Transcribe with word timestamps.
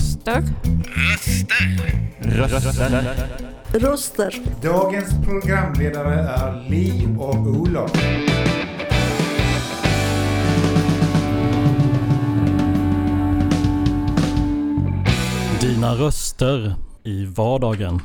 Röster. 0.00 0.42
Röster. 2.20 2.58
Röster. 2.58 3.14
Röster. 3.72 4.42
Dagens 4.62 5.10
programledare 5.24 6.14
är 6.14 6.70
Li 6.70 7.08
och 7.18 7.36
Olof. 7.36 7.92
Dina 15.60 15.94
röster 15.94 16.74
i 17.04 17.24
vardagen. 17.24 18.00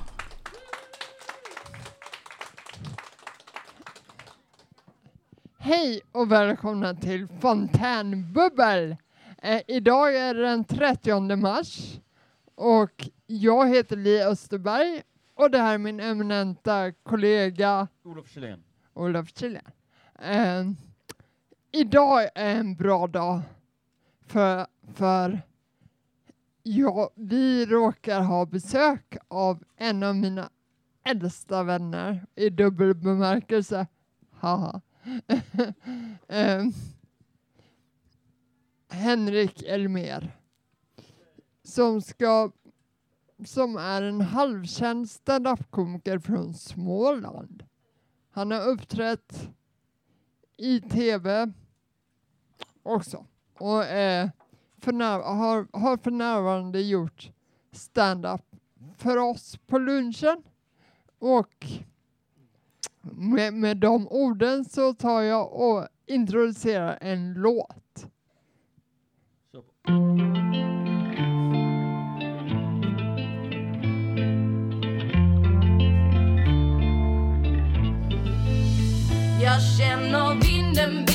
Hej 5.59 6.01
och 6.11 6.31
välkomna 6.31 6.93
till 6.93 7.27
Fontänbubbel! 7.41 8.95
Eh, 9.45 9.61
idag 9.67 10.15
är 10.15 10.33
det 10.33 10.41
den 10.41 10.63
30 10.63 11.35
mars 11.35 11.99
och 12.55 13.09
jag 13.27 13.69
heter 13.69 13.95
Li 13.95 14.23
Österberg 14.23 15.01
och 15.35 15.51
det 15.51 15.57
här 15.57 15.73
är 15.73 15.77
min 15.77 15.99
eminenta 15.99 16.91
kollega 16.91 17.87
Olof 18.03 18.29
Kjellén. 18.29 18.63
Olof 18.93 19.37
Kjellén. 19.37 19.71
Eh, 20.19 20.63
idag 21.71 22.23
är 22.35 22.55
en 22.55 22.75
bra 22.75 23.07
dag 23.07 23.41
för, 24.27 24.67
för 24.93 25.41
ja, 26.63 27.09
vi 27.15 27.65
råkar 27.65 28.21
ha 28.21 28.45
besök 28.45 29.17
av 29.27 29.63
en 29.77 30.03
av 30.03 30.15
mina 30.15 30.49
äldsta 31.03 31.63
vänner 31.63 32.25
i 32.35 32.49
dubbel 32.49 32.95
bemärkelse. 32.95 33.87
Haha. 34.31 34.81
eh, 36.27 36.63
Henrik 38.89 39.63
Elmer 39.63 40.31
som 41.63 42.01
ska 42.01 42.51
som 43.45 43.77
är 43.77 44.01
en 44.01 44.21
halvkänd 44.21 45.09
standup-komiker 45.09 46.19
från 46.19 46.53
Småland. 46.53 47.63
Han 48.29 48.51
har 48.51 48.67
uppträtt 48.67 49.49
i 50.57 50.81
tv 50.81 51.51
också 52.83 53.25
och 53.53 53.83
för 54.77 54.91
när, 54.91 55.19
har, 55.19 55.79
har 55.79 55.97
för 55.97 56.11
närvarande 56.11 56.81
gjort 56.81 57.31
stand-up 57.71 58.55
för 58.97 59.17
oss 59.17 59.57
på 59.67 59.77
lunchen. 59.77 60.43
Och 61.19 61.67
med, 63.01 63.53
med 63.53 63.77
de 63.77 64.07
orden 64.07 64.65
så 64.65 64.93
tar 64.93 65.21
jag 65.21 65.53
och 65.53 65.87
introducerar 66.05 66.97
en 67.01 67.33
låt. 67.33 67.84
Jag 69.87 69.93
känner 79.77 80.41
vinden 80.41 81.05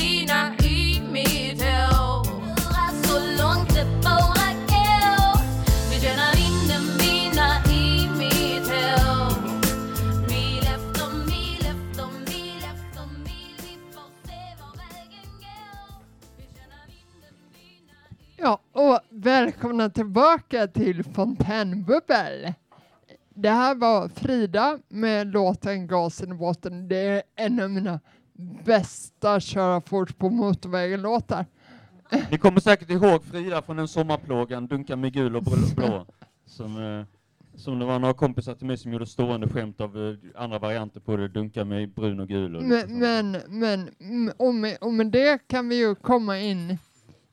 Ja, 18.43 18.59
och 18.71 18.99
välkomna 19.09 19.89
tillbaka 19.89 20.67
till 20.67 21.03
Fontänbubbel. 21.03 22.53
Det 23.29 23.49
här 23.49 23.75
var 23.75 24.07
Frida 24.07 24.79
med 24.87 25.27
låten 25.27 25.87
Gasen 25.87 26.31
i 26.31 26.35
botten. 26.35 26.87
Det 26.87 26.97
är 26.97 27.23
en 27.35 27.59
av 27.59 27.69
mina 27.69 27.99
bästa 28.65 29.39
köra 29.39 29.81
fort 29.81 30.17
på 30.17 30.29
motorvägen-låtar. 30.29 31.45
Ni 32.31 32.37
kommer 32.37 32.59
säkert 32.59 32.89
ihåg 32.89 33.23
Frida 33.23 33.61
från 33.61 33.77
den 33.77 33.87
sommarplågan 33.87 34.67
Dunka 34.67 34.95
med 34.95 35.13
gul 35.13 35.35
och 35.35 35.43
blå-. 35.75 36.05
Som, 36.45 36.83
eh, 36.83 37.05
som 37.55 37.79
det 37.79 37.85
var 37.85 37.99
några 37.99 38.13
kompisar 38.13 38.55
till 38.55 38.67
mig 38.67 38.77
som 38.77 38.93
gjorde 38.93 39.05
stående 39.05 39.49
skämt 39.49 39.81
av 39.81 39.97
eh, 39.97 40.41
andra 40.43 40.59
varianter 40.59 40.99
på 40.99 41.17
det. 41.17 41.27
Dunka 41.27 41.65
med 41.65 41.89
brun 41.89 42.19
och 42.19 42.27
gul. 42.27 42.55
Och 42.55 42.63
Men, 42.63 42.99
men, 42.99 43.37
men 43.47 44.31
och, 44.37 44.53
med, 44.53 44.77
och 44.81 44.93
med 44.93 45.07
det 45.07 45.47
kan 45.47 45.69
vi 45.69 45.75
ju 45.75 45.95
komma 45.95 46.39
in 46.39 46.77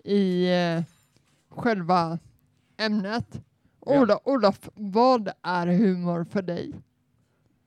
i 0.05 0.51
eh, 0.53 0.83
själva 1.59 2.19
ämnet. 2.77 3.43
Ola, 3.81 4.21
Olof, 4.25 4.69
vad 4.75 5.31
är 5.43 5.67
humor 5.67 6.25
för 6.25 6.43
dig? 6.43 6.73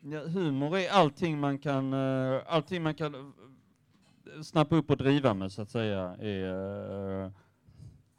Ja, 0.03 0.27
humor 0.27 0.77
är 0.77 0.89
allting 0.89 1.39
man 1.39 1.57
kan, 1.57 1.93
eh, 1.93 2.41
allting 2.47 2.83
man 2.83 2.93
kan 2.93 3.15
eh, 3.15 4.41
snappa 4.43 4.75
upp 4.75 4.89
och 4.89 4.97
driva 4.97 5.33
med 5.33 5.51
så 5.51 5.61
att 5.61 5.69
säga. 5.69 6.15
Är, 6.19 7.23
eh, 7.23 7.31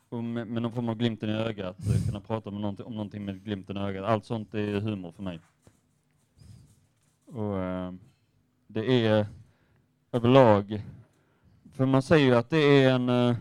och 0.08 0.24
med, 0.24 0.48
någon 0.48 0.72
form 0.72 0.88
av 0.88 0.94
glimten 0.94 1.30
i 1.30 1.32
ögat, 1.32 1.76
kunna 2.06 2.20
prata 2.20 2.50
med 2.50 2.60
någonting, 2.60 2.86
om 2.86 2.92
någonting 2.92 3.24
med 3.24 3.44
glimten 3.44 3.76
i 3.76 3.80
ögat. 3.80 4.04
Allt 4.04 4.24
sånt 4.24 4.54
är 4.54 4.80
humor 4.80 5.12
för 5.12 5.22
mig. 5.22 5.40
Och 7.26 7.54
det 8.66 9.06
är 9.06 9.26
överlag, 10.12 10.82
för 11.72 11.86
man 11.86 12.02
säger 12.02 12.26
ju 12.26 12.34
att 12.34 12.50
det 12.50 12.58
är 12.58 12.94
en, 12.94 13.36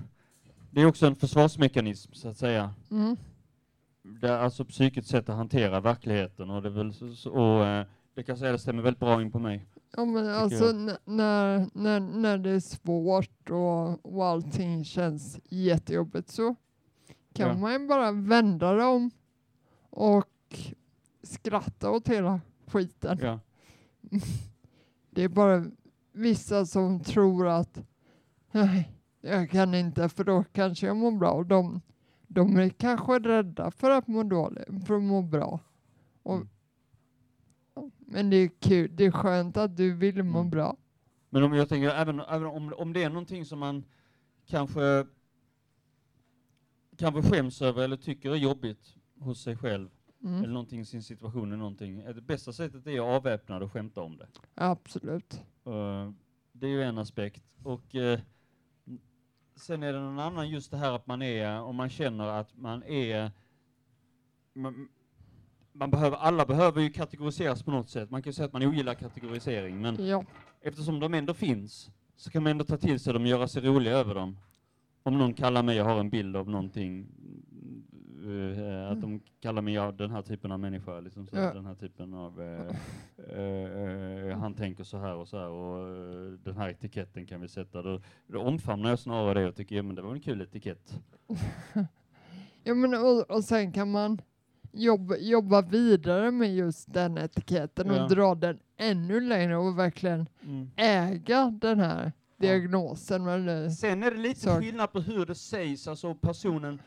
det 0.71 0.81
är 0.81 0.85
också 0.85 1.07
en 1.07 1.15
försvarsmekanism 1.15 2.13
så 2.13 2.29
att 2.29 2.37
säga. 2.37 2.73
Mm. 2.91 3.17
Det 4.03 4.27
är 4.27 4.37
alltså 4.37 4.65
psykets 4.65 5.09
sätt 5.09 5.29
att 5.29 5.35
hantera 5.35 5.79
verkligheten 5.79 6.49
och 6.49 6.61
det 6.61 6.69
väl 6.69 6.93
och, 7.25 7.65
eh, 7.65 7.85
det 8.13 8.23
kan 8.23 8.37
säga 8.37 8.51
det 8.51 8.59
stämmer 8.59 8.83
väldigt 8.83 8.99
bra 8.99 9.21
in 9.21 9.31
på 9.31 9.39
mig. 9.39 9.67
Ja, 9.95 10.05
men 10.05 10.29
alltså 10.29 10.71
när, 11.05 11.69
när, 11.73 11.99
när 11.99 12.37
det 12.37 12.49
är 12.49 12.59
svårt 12.59 13.49
och, 13.49 14.15
och 14.15 14.25
allting 14.25 14.85
känns 14.85 15.39
jättejobbigt 15.49 16.29
så 16.29 16.55
kan 17.33 17.47
Ja. 17.47 17.57
man 17.57 17.73
ju 17.73 17.87
bara 17.87 18.11
vända 18.11 18.73
det 18.73 18.83
om 18.85 19.11
och 19.89 20.59
skratta 21.23 21.91
åt 21.91 22.07
hela 22.07 22.41
skiten. 22.67 23.19
Ja. 23.21 23.39
Det 25.13 25.23
är 25.23 25.29
bara 25.29 25.65
vissa 26.11 26.65
som 26.65 26.99
tror 26.99 27.47
att 27.47 27.79
nej, 28.51 28.91
jag 29.21 29.49
kan 29.49 29.73
inte 29.75 30.09
för 30.09 30.23
då 30.23 30.43
kanske 30.53 30.87
jag 30.87 30.97
mår 30.97 31.11
bra 31.11 31.31
och 31.31 31.45
de, 31.45 31.81
de 32.27 32.57
är 32.57 32.69
kanske 32.69 33.19
rädda 33.19 33.71
för 33.71 33.89
att 33.91 34.07
må 34.07 34.23
dåligt, 34.23 34.87
för 34.87 34.95
att 34.95 35.03
må 35.03 35.21
bra. 35.21 35.59
Och, 36.23 36.35
Mm. 37.75 37.91
Men 37.97 38.29
det 38.29 38.35
är 38.37 38.47
kul, 38.59 38.95
det 38.95 39.05
är 39.05 39.11
skönt 39.11 39.57
att 39.57 39.77
du 39.77 39.93
vill 39.95 40.23
må 40.23 40.39
Mm. 40.39 40.49
bra. 40.49 40.77
Men 41.29 41.43
om 41.43 41.53
jag 41.53 41.69
tänker, 41.69 41.89
även, 41.89 42.19
även 42.19 42.47
om, 42.47 42.73
om 42.77 42.93
det 42.93 43.03
är 43.03 43.09
någonting 43.09 43.45
som 43.45 43.59
man 43.59 43.83
kanske, 44.45 45.05
kanske 46.97 47.21
skäms 47.21 47.61
över 47.61 47.83
eller 47.83 47.97
tycker 47.97 48.31
är 48.31 48.35
jobbigt 48.35 48.95
hos 49.19 49.43
sig 49.43 49.57
själv, 49.57 49.89
Mm. 50.23 50.35
eller 50.43 50.53
någonting 50.53 50.79
i 50.79 50.85
sin 50.85 51.03
situation 51.03 51.47
eller 51.47 51.57
någonting, 51.57 51.99
är 52.01 52.13
det 52.13 52.21
bästa 52.21 52.53
sättet 52.53 52.87
är 52.87 52.93
att 52.99 53.15
avväpna 53.17 53.57
och 53.57 53.71
skämta 53.71 54.01
om 54.01 54.17
det. 54.17 54.27
Absolut. 54.55 55.33
Eh, 55.65 56.11
det 56.51 56.67
är 56.67 56.71
ju 56.71 56.83
en 56.83 56.97
aspekt. 56.97 57.43
Och 57.63 57.95
eh, 57.95 58.19
sen 59.55 59.83
är 59.83 59.93
det 59.93 59.99
någon 59.99 60.19
annan 60.19 60.49
just 60.49 60.71
det 60.71 60.77
här 60.77 60.91
att 60.91 61.07
man 61.07 61.21
är, 61.21 61.61
om 61.61 61.75
man 61.75 61.89
känner 61.89 62.27
att 62.27 62.57
man 62.57 62.83
är, 62.83 63.31
man, 64.53 64.89
man 65.73 65.91
behöver, 65.91 66.17
alla 66.17 66.45
behöver 66.45 66.81
ju 66.81 66.89
kategoriseras 66.89 67.63
på 67.63 67.71
något 67.71 67.89
sätt. 67.89 68.09
Man 68.09 68.21
kan 68.23 68.29
ju 68.29 68.33
säga 68.33 68.45
att 68.45 68.53
man 68.53 68.63
ogillar 68.63 68.93
kategorisering, 68.93 69.81
men 69.81 70.07
Ja. 70.07 70.25
eftersom 70.61 70.99
de 70.99 71.13
ändå 71.13 71.33
finns 71.33 71.89
så 72.15 72.31
kan 72.31 72.43
man 72.43 72.51
ändå 72.51 72.65
ta 72.65 72.77
till 72.77 72.99
sig 72.99 73.13
dem 73.13 73.21
och 73.21 73.27
göra 73.27 73.47
sig 73.47 73.61
roliga 73.61 73.93
över 73.93 74.15
dem. 74.15 74.37
Om 75.03 75.17
någon 75.17 75.33
kallar 75.33 75.63
mig, 75.63 75.77
jag 75.77 75.85
har 75.85 75.99
en 75.99 76.09
bild 76.09 76.35
av 76.35 76.49
någonting, 76.49 77.07
eh, 78.23 78.91
att 78.91 79.01
de 79.01 79.21
kallar 79.41 79.61
mig, 79.61 79.73
ja, 79.73 79.91
den 79.91 80.11
här 80.11 80.21
typen 80.21 80.51
av 80.51 80.59
människa, 80.59 80.99
liksom 80.99 81.27
så, 81.27 81.35
Ja. 81.35 81.53
den 81.53 81.65
här 81.65 81.75
typen 81.75 82.13
av, 82.13 82.41
eh, 82.41 82.75
eh, 83.37 84.29
eh, 84.29 84.37
han 84.37 84.53
tänker 84.53 84.83
så 84.83 84.97
här 84.97 85.15
och 85.15 85.27
så 85.27 85.37
här 85.37 85.47
och 85.49 85.87
eh, 85.87 86.31
den 86.31 86.57
här 86.57 86.69
etiketten 86.69 87.25
kan 87.25 87.41
vi 87.41 87.47
sätta. 87.47 87.81
Då, 87.81 88.01
då 88.27 88.39
omfamnar 88.41 88.89
jag 88.89 88.99
snarare 88.99 89.39
det 89.41 89.47
och 89.47 89.55
tycker, 89.55 89.75
ja 89.75 89.83
men 89.83 89.95
det 89.95 90.01
var 90.01 90.11
en 90.13 90.21
kul 90.21 90.41
etikett. 90.41 90.99
ja 92.63 92.73
men 92.73 92.93
och, 92.93 93.31
och 93.31 93.43
sen 93.43 93.71
kan 93.71 93.91
man 93.91 94.21
jobba, 94.71 95.15
jobba 95.17 95.61
vidare 95.61 96.31
med 96.31 96.55
just 96.55 96.93
den 96.93 97.17
etiketten 97.17 97.87
Ja. 97.87 98.03
och 98.03 98.09
dra 98.09 98.35
den 98.35 98.59
ännu 98.77 99.19
längre 99.19 99.57
och 99.57 99.79
verkligen 99.79 100.25
Mm. 100.43 100.69
äga 100.75 101.57
den 101.61 101.79
här 101.79 102.11
diagnosen. 102.37 103.27
Eller, 103.27 103.69
Sen 103.69 104.03
är 104.03 104.11
det 104.11 104.17
lite 104.17 104.39
Så- 104.39 104.59
skillnad 104.59 104.91
på 104.91 104.99
hur 104.99 105.25
det 105.25 105.35
sägs, 105.35 105.87
alltså 105.87 106.15
personen, 106.15 106.81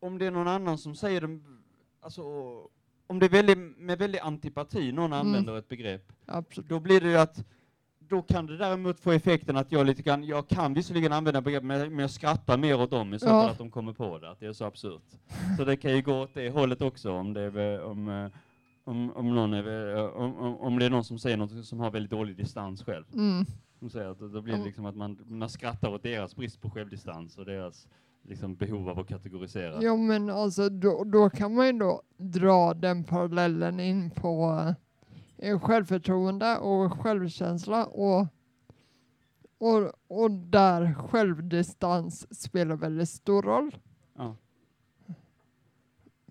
om 0.00 0.18
det 0.18 0.26
är 0.26 0.30
någon 0.30 0.48
annan 0.48 0.78
som 0.78 0.94
säger 0.94 1.20
det, 1.20 1.38
alltså 2.00 2.22
om 3.06 3.18
det 3.18 3.26
är 3.26 3.30
väldigt, 3.30 3.58
med 3.78 3.98
väldigt 3.98 4.20
antipati, 4.22 4.92
någon 4.92 5.12
använder 5.12 5.58
ett 5.58 5.68
begrepp, 5.68 6.12
absolut. 6.26 6.68
då 6.70 6.80
blir 6.80 7.00
det 7.00 7.08
ju 7.10 7.16
att 7.16 7.44
då 7.98 8.22
kan 8.22 8.46
det 8.46 8.56
däremot 8.56 9.00
få 9.00 9.12
effekten 9.12 9.56
att 9.56 9.72
jag 9.72 9.86
lite 9.86 10.02
grann, 10.02 10.24
jag 10.24 10.48
kan 10.48 10.74
visserligen 10.74 11.12
använda 11.12 11.40
begrepp, 11.40 11.62
men 11.62 11.98
jag 11.98 12.10
skrattar 12.10 12.58
mer 12.58 12.80
åt 12.80 12.90
dem 12.90 13.14
i 13.14 13.18
så 13.18 13.26
Ja. 13.26 13.30
fall 13.42 13.50
att 13.50 13.58
de 13.58 13.70
kommer 13.70 13.92
på 13.92 14.18
det, 14.18 14.30
att 14.30 14.40
det 14.40 14.46
är 14.46 14.52
så 14.52 14.64
absurt. 14.64 15.02
Så 15.56 15.64
det 15.64 15.76
kan 15.76 15.96
ju 15.96 16.02
gå 16.02 16.22
åt 16.22 16.34
det 16.34 16.50
hållet 16.50 16.82
också 16.82 17.12
om 17.12 17.32
det 17.32 17.40
är, 17.40 17.82
om, 17.82 18.08
eh, 18.08 18.30
om, 18.84 19.12
om, 19.16 19.34
någon 19.34 19.54
är, 19.54 19.62
väl- 19.62 20.10
om, 20.10 20.56
om, 20.58 20.78
det 20.78 20.84
är 20.86 20.90
någon 20.90 21.04
som 21.04 21.18
säger 21.18 21.36
något 21.36 21.64
som 21.66 21.80
har 21.80 21.90
väldigt 21.90 22.10
dålig 22.10 22.36
distans 22.36 22.82
själv. 22.84 23.04
Mm. 23.14 23.44
Som 23.78 23.90
säger 23.90 24.06
att 24.10 24.18
då 24.18 24.40
blir 24.42 24.54
det 24.54 24.58
Ja. 24.60 24.64
liksom 24.66 24.86
att 24.86 24.96
man, 24.96 25.18
man 25.26 25.48
skrattar 25.48 25.88
åt 25.88 26.02
deras 26.02 26.36
brist 26.36 26.60
på 26.60 26.70
självdistans 26.70 27.38
och 27.38 27.44
deras 27.44 27.88
liksom, 28.28 28.56
behov 28.56 28.88
av 28.88 28.98
att 28.98 29.08
kategorisera. 29.08 29.78
Jo 29.82 29.96
men 29.96 30.30
alltså 30.30 30.68
då, 30.68 31.04
då 31.04 31.30
kan 31.30 31.54
man 31.54 31.66
ju 31.66 31.72
då 31.72 32.02
dra 32.16 32.74
den 32.74 33.04
parallellen 33.04 33.80
in 33.80 34.10
på 34.10 34.64
eh, 35.36 35.60
självförtroende 35.60 36.58
och 36.58 36.92
självkänsla 36.92 37.86
och, 37.86 38.26
och, 39.58 39.92
och 40.08 40.30
där 40.30 40.94
självdistans 40.94 42.40
spelar 42.42 42.76
väldigt 42.76 43.08
stor 43.08 43.42
roll. 43.42 43.76
Ja. 44.16 44.36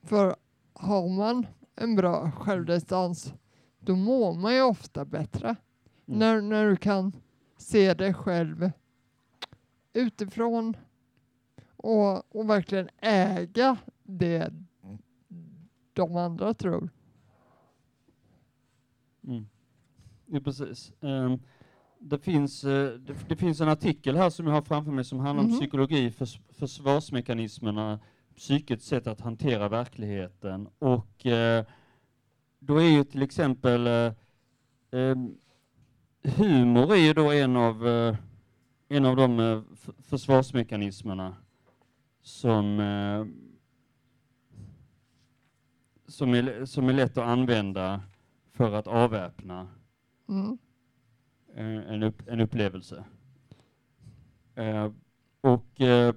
För 0.03 0.35
har 0.73 1.09
man 1.09 1.47
en 1.75 1.95
bra 1.95 2.31
självdistans 2.31 3.33
då 3.79 3.95
mår 3.95 4.33
man 4.33 4.55
ju 4.55 4.61
ofta 4.61 5.05
bättre. 5.05 5.47
Mm. 5.47 6.19
När, 6.19 6.41
när 6.41 6.69
du 6.69 6.75
kan 6.75 7.11
se 7.57 7.93
dig 7.93 8.13
själv 8.13 8.71
utifrån 9.93 10.75
och, 11.85 12.35
och 12.35 12.49
verkligen 12.49 12.89
äga 13.01 13.77
det 14.03 14.53
de 15.93 16.15
andra 16.17 16.53
tror. 16.53 16.89
Mm. 19.27 19.45
Ja, 20.25 20.39
precis. 20.39 20.93
Ehm, 21.01 21.39
det, 21.99 22.19
finns, 22.19 22.63
eh, 22.63 22.93
det, 22.93 23.15
det 23.29 23.35
finns 23.35 23.61
en 23.61 23.69
artikel 23.69 24.15
här 24.15 24.29
som 24.29 24.47
jag 24.47 24.53
har 24.53 24.61
framför 24.61 24.91
mig 24.91 25.03
som 25.03 25.19
handlar 25.19 25.43
om 25.43 25.49
Mhm. 25.49 25.59
psykologi, 25.59 26.11
förs, 26.11 26.39
försvarsmekanismerna, 26.49 27.99
psykets 28.35 28.85
sätt 28.85 29.07
att 29.07 29.21
hantera 29.21 29.69
verkligheten. 29.69 30.67
Och 30.79 31.25
eh, 31.25 31.65
då 32.59 32.77
är 32.77 32.89
ju 32.89 33.03
till 33.03 33.21
exempel 33.21 33.87
eh, 33.87 34.13
ehm, 34.91 35.37
humor 36.23 36.93
är 36.93 37.07
ju 37.07 37.13
då 37.13 37.31
en 37.31 37.55
av, 37.55 37.87
eh, 37.87 38.15
en 38.87 39.05
av 39.05 39.15
de 39.15 39.63
försvarsmekanismerna 39.99 41.35
som, 42.25 42.79
eh, 42.79 43.25
som, 46.07 46.33
är, 46.33 46.65
som 46.65 46.89
är 46.89 46.93
lätt 46.93 47.17
att 47.17 47.27
använda 47.27 48.01
för 48.53 48.73
att 48.73 48.87
avväpna 48.87 49.67
Mm. 50.29 50.57
eh, 51.55 51.93
en, 51.93 52.03
upp, 52.03 52.27
en 52.27 52.39
upplevelse. 52.39 53.03
Eh, 54.55 54.91
och 55.41 55.81
eh, 55.81 56.15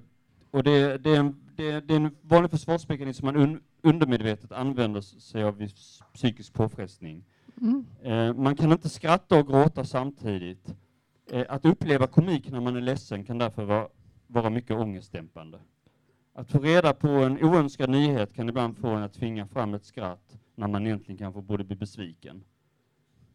och 0.51 0.63
det, 0.63 0.97
det, 0.97 1.09
är 1.09 1.19
en, 1.19 1.35
det, 1.55 1.79
det 1.79 1.93
är 1.93 1.97
en 1.97 2.15
vanlig 2.21 2.51
försvarsmekanism 2.51 3.19
som 3.19 3.25
man 3.25 3.35
un, 3.35 3.61
undermedvetet 3.81 4.51
använder 4.51 5.01
sig 5.01 5.43
av 5.43 5.57
vid 5.57 5.73
psykisk 6.13 6.53
påfrestning. 6.53 7.23
Mm. 7.61 7.85
Eh, 8.01 8.33
man 8.33 8.55
kan 8.55 8.71
inte 8.71 8.89
skratta 8.89 9.39
och 9.39 9.47
gråta 9.47 9.85
samtidigt. 9.85 10.75
Eh, 11.31 11.45
att 11.49 11.65
uppleva 11.65 12.07
komik 12.07 12.51
när 12.51 12.61
man 12.61 12.75
är 12.75 12.81
ledsen 12.81 13.23
kan 13.23 13.37
därför 13.37 13.65
vara, 13.65 13.87
vara 14.27 14.49
mycket 14.49 14.77
ångestdämpande. 14.77 15.59
Att 16.39 16.51
få 16.51 16.59
reda 16.59 16.93
på 16.93 17.07
en 17.09 17.43
oönskad 17.43 17.89
nyhet 17.89 18.33
kan 18.33 18.49
ibland 18.49 18.77
få 18.77 18.87
en 18.87 19.03
att 19.03 19.13
tvinga 19.13 19.47
fram 19.47 19.73
ett 19.73 19.85
skratt 19.85 20.39
när 20.55 20.67
man 20.67 20.85
egentligen 20.87 21.17
kanske 21.17 21.41
borde 21.41 21.63
bli 21.63 21.75
besviken. 21.75 22.43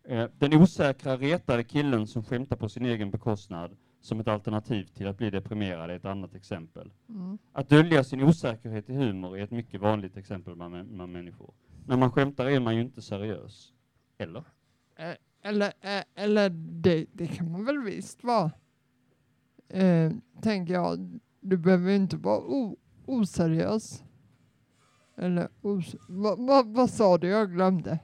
Eh, 0.04 0.28
den 0.38 0.54
osäkra, 0.54 1.16
retade 1.16 1.64
killen 1.64 2.06
som 2.06 2.24
skämtar 2.24 2.56
på 2.56 2.68
sin 2.68 2.84
egen 2.86 3.10
bekostnad 3.10 3.76
som 4.00 4.20
ett 4.20 4.28
alternativ 4.28 4.84
till 4.84 5.06
att 5.06 5.18
bli 5.18 5.30
deprimerad 5.30 5.90
är 5.90 5.96
ett 5.96 6.04
annat 6.04 6.34
exempel. 6.34 6.90
Mm. 7.08 7.38
Att 7.52 7.68
dölja 7.68 8.04
sin 8.04 8.22
osäkerhet 8.22 8.90
i 8.90 8.94
humor 8.94 9.38
är 9.38 9.42
ett 9.44 9.50
mycket 9.50 9.80
vanligt 9.80 10.16
exempel 10.16 10.54
bland, 10.54 10.74
mä- 10.74 10.94
bland 10.94 11.12
människor. 11.12 11.54
När 11.86 11.96
man 11.96 12.10
skämtar 12.12 12.46
är 12.46 12.60
man 12.60 12.74
ju 12.76 12.80
inte 12.82 13.02
seriös. 13.02 13.72
Eller? 14.18 14.44
Eh, 14.96 15.14
Eller, 15.42 15.72
eh, 15.80 16.04
eller 16.14 16.50
det, 16.82 17.06
det 17.12 17.26
kan 17.26 17.52
man 17.52 17.64
väl 17.64 17.78
visst 17.78 18.24
vara. 18.24 18.50
Eh, 19.68 20.12
tänker 20.42 20.74
jag. 20.74 21.20
Du 21.40 21.56
behöver 21.56 21.92
inte 21.92 22.16
vara 22.16 22.40
oseriös. 23.06 24.02
Eller 25.16 25.48
os, 25.62 25.94
vad 26.08 26.46
va, 26.46 26.62
vad 26.66 26.90
sa 26.90 27.18
du? 27.18 27.28
Jag 27.28 27.52
glömde. 27.52 27.98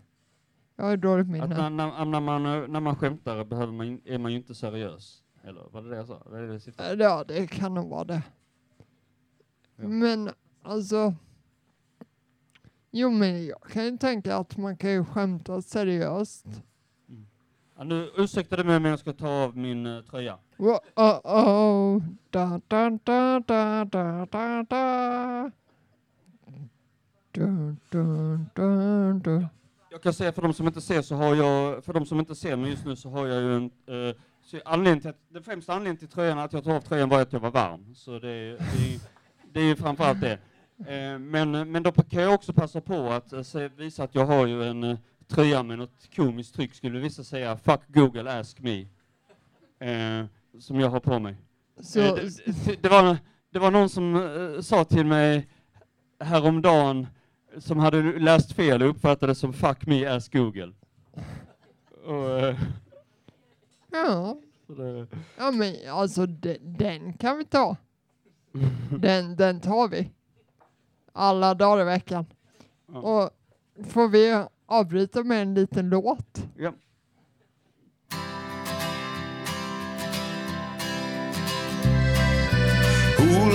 Jag 0.77 0.85
har 0.85 0.97
dåligt 0.97 1.25
Att 1.27 1.31
minne. 1.31 1.47
när, 1.47 1.71
när, 1.71 2.05
när, 2.05 2.21
man, 2.21 2.43
när 2.73 2.81
man 2.81 2.97
skämtar 2.97 3.45
behöver 3.45 3.73
man, 3.73 4.01
är 4.05 4.19
man 4.19 4.33
ju 4.33 4.39
inte 4.39 4.55
seriös. 4.55 5.23
Eller 5.45 5.63
var 5.73 5.83
det 5.83 5.91
det 5.91 5.97
jag 5.97 6.07
sa? 6.07 6.23
Det 6.31 6.47
det? 6.47 6.79
Eh, 6.79 6.93
Ja, 6.99 7.25
det 7.29 7.47
kan 7.47 7.75
nog 7.75 7.89
vara 7.91 8.05
det. 8.05 8.23
Ja. 9.77 9.89
Men 9.89 10.31
alltså. 10.63 11.15
Jo, 12.91 13.11
men 13.11 13.47
jag 13.47 13.63
kan 13.63 13.85
ju 13.85 13.99
tänka 13.99 14.37
att 14.37 14.57
man 14.57 14.77
kan 14.77 14.91
ju 14.91 15.05
skämta 15.05 15.63
seriöst. 15.63 16.47
Ja, 17.77 17.85
nu 17.85 18.11
ursäkta 18.17 18.65
mig 18.65 18.81
men 18.81 18.91
jag 18.91 18.99
ska 19.01 19.13
ta 19.13 19.29
av 19.29 19.57
min 19.57 19.87
uh, 19.87 20.03
tröja. 20.05 20.39
Wo- 20.61 20.81
Oh, 20.97 21.21
oh. 21.25 22.03
Da, 22.31 22.61
da, 22.69 22.91
da, 23.05 23.41
da, 23.47 23.85
da, 23.85 24.27
da, 24.31 24.63
da. 24.69 25.51
Dun, 27.33 27.77
dun, 27.91 28.51
dun, 28.55 29.21
dun. 29.21 29.47
Jag 29.91 30.03
kan 30.03 30.13
säga 30.13 30.33
för 30.33 30.43
de 30.43 30.53
som 30.55 30.67
inte 30.67 30.81
ser 30.81 31.03
så 31.03 31.15
har 31.15 31.35
jag, 31.35 31.85
för 31.85 31.93
de 31.93 32.07
som 32.07 32.19
inte 32.21 32.35
ser 32.35 32.57
mig 32.57 32.71
just 32.71 32.85
nu 32.85 32.97
så 32.97 33.11
har 33.11 33.27
jag 33.27 33.43
ju 33.43 33.57
en, 33.57 33.65
eh, 33.65 34.17
så 34.45 34.59
anledningen 34.65 35.01
till 35.01 35.11
att, 35.11 35.17
den 35.29 35.43
främsta 35.43 35.73
anledningen 35.73 35.97
till 35.99 36.09
tröjan, 36.09 36.39
att 36.39 36.53
jag 36.53 36.65
tog 36.65 36.73
av 36.73 36.81
tröjan 36.81 37.09
var 37.09 37.21
att 37.23 37.33
jag 37.33 37.41
var 37.41 37.51
varm. 37.51 37.95
Så 37.95 38.19
det, 38.19 38.29
är- 38.31 38.57
det, 38.59 39.01
det 39.53 39.61
är 39.61 39.65
ju 39.65 39.77
framförallt 39.77 40.21
det. 40.21 40.33
Eh, 40.95 41.19
men, 41.19 41.71
men 41.73 41.83
då 41.83 41.93
kan 41.93 42.23
jag 42.23 42.35
också 42.35 42.53
passa 42.53 42.81
på 42.81 43.11
att 43.11 43.47
se, 43.47 43.69
visa 43.69 44.05
att 44.05 44.15
jag 44.15 44.27
har 44.27 44.47
ju 44.47 44.65
en 44.65 44.85
eh, 44.85 44.99
tröja 45.29 45.63
med 45.63 45.79
något 45.79 46.09
komiskt 46.17 46.55
tryck, 46.55 46.75
skulle 46.75 46.99
vissa 46.99 47.25
säga, 47.25 47.57
fuck 47.57 47.81
Google, 47.89 48.41
ask 48.41 48.61
me. 48.61 48.81
Eh, 49.79 50.25
som 50.59 50.81
jag 50.81 50.91
har 50.91 51.01
på 51.01 51.19
mig. 51.19 51.37
Så, 51.81 52.01
Eh, 52.01 52.15
det, 52.15 52.83
det, 52.83 52.89
var, 52.89 53.17
det 53.51 53.59
var 53.59 53.71
någon 53.71 53.89
som 53.89 54.17
eh, 54.17 54.61
sa 54.61 54.85
till 54.85 55.07
mig 55.07 55.49
häromdagen 56.21 57.07
som 57.59 57.79
hade 57.79 58.03
läst 58.19 58.53
fel 58.53 58.83
och 58.83 58.89
uppfattade 58.91 59.35
som 59.35 59.53
fuck 59.53 59.87
me 59.87 60.07
ask 60.07 60.33
Google. 60.33 60.73
Och, 62.05 62.41
eh, 62.41 62.61
ja. 63.91 64.37
det, 64.67 65.07
ja, 65.39 65.51
men 65.51 65.75
alltså 65.91 66.27
de, 66.27 66.59
den 66.61 67.13
kan 67.13 67.39
vi 67.39 67.45
ta. 67.45 67.77
Den, 69.01 69.37
den 69.37 69.61
tar 69.61 69.89
vi. 69.89 70.11
Alla 71.13 71.55
dagar 71.55 71.83
i 71.83 71.85
veckan. 71.85 72.27
Ja. 72.93 72.99
Och 72.99 73.31
får 73.87 74.09
vi 74.09 74.45
avbryta 74.67 75.25
med 75.25 75.43
en 75.43 75.55
liten 75.55 75.89
låt? 75.89 76.43
ja. 76.57 76.73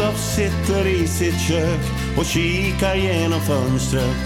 Olof 0.06 0.20
sitter 0.20 0.88
i 0.88 1.08
sitt 1.08 1.40
kök 1.40 1.80
och 2.18 2.26
kikar 2.26 2.96
genom 2.96 3.40
fönstret. 3.40 4.18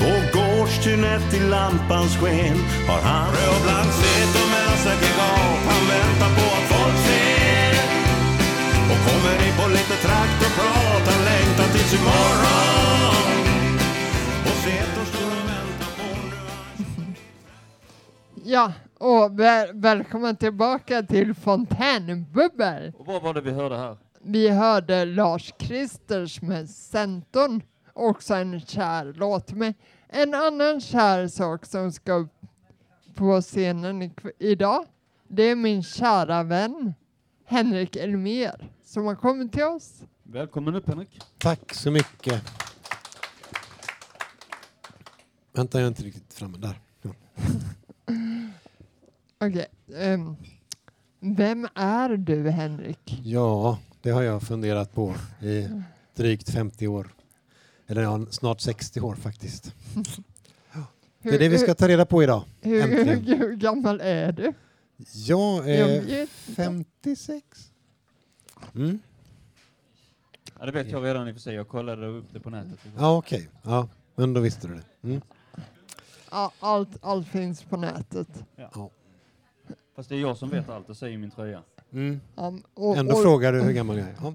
På 0.00 0.38
gårdstunet 0.38 1.34
i 1.34 1.40
lampans 1.50 2.16
sken 2.16 2.56
har 2.88 3.00
han 3.08 3.26
rödblankt 3.36 3.94
sitt 4.02 4.34
och 4.42 4.48
mönsterkrig 4.56 5.14
gap. 5.18 5.62
Han 5.72 5.82
väntar 5.94 6.30
på 6.38 6.46
att 6.58 6.66
folk 6.72 6.98
ser 7.08 7.74
och 8.90 9.00
kommer 9.06 9.34
in 9.46 9.54
på 9.60 9.68
lite 9.68 9.96
traktorprat. 10.06 11.04
Han 11.12 11.24
längtar 11.30 11.68
tills 11.74 11.92
imorgon 11.98 13.74
och 14.48 14.58
Setor 14.64 15.04
står 15.12 15.30
och 15.40 15.46
väntar 15.54 15.90
på 15.98 16.06
nu. 16.26 17.14
Ja, 18.44 18.72
och 18.98 19.40
väl, 19.40 19.68
välkommen 19.72 20.36
tillbaka 20.36 21.02
till 21.02 21.34
Fontänbubbel. 21.34 22.92
Och 22.98 23.06
vad 23.06 23.22
var 23.22 23.34
det 23.34 23.40
vi 23.40 23.50
hörde 23.50 23.76
här? 23.76 24.07
Vi 24.20 24.48
hörde 24.48 25.04
Lars 25.04 25.54
Kristers 25.58 26.42
med 26.42 26.70
Centon, 26.70 27.62
också 27.92 28.34
en 28.34 28.60
kär 28.60 29.12
låt 29.16 29.52
med 29.52 29.74
en 30.08 30.34
annan 30.34 30.80
kär 30.80 31.28
sak 31.28 31.66
som 31.66 31.92
ska 31.92 32.12
upp 32.12 32.34
på 33.14 33.40
scenen 33.40 34.10
idag. 34.38 34.86
Det 35.28 35.42
är 35.42 35.56
min 35.56 35.82
kära 35.82 36.42
vän 36.42 36.94
Henrik 37.44 37.96
Elmer 37.96 38.70
som 38.84 39.06
har 39.06 39.14
kommit 39.14 39.52
till 39.52 39.64
oss. 39.64 40.02
Välkommen 40.22 40.74
upp 40.74 40.88
Henrik. 40.88 41.20
Tack 41.38 41.74
så 41.74 41.90
mycket. 41.90 42.42
Vänta, 45.52 45.78
jag 45.78 45.84
är 45.84 45.88
inte 45.88 46.02
riktigt 46.02 46.34
framme 46.34 46.58
där. 46.58 46.80
Ja. 47.02 47.10
Okej, 49.46 49.66
ehm, 49.96 50.36
vem 51.20 51.68
är 51.74 52.16
du 52.16 52.50
Henrik? 52.50 53.20
ja, 53.24 53.78
det 54.02 54.10
har 54.10 54.22
jag 54.22 54.42
funderat 54.42 54.94
på 54.94 55.14
i 55.40 55.68
drygt 56.14 56.50
50 56.50 56.86
år. 56.86 57.14
Eller 57.86 58.02
ja, 58.02 58.26
snart 58.30 58.60
60 58.60 59.00
år 59.00 59.14
faktiskt. 59.14 59.74
Det 61.22 61.34
är 61.34 61.38
det 61.38 61.48
vi 61.48 61.58
ska 61.58 61.74
ta 61.74 61.88
reda 61.88 62.06
på 62.06 62.22
idag. 62.22 62.44
hur, 62.60 62.80
hur, 63.36 63.56
gammal 63.56 64.00
är 64.00 64.32
du? 64.32 64.52
Jag 65.12 65.70
är 65.70 66.00
vet 66.00 66.10
inte. 66.10 66.32
56. 66.54 67.72
Mm. 68.74 68.98
Ja, 70.58 70.66
det 70.66 70.72
vet 70.72 70.90
jag 70.90 71.04
redan 71.04 71.28
i 71.28 71.30
och 71.30 71.34
för 71.34 71.40
sig. 71.40 71.54
Jag 71.54 71.68
kollade 71.68 72.06
upp 72.06 72.24
det 72.32 72.40
på 72.40 72.50
nätet. 72.50 72.78
Ja, 72.98 73.16
okej. 73.16 73.48
Ja, 73.62 73.88
men 74.14 74.34
då 74.34 74.40
visste 74.40 74.68
du 74.68 74.74
det. 74.74 75.08
Mm. 75.08 75.20
Ja, 76.30 76.52
allt, 76.60 77.04
allt 77.04 77.28
finns 77.28 77.62
på 77.62 77.76
nätet. 77.76 78.28
Fast 79.96 80.08
det 80.08 80.16
är 80.16 80.20
jag 80.20 80.36
som 80.36 80.48
vet 80.48 80.68
allt, 80.68 80.86
det 80.86 80.94
säger 80.94 81.18
min 81.18 81.30
tröja. 81.30 81.62
Mm. 81.92 82.20
Ja, 82.36 82.54
och, 82.74 82.96
Ändå 82.96 83.14
och, 83.16 83.22
frågar 83.22 83.52
du 83.52 83.60
hur 83.60 83.72
gammal 83.72 83.98
jag 83.98 84.08
är. 84.08 84.14
Ja. 84.22 84.34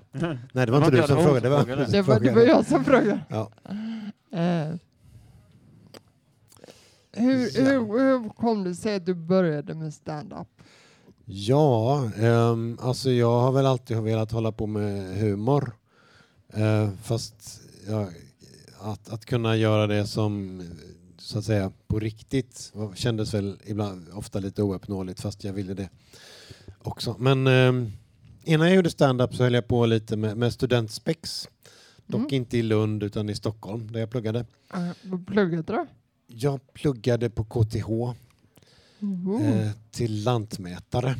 Nej, 0.54 0.66
det 0.66 0.72
var 0.72 0.86
inte 0.86 0.92
du 0.92 1.08
som 1.08 1.08
det 1.08 1.16
var 1.16 1.24
hon 1.24 1.26
frågade. 1.26 1.50
Det 1.50 1.50
var 1.50 1.66
det, 1.66 1.76
var, 1.76 1.86
det 1.86 2.02
var 2.02 2.20
frågade. 2.20 2.46
jag 2.46 2.66
som 2.66 2.86
frågade. 2.86 3.20
Ja. 3.30 3.52
Eh, 4.32 4.76
hur, 7.12 7.60
Ja. 7.60 7.64
hur, 7.72 8.00
hur 8.00 8.30
kom 8.30 8.64
det 8.64 8.76
sig 8.76 8.96
att 8.96 9.06
du 9.06 9.14
började 9.14 9.74
med 9.74 9.94
stand-up? 9.94 10.48
Ja, 11.26 12.12
ehm, 12.18 12.78
alltså 12.82 13.12
jag 13.12 13.40
har 13.42 13.52
väl 13.52 13.66
alltid 13.66 13.98
velat 13.98 14.32
hålla 14.32 14.52
på 14.52 14.68
med 14.68 15.18
humor. 15.18 15.72
Eh, 16.54 16.90
fast 17.04 17.62
ja, 17.88 18.08
att, 18.80 19.10
att 19.14 19.26
kunna 19.26 19.56
göra 19.56 19.88
det 19.88 20.08
som 20.08 20.64
så 21.18 21.40
att 21.40 21.46
säga 21.46 21.72
på 21.88 22.00
riktigt 22.00 22.74
kändes 22.96 23.34
väl 23.34 23.58
ibland 23.66 24.08
ofta 24.14 24.40
lite 24.40 24.64
ouppnåeligt 24.64 25.22
fast 25.22 25.44
jag 25.44 25.54
ville 25.54 25.74
det 25.74 25.90
också. 26.88 27.16
Men 27.20 27.48
ehm, 27.48 27.92
innan 28.44 28.68
jag 28.68 28.76
gjorde 28.76 28.90
stand-up 28.90 29.36
så 29.36 29.44
höll 29.44 29.54
jag 29.54 29.68
på 29.68 29.86
lite 29.86 30.18
med, 30.18 30.38
med 30.38 30.54
studentspex. 30.54 31.48
Dock 32.06 32.20
Mm. 32.32 32.34
inte 32.34 32.58
i 32.58 32.62
Lund 32.64 33.04
utan 33.04 33.30
i 33.30 33.36
Stockholm 33.36 33.92
där 33.92 34.00
jag 34.00 34.10
pluggade. 34.10 34.40
Uh, 34.76 34.90
vad 35.04 35.28
pluggade 35.28 35.64
du? 35.74 35.86
Jag 36.28 36.74
pluggade 36.74 37.30
på 37.30 37.44
KTH 37.44 37.90
Oh, 37.90 39.46
eh, 39.48 39.72
till 39.92 40.24
lantmätare. 40.24 41.16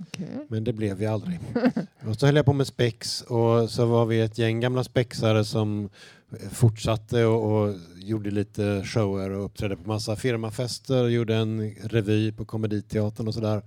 okej. 0.00 0.46
Men 0.48 0.64
det 0.64 0.72
blev 0.72 0.96
vi 0.96 1.06
aldrig. 1.06 1.38
och 2.08 2.16
så 2.16 2.26
höll 2.26 2.36
jag 2.36 2.44
på 2.46 2.52
med 2.52 2.66
spex 2.66 3.22
och 3.22 3.70
så 3.70 3.86
var 3.86 4.06
vi 4.06 4.20
ett 4.20 4.38
gäng 4.38 4.60
gamla 4.60 4.84
spexare 4.84 5.44
som 5.44 5.88
eh, 6.40 6.48
fortsatte 6.50 7.24
och, 7.24 7.52
och 7.62 7.74
gjorde 7.96 8.30
lite 8.30 8.82
shower 8.84 9.30
och 9.30 9.44
uppträdde 9.44 9.76
på 9.76 9.88
massa 9.88 10.16
firmafester 10.16 11.02
och 11.02 11.10
gjorde 11.10 11.36
en 11.36 11.70
revy 11.82 12.32
på 12.32 12.44
Komediteatern 12.44 13.28
och 13.28 13.34
sådär. 13.34 13.62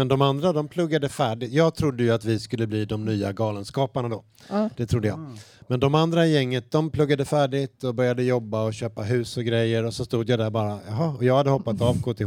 Men 0.00 0.08
de 0.08 0.22
andra 0.22 0.52
de 0.52 0.68
pluggade 0.68 1.08
färdigt. 1.08 1.52
Jag 1.52 1.74
trodde 1.74 2.02
ju 2.02 2.10
att 2.10 2.24
vi 2.24 2.40
skulle 2.40 2.66
bli 2.66 2.84
de 2.84 3.04
nya 3.04 3.32
galenskaparna 3.32 4.08
då. 4.08 4.24
Ja. 4.48 4.68
Det 4.76 4.86
trodde 4.86 5.08
jag. 5.08 5.38
Men 5.66 5.80
de 5.80 5.94
andra 5.94 6.26
gänget 6.26 6.70
de 6.70 6.90
pluggade 6.90 7.24
färdigt 7.24 7.84
och 7.84 7.94
började 7.94 8.22
jobba 8.22 8.64
och 8.64 8.74
köpa 8.74 9.02
hus 9.02 9.36
och 9.36 9.44
grejer 9.44 9.84
och 9.84 9.94
så 9.94 10.04
stod 10.04 10.28
jag 10.28 10.38
där 10.38 10.50
bara, 10.50 10.78
jaha, 10.88 11.08
och 11.16 11.24
jag 11.24 11.36
hade 11.36 11.50
hoppat 11.50 11.80
av 11.80 11.94
KTH. 11.94 12.22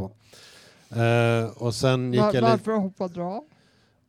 Eh, 1.00 1.64
och 1.64 1.76
sen 1.76 2.14
gick 2.14 2.22
Var, 2.22 2.34
jag 2.34 2.42
varför 2.42 2.72
hoppade 2.72 3.14
du 3.14 3.22
av? 3.22 3.44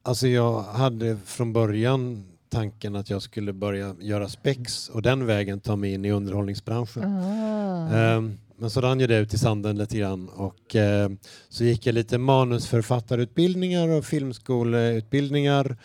Alltså 0.03 0.29
jag 0.29 0.63
hade 0.63 1.17
från 1.25 1.53
början 1.53 2.25
tanken 2.49 2.97
att 2.97 3.11
jag 3.11 3.23
skulle 3.23 3.53
börja 3.53 3.95
göra 4.01 4.29
spex 4.29 4.89
och 4.89 5.03
den 5.03 5.27
vägen 5.27 5.61
ta 5.61 5.77
mig 5.77 5.93
in 5.93 6.05
i 6.05 6.11
underhållningsbranschen. 6.11 7.05
Ah. 7.05 8.44
Men 8.57 8.71
så 8.71 8.81
rann 8.81 9.01
ju 9.01 9.07
det 9.07 9.19
ut 9.19 9.35
i 9.35 9.39
sanden 9.39 9.79
lite 9.79 9.99
grann 9.99 10.29
och 10.29 10.75
ehm, 10.75 11.19
så 11.49 11.65
gick 11.65 11.87
jag 11.87 11.95
lite 11.95 12.19
manusförfattarutbildningar 12.19 13.89
och 13.89 14.05
filmskoleutbildningar 14.05 15.77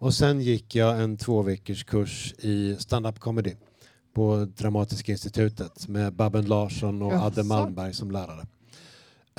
och 0.00 0.14
sen 0.14 0.40
gick 0.40 0.74
jag 0.74 1.02
en 1.02 1.16
två 1.16 1.42
veckors 1.42 1.84
kurs 1.84 2.34
i 2.38 2.76
stand-up 2.78 3.18
comedy 3.18 3.54
på 4.14 4.48
Dramatiska 4.56 5.12
institutet 5.12 5.88
med 5.88 6.12
Babben 6.12 6.44
Larsson 6.44 7.02
och 7.02 7.12
Adde 7.12 7.40
Jaså? 7.40 7.44
Malmberg 7.44 7.94
som 7.94 8.10
lärare. 8.10 8.46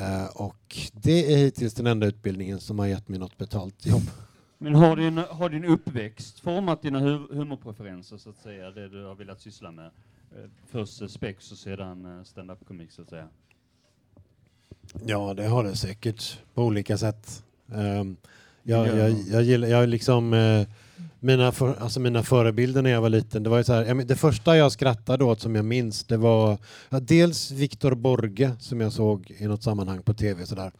Eh, 0.01 0.25
och 0.25 0.77
det 0.93 1.33
är 1.33 1.37
hittills 1.37 1.73
den 1.73 1.87
enda 1.87 2.07
utbildningen 2.07 2.59
som 2.59 2.79
har 2.79 2.87
gett 2.87 3.09
mig 3.09 3.19
något 3.19 3.37
betalt 3.37 3.85
jobb. 3.85 4.09
Men 4.57 4.75
har 4.75 4.95
din, 4.95 5.17
har 5.17 5.49
din 5.49 5.65
uppväxt 5.65 6.39
format 6.39 6.81
dina 6.81 6.99
hu 6.99 7.27
humorpreferenser, 7.31 8.17
så 8.17 8.29
att 8.29 8.37
säga, 8.37 8.71
det 8.71 8.89
du 8.89 9.05
har 9.05 9.15
velat 9.15 9.41
syssla 9.41 9.71
med? 9.71 9.91
Eh, 10.31 10.49
Först 10.71 11.09
spex 11.11 11.51
och 11.51 11.57
sedan 11.57 12.17
eh, 12.17 12.23
stand-up 12.23 12.65
komik, 12.67 12.91
så 12.91 13.01
att 13.01 13.09
säga. 13.09 13.27
Ja, 15.05 15.33
det 15.33 15.47
har 15.47 15.63
det 15.63 15.75
säkert 15.75 16.39
på 16.53 16.63
olika 16.63 16.97
sätt. 16.97 17.43
Um, 17.67 18.17
jag, 18.63 18.87
Ja. 18.87 18.95
jag, 18.95 19.11
jag 19.31 19.43
gillar, 19.43 19.67
jag 19.67 19.89
liksom, 19.89 20.33
eh, 20.33 20.67
mina, 21.19 21.51
för, 21.51 21.75
alltså 21.75 21.99
mina 21.99 22.23
förebilder 22.23 22.81
när 22.81 22.89
jag 22.89 23.01
var 23.01 23.09
liten, 23.09 23.43
det 23.43 23.49
var 23.49 23.57
ju 23.57 23.63
så 23.63 23.73
här, 23.73 23.93
det 24.03 24.15
första 24.15 24.57
jag 24.57 24.71
skrattade 24.71 25.23
åt 25.23 25.39
som 25.41 25.55
jag 25.55 25.65
minns, 25.65 26.03
det 26.03 26.17
var 26.17 26.57
ja, 26.89 26.99
dels 26.99 27.51
Viktor 27.51 27.95
Borge 27.95 28.55
som 28.59 28.81
jag 28.81 28.93
såg 28.93 29.31
i 29.37 29.47
något 29.47 29.63
sammanhang 29.63 30.01
på 30.03 30.13
tv 30.13 30.45
sådär. 30.45 30.71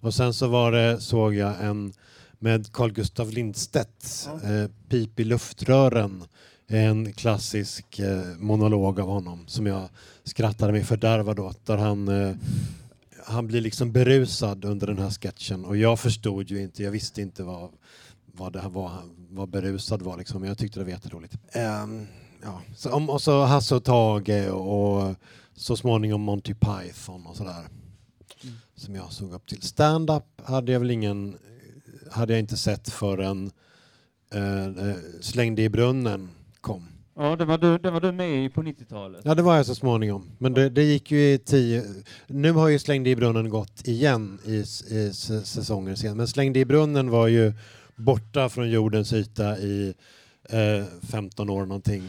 Och 0.00 0.14
sen 0.14 0.34
så 0.34 0.46
var 0.48 0.72
det, 0.72 1.00
såg 1.00 1.34
jag 1.34 1.64
en 1.64 1.92
med 2.38 2.72
Carl 2.72 2.92
Gustav 2.92 3.30
Lindstedt, 3.30 4.28
eh, 4.44 4.70
Pip 4.88 5.20
i 5.20 5.24
luftrören, 5.24 6.24
en 6.68 7.12
klassisk 7.12 7.98
eh, 7.98 8.22
monolog 8.38 9.00
av 9.00 9.08
honom 9.08 9.44
som 9.46 9.66
jag 9.66 9.88
skrattade 10.24 10.72
mig 10.72 10.84
fördärvad 10.84 11.38
åt, 11.38 11.66
där 11.66 11.76
han 11.76 12.08
eh, 12.08 12.36
han 13.28 13.46
blir 13.46 13.60
liksom 13.60 13.92
berusad 13.92 14.64
under 14.64 14.86
den 14.86 14.98
här 14.98 15.10
sketchen 15.10 15.64
och 15.64 15.76
jag 15.76 16.00
förstod 16.00 16.50
ju 16.50 16.62
inte, 16.62 16.82
jag 16.82 16.90
visste 16.90 17.22
inte 17.22 17.42
vad, 17.42 17.70
vad 18.32 18.52
det 18.52 18.60
här 18.60 18.68
var, 18.68 18.92
vad 19.30 19.48
berusad 19.48 20.02
var 20.02 20.16
liksom, 20.16 20.44
jag 20.44 20.58
tyckte 20.58 20.80
det 20.80 20.84
var 20.84 20.90
jätteroligt. 20.90 21.36
Ehm, 21.52 22.06
ja. 22.42 22.62
så, 22.76 22.92
om, 22.92 23.10
och 23.10 23.22
så 23.22 23.44
Hasse 23.44 23.74
och 23.74 23.84
Tage 23.84 24.50
och 24.50 25.14
så 25.54 25.76
småningom 25.76 26.20
Monty 26.20 26.54
Python 26.54 27.26
och 27.26 27.36
sådär. 27.36 27.64
Som 28.74 28.94
jag 28.94 29.12
såg 29.12 29.32
upp 29.32 29.46
till. 29.46 29.62
Stand-up 29.62 30.24
hade 30.44 30.72
jag 30.72 30.80
väl 30.80 30.90
ingen, 30.90 31.38
hade 32.10 32.32
jag 32.32 32.40
inte 32.40 32.56
sett 32.56 32.88
förrän 32.88 33.50
eh, 34.34 34.66
eh, 34.66 34.96
Slängde 35.20 35.62
i 35.62 35.68
brunnen 35.68 36.30
kom. 36.68 36.82
Ja, 37.16 37.36
det 37.36 37.44
var 37.44 37.58
du, 37.58 37.78
det 37.78 37.90
var 37.90 38.00
du 38.00 38.12
med 38.12 38.44
i 38.44 38.48
på 38.48 38.62
90-talet. 38.62 39.20
Ja, 39.24 39.34
det 39.34 39.42
var 39.42 39.56
jag 39.56 39.66
så 39.66 39.74
småningom. 39.74 40.30
Men 40.38 40.54
det, 40.54 40.68
det 40.70 40.82
gick 40.84 41.10
ju 41.10 41.18
i 41.32 41.38
tio... 41.38 41.82
Nu 42.26 42.52
har 42.52 42.68
ju 42.68 42.78
Slängde 42.78 43.10
i 43.10 43.16
brunnen 43.16 43.48
gått 43.50 43.88
igen 43.88 44.38
i, 44.44 44.54
i 44.94 45.12
säsonger 45.44 45.94
sen. 45.94 46.16
Men 46.16 46.28
Slängde 46.28 46.58
i 46.60 46.64
brunnen 46.64 47.10
var 47.10 47.26
ju 47.26 47.52
borta 47.96 48.48
från 48.48 48.70
jordens 48.70 49.12
yta 49.12 49.58
i 49.58 49.94
eh, 50.50 50.84
15 51.10 51.50
år 51.50 51.66
någonting. 51.66 52.02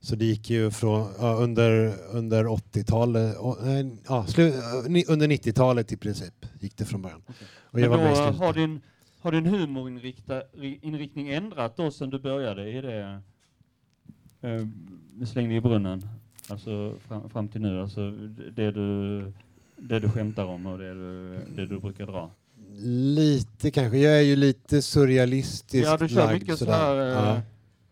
Så 0.00 0.16
det 0.16 0.24
gick 0.24 0.50
ju 0.50 0.70
från, 0.70 1.12
ja, 1.18 1.32
under, 1.34 1.94
under 2.12 2.44
80-talet, 2.44 3.36
å- 3.36 3.56
nej, 3.62 3.96
ja, 4.08 4.26
slu, 4.26 4.48
eh, 4.48 5.12
under 5.12 5.26
90-talet 5.28 5.92
i 5.92 5.96
princip 5.96 6.34
gick 6.60 6.76
det 6.76 6.84
från 6.84 7.02
början. 7.02 7.22
Och 7.72 7.80
jag 7.80 7.90
Men 7.90 7.98
var 7.98 8.06
med 8.24 8.32
då, 8.34 8.44
har 8.44 8.52
din, 8.52 8.80
har 9.20 9.32
din 9.32 9.46
humorinriktning 9.46 11.28
ändrat 11.28 11.76
då 11.76 11.90
sen 11.90 12.10
du 12.10 12.18
började 12.18 12.70
i 12.70 12.80
det 12.80 13.22
eh, 14.40 14.66
med 15.14 15.28
slängde 15.28 15.54
i 15.54 15.60
brunnen? 15.60 16.02
Alltså 16.48 16.94
fram, 17.08 17.30
fram 17.30 17.48
till 17.48 17.60
nu, 17.60 17.80
alltså 17.80 18.10
det 18.56 18.70
du, 18.70 19.20
det 19.76 20.00
du 20.00 20.08
skämtar 20.10 20.44
om 20.44 20.66
och 20.66 20.78
det 20.78 20.94
du, 20.94 21.38
det 21.56 21.66
du 21.66 21.78
brukar 21.78 22.06
dra? 22.06 22.30
Lite 22.80 23.70
kanske. 23.70 23.98
Jag 23.98 24.18
är 24.18 24.22
ju 24.22 24.36
lite 24.36 24.82
surrealistisk 24.82 25.86
Ja, 25.88 25.96
du 25.96 26.08
kör 26.08 26.16
lagd 26.16 26.32
mycket 26.40 26.58
sådär. 26.58 26.72
sådär 26.72 27.06
Ja. 27.06 27.34
eh, 27.34 27.40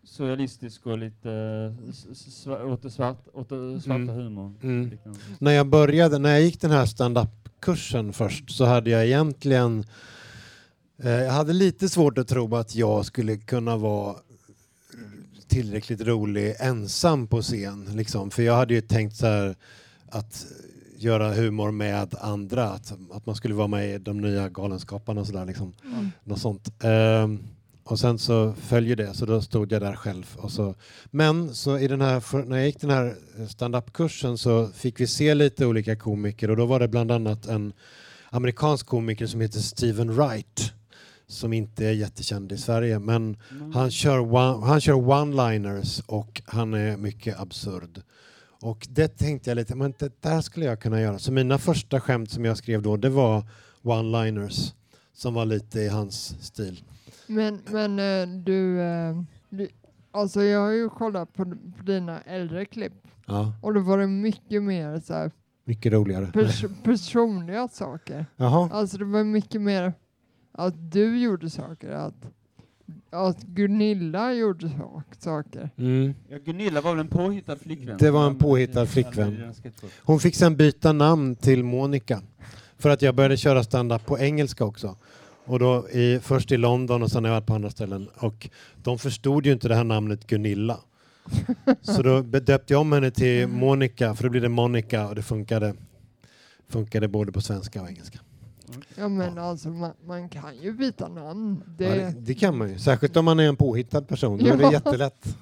surrealistisk 0.03 0.85
och 0.87 0.97
lite 0.97 1.31
eh, 1.31 1.89
s- 1.89 2.07
s- 2.11 2.45
sva- 2.47 2.63
åt 2.63 2.81
det 2.81 2.91
svart, 2.91 3.25
åt 3.33 3.49
det 3.49 3.81
svarta 3.81 3.95
Mm. 4.01 4.15
humorn. 4.15 4.55
Mm. 4.63 4.91
När 5.39 5.51
jag 5.51 5.67
började, 5.67 6.17
när 6.19 6.29
jag 6.29 6.41
gick 6.41 6.61
den 6.61 6.71
här 6.71 6.85
stand-up-kursen 6.85 8.13
först 8.13 8.51
så 8.51 8.65
hade 8.65 8.89
jag 8.89 9.05
egentligen 9.05 9.85
eh, 11.03 11.09
jag 11.11 11.31
hade 11.31 11.53
lite 11.53 11.89
svårt 11.89 12.17
att 12.17 12.27
tro 12.27 12.55
att 12.55 12.75
jag 12.75 13.05
skulle 13.05 13.37
kunna 13.37 13.77
vara 13.77 14.15
tillräckligt 15.47 16.01
rolig 16.01 16.55
ensam 16.59 17.27
på 17.27 17.41
scen. 17.41 17.89
Liksom. 17.95 18.31
För 18.31 18.43
jag 18.43 18.55
hade 18.55 18.73
ju 18.73 18.81
tänkt 18.81 19.15
så 19.15 19.25
här 19.25 19.55
att 20.09 20.45
göra 20.97 21.33
humor 21.33 21.71
med 21.71 22.15
andra, 22.21 22.69
att, 22.69 22.93
att 23.11 23.25
man 23.25 23.35
skulle 23.35 23.53
vara 23.53 23.67
med 23.67 23.95
i 23.95 23.97
de 23.97 24.21
nya 24.21 24.49
Galenskaparna 24.49 25.21
och 25.21 25.27
sådär. 25.27 25.45
Liksom. 25.45 25.73
Mm. 25.83 26.11
Något 26.23 26.39
sånt. 26.39 26.83
Ehm, 26.83 27.39
och 27.83 27.99
sen 27.99 28.19
så 28.19 28.53
följer 28.53 28.95
det, 28.95 29.13
så 29.13 29.25
då 29.25 29.41
stod 29.41 29.71
jag 29.71 29.81
där 29.81 29.95
själv. 29.95 30.35
Och 30.37 30.51
så, 30.51 30.75
men 31.05 31.55
så 31.55 31.77
i 31.77 31.87
den 31.87 32.01
här, 32.01 32.45
när 32.45 32.57
jag 32.57 32.65
gick 32.65 32.81
den 32.81 32.89
här 32.89 33.15
stand-up-kursen 33.49 34.37
så 34.37 34.67
fick 34.67 34.99
vi 34.99 35.07
se 35.07 35.35
lite 35.35 35.65
olika 35.65 35.95
komiker 35.95 36.49
och 36.49 36.57
då 36.57 36.65
var 36.65 36.79
det 36.79 36.87
bland 36.87 37.11
annat 37.11 37.45
en 37.45 37.73
amerikansk 38.29 38.85
komiker 38.85 39.27
som 39.27 39.41
heter 39.41 39.59
Steven 39.59 40.15
Wright 40.15 40.73
som 41.29 41.53
inte 41.53 41.85
är 41.85 41.91
jättekänd 41.91 42.51
i 42.51 42.57
Sverige 42.57 42.99
men 42.99 43.37
han 43.73 43.91
kör, 43.91 44.19
one, 44.19 44.65
han 44.65 44.81
kör 44.81 44.93
one-liners 44.93 46.03
och 46.07 46.41
han 46.45 46.73
är 46.73 46.97
mycket 46.97 47.39
absurd. 47.39 48.01
Och 48.61 48.87
det 48.89 49.07
tänkte 49.07 49.49
jag 49.49 49.55
lite, 49.55 49.75
men 49.75 49.93
det 49.99 50.21
där 50.21 50.41
skulle 50.41 50.65
jag 50.65 50.79
kunna 50.81 51.01
göra. 51.01 51.19
Så 51.19 51.31
mina 51.31 51.57
första 51.57 51.99
skämt 51.99 52.31
som 52.31 52.45
jag 52.45 52.57
skrev 52.57 52.81
då, 52.81 52.97
det 52.97 53.09
var 53.09 53.43
one-liners 53.81 54.73
som 55.13 55.33
var 55.33 55.45
lite 55.45 55.79
i 55.79 55.87
hans 55.87 56.35
stil. 56.45 56.83
Men, 57.27 57.59
men 57.71 57.99
eh, 57.99 58.43
du, 58.43 58.81
eh, 58.81 59.21
du, 59.49 59.67
alltså 60.11 60.43
jag 60.43 60.59
har 60.59 60.71
ju 60.71 60.89
kollat 60.89 61.33
på, 61.33 61.45
på 61.77 61.83
dina 61.85 62.21
äldre 62.21 62.65
klipp 62.65 62.93
Ja, 63.25 63.53
och 63.61 63.73
då 63.73 63.79
var 63.79 63.97
det 63.97 64.07
mycket 64.07 64.63
mer 64.63 64.99
så 64.99 65.13
här, 65.13 65.31
mycket 65.65 65.93
roligare. 65.93 66.25
pers 66.33 66.65
personliga 66.83 67.67
saker. 67.67 68.25
Jaha, 68.35 68.69
Alltså 68.73 68.97
det 68.97 69.05
var 69.05 69.23
mycket 69.23 69.61
mer, 69.61 69.93
att 70.57 70.91
du 70.91 71.19
gjorde 71.19 71.49
saker, 71.49 71.89
att, 71.89 72.15
att 73.09 73.43
Gunilla 73.43 74.33
gjorde 74.33 74.69
sak, 74.69 75.05
saker. 75.19 75.69
Mm. 75.77 76.13
Ja, 76.29 76.37
Gunilla 76.45 76.81
var 76.81 76.91
väl 76.91 76.99
en 76.99 77.07
påhittad 77.07 77.57
flickvän? 77.57 77.97
Det 77.97 78.11
var 78.11 78.27
en 78.27 78.37
påhittad 78.37 78.85
flickvän. 78.85 79.53
Hon 79.99 80.19
fick 80.19 80.35
sen 80.35 80.55
byta 80.55 80.93
namn 80.93 81.35
till 81.35 81.63
Monica. 81.63 82.21
För 82.77 82.89
att 82.89 83.01
jag 83.01 83.15
började 83.15 83.37
köra 83.37 83.63
stand-up 83.63 84.05
på 84.05 84.19
engelska 84.19 84.65
också. 84.65 84.95
Och 85.45 85.59
då 85.59 85.89
i, 85.89 86.19
först 86.19 86.51
i 86.51 86.57
London 86.57 87.03
och 87.03 87.11
sen 87.11 87.23
har 87.23 87.31
jag 87.31 87.35
varit 87.35 87.47
på 87.47 87.53
andra 87.53 87.69
ställen. 87.69 88.09
Och 88.15 88.49
de 88.83 88.99
förstod 88.99 89.45
ju 89.45 89.51
inte 89.51 89.67
det 89.67 89.75
här 89.75 89.83
namnet 89.83 90.27
Gunilla. 90.27 90.79
Så 91.81 92.01
då 92.01 92.21
döpte 92.21 92.73
jag 92.73 92.81
om 92.81 92.91
henne 92.91 93.11
till 93.11 93.47
Monica, 93.47 94.15
för 94.15 94.23
då 94.23 94.29
blir 94.29 94.41
det 94.41 94.49
Monica 94.49 95.07
och 95.07 95.15
det 95.15 95.21
funkade, 95.21 95.73
funkade 96.69 97.07
både 97.07 97.31
på 97.31 97.41
svenska 97.41 97.81
och 97.81 97.89
engelska. 97.89 98.19
Ja 98.95 99.07
men 99.07 99.37
alltså 99.37 99.69
man, 99.69 99.91
man 100.05 100.29
kan 100.29 100.57
ju 100.57 100.73
byta 100.73 101.07
namn. 101.07 101.63
Det, 101.77 101.85
Ja, 101.85 101.95
det, 101.95 102.13
det 102.19 102.33
kan 102.33 102.57
man 102.57 102.69
ju, 102.69 102.79
särskilt 102.79 103.17
om 103.17 103.25
man 103.25 103.39
är 103.39 103.43
en 103.49 103.55
påhittad 103.55 104.01
person. 104.01 104.37
Då 104.37 104.45
är 104.45 104.57
det 104.57 104.63
Ja. 104.63 104.71
jättelätt. 104.71 105.37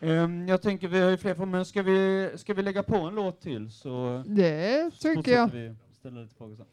Ehm, 0.00 0.48
jag 0.48 0.62
tänker, 0.62 0.88
vi 0.88 1.00
har 1.00 1.10
ju 1.10 1.16
fler 1.16 1.34
frågor, 1.34 1.50
men 1.50 1.64
ska 1.64 1.82
vi, 1.82 2.30
ska 2.36 2.54
vi 2.54 2.62
lägga 2.62 2.82
på 2.82 2.96
en 2.96 3.14
låt 3.14 3.40
till 3.40 3.70
så 3.70 4.24
det 4.26 4.90
tycker 4.90 5.32
jag. 5.32 5.48
vi 5.52 5.74
ställa 5.98 6.20
lite 6.20 6.34
frågor 6.34 6.56
sen. 6.56 6.66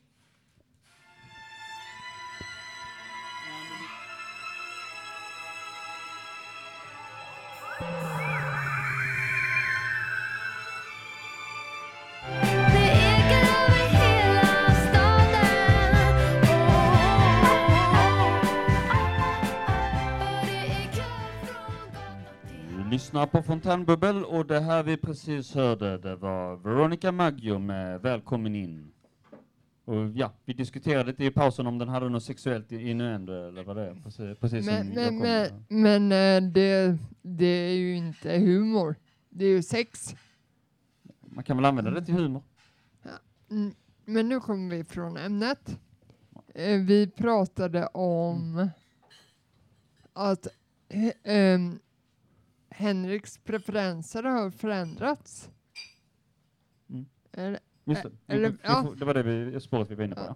lyssnar 23.17 23.41
på 23.41 23.43
Fontänbubbel 23.43 24.25
och 24.25 24.45
det 24.45 24.59
här 24.59 24.83
vi 24.83 24.97
precis 24.97 25.55
hörde, 25.55 25.97
det 25.97 26.15
var 26.15 26.55
Veronica 26.55 27.11
Maggio 27.11 27.59
med 27.59 28.01
Välkommen 28.01 28.55
in. 28.55 28.91
Och 29.85 30.09
ja, 30.15 30.33
vi 30.45 30.53
diskuterade 30.53 31.11
lite 31.11 31.25
i 31.25 31.31
pausen 31.31 31.67
om 31.67 31.77
den 31.77 31.89
hade 31.89 32.09
något 32.09 32.23
sexuellt 32.23 32.71
innuendo 32.71 33.33
eller 33.33 33.63
vad 33.63 33.75
det 33.75 33.81
är. 33.81 33.95
Precis, 33.95 34.39
precis 34.39 34.65
Men, 34.65 34.89
men, 34.89 35.19
men, 35.19 35.65
men 35.67 36.11
eh, 36.11 36.51
det, 36.51 36.97
det 37.21 37.45
är 37.45 37.75
ju 37.75 37.95
inte 37.95 38.37
humor. 38.37 38.95
Det 39.29 39.45
är 39.45 39.49
ju 39.49 39.63
sex. 39.63 40.15
Man 41.21 41.43
kan 41.43 41.57
väl 41.57 41.65
använda 41.65 41.91
det 41.91 42.05
till 42.05 42.13
humor. 42.13 42.43
Mm, 43.51 43.73
Men 44.05 44.29
nu 44.29 44.39
kommer 44.39 44.75
vi 44.75 44.83
från 44.83 45.17
ämnet. 45.17 45.79
Eh, 46.55 46.79
Vi 46.79 47.07
pratade 47.07 47.87
om 47.87 48.69
att 50.13 50.47
ehm, 51.23 51.79
Henriks 52.69 53.37
preferenser 53.37 54.23
har 54.23 54.49
förändrats. 54.51 55.49
Mm. 56.89 57.05
Eller, 57.33 57.59
Just 57.85 58.03
det, 58.03 58.09
vi, 58.25 58.35
eller- 58.35 58.49
vi, 58.49 58.57
ja. 58.63 58.83
får- 58.83 58.95
det 58.95 59.05
var 59.05 59.13
det 59.13 59.23
vi, 59.23 59.59
spåret 59.59 59.91
vi 59.91 59.95
var 59.95 60.03
inne 60.03 60.15
på. 60.15 60.21
Ja. 60.27 60.35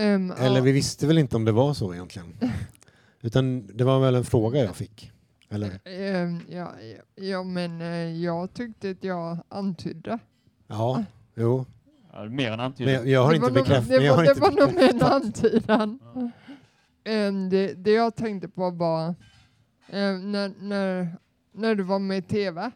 Ehm, 0.00 0.30
Eller 0.30 0.56
ja, 0.56 0.62
vi 0.62 0.72
visste 0.72 1.06
väl 1.06 1.18
inte 1.18 1.36
om 1.36 1.44
det 1.44 1.52
var 1.52 1.74
så 1.74 1.94
egentligen. 1.94 2.34
Utan 3.20 3.66
det 3.76 3.84
var 3.84 4.00
väl 4.00 4.14
en 4.14 4.24
fråga 4.24 4.58
jag 4.64 4.76
fick. 4.76 5.12
Eller? 5.48 5.80
ehm, 5.84 6.40
ja, 6.48 6.72
ja, 6.80 7.24
ja, 7.24 7.42
men 7.42 7.80
eh, 7.80 8.22
jag 8.22 8.54
tyckte 8.54 8.90
att 8.90 9.04
jag 9.04 9.38
antydde. 9.48 10.18
Ja, 10.66 11.04
jo. 11.34 11.64
Ja, 12.12 12.24
mer 12.24 12.46
än 12.46 12.50
Men 12.50 12.60
antydan. 12.60 12.94
jag, 12.94 13.06
jag 13.08 13.22
har 13.24 13.30
Det 13.30 13.36
inte 13.36 13.52
bekräftat. 13.52 13.88
Det 13.88 14.04
jag 14.04 14.16
var, 14.16 14.22
det 14.24 14.28
inte 14.30 14.40
var 14.40 14.50
nog 14.50 14.60
en 14.68 14.74
bekräftat. 14.74 15.12
antydan. 15.12 15.98
Ja. 16.14 16.30
Ehm, 17.04 17.50
det, 17.50 17.74
det 17.74 17.90
jag 17.92 18.14
tänkte 18.16 18.48
på 18.48 18.70
var 18.70 19.14
ehm, 19.88 20.32
när, 20.32 20.52
när, 20.60 21.16
när 21.52 21.74
du 21.74 21.82
var 21.82 21.98
med 21.98 22.18
i 22.18 22.22
TV. 22.22 22.70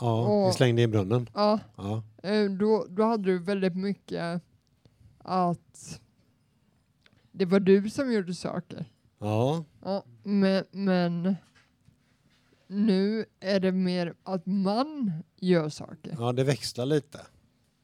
Ja, 0.00 0.22
vi 0.44 0.48
Och- 0.50 0.54
slängde 0.54 0.82
i 0.82 0.86
brunnen. 0.88 1.28
Ja, 1.34 1.58
Ja. 1.76 2.02
Eh, 2.22 2.50
då, 2.50 2.86
då 2.88 3.02
hade 3.04 3.22
du 3.24 3.38
väldigt 3.38 3.76
mycket 3.76 4.42
att 5.18 6.00
det 7.32 7.44
var 7.44 7.60
du 7.60 7.90
som 7.90 8.12
gjorde 8.12 8.34
saker. 8.34 8.84
Ja, 9.18 9.64
Ja, 9.84 10.04
men, 10.22 10.64
men 10.70 11.36
nu 12.66 13.24
är 13.40 13.60
det 13.60 13.72
mer 13.72 14.14
att 14.22 14.46
man 14.46 15.12
gör 15.36 15.68
saker. 15.68 16.16
ja, 16.18 16.32
det 16.32 16.44
växlar 16.44 16.86
lite. 16.86 17.20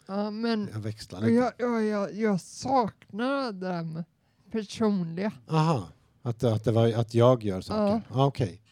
Ja, 0.07 0.31
men 0.31 0.69
Jag 0.73 0.79
växlar 0.81 1.21
lite. 1.21 1.33
jag, 1.33 1.53
jag, 1.59 1.85
jag, 1.85 2.15
jag 2.15 2.41
saknar 2.41 3.53
det 3.53 3.67
där 3.67 3.83
med 3.83 4.05
personliga. 4.51 5.33
Aha, 5.49 5.89
att, 6.23 6.45
att, 6.45 6.65
det 6.65 6.73
var, 6.73 6.93
att 6.93 7.15
jag 7.15 7.43
gör 7.45 7.61
saker. 7.61 8.03
Ja. 8.11 8.27
Okej. 8.27 8.63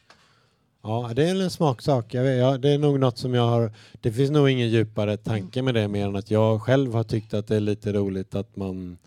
Ja, 0.86 1.12
det 1.16 1.28
är 1.28 1.42
en 1.42 1.50
smaksak. 1.50 2.14
Jag 2.14 2.22
vet, 2.22 2.38
ja, 2.38 2.58
det 2.58 2.70
är 2.70 2.78
nog 2.78 3.00
något 3.00 3.18
som 3.18 3.34
jag 3.34 3.48
har... 3.48 3.72
Det 4.00 4.12
finns 4.12 4.30
nog 4.30 4.50
ingen 4.50 4.68
djupare 4.68 5.16
tanke 5.16 5.62
med 5.62 5.74
det 5.74 5.88
mer 5.88 6.06
än 6.06 6.16
att 6.16 6.30
jag 6.30 6.62
själv 6.62 6.94
har 6.94 7.04
tyckt 7.04 7.34
att 7.34 7.46
det 7.46 7.56
är 7.56 7.60
lite 7.60 7.92
roligt 7.92 8.34
att 8.34 8.56
man... 8.56 8.98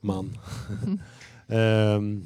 man 0.00 0.38
Ehm, 1.48 2.24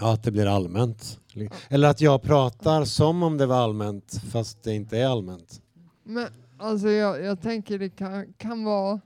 ja, 0.00 0.12
att 0.12 0.22
det 0.22 0.30
blir 0.30 0.46
allmänt. 0.46 1.20
Eller 1.68 1.88
att 1.88 2.00
jag 2.00 2.22
pratar 2.22 2.84
som 2.84 3.22
om 3.22 3.38
det 3.38 3.46
var 3.46 3.56
allmänt 3.56 4.20
fast 4.30 4.62
det 4.62 4.74
inte 4.74 4.98
är 4.98 5.06
allmänt. 5.06 5.62
Men 6.02 6.28
alltså 6.58 6.88
jag, 6.88 7.22
jag 7.22 7.40
tänker 7.42 7.78
det 7.78 7.88
kan, 7.88 8.32
kan 8.32 8.64
vara 8.64 9.00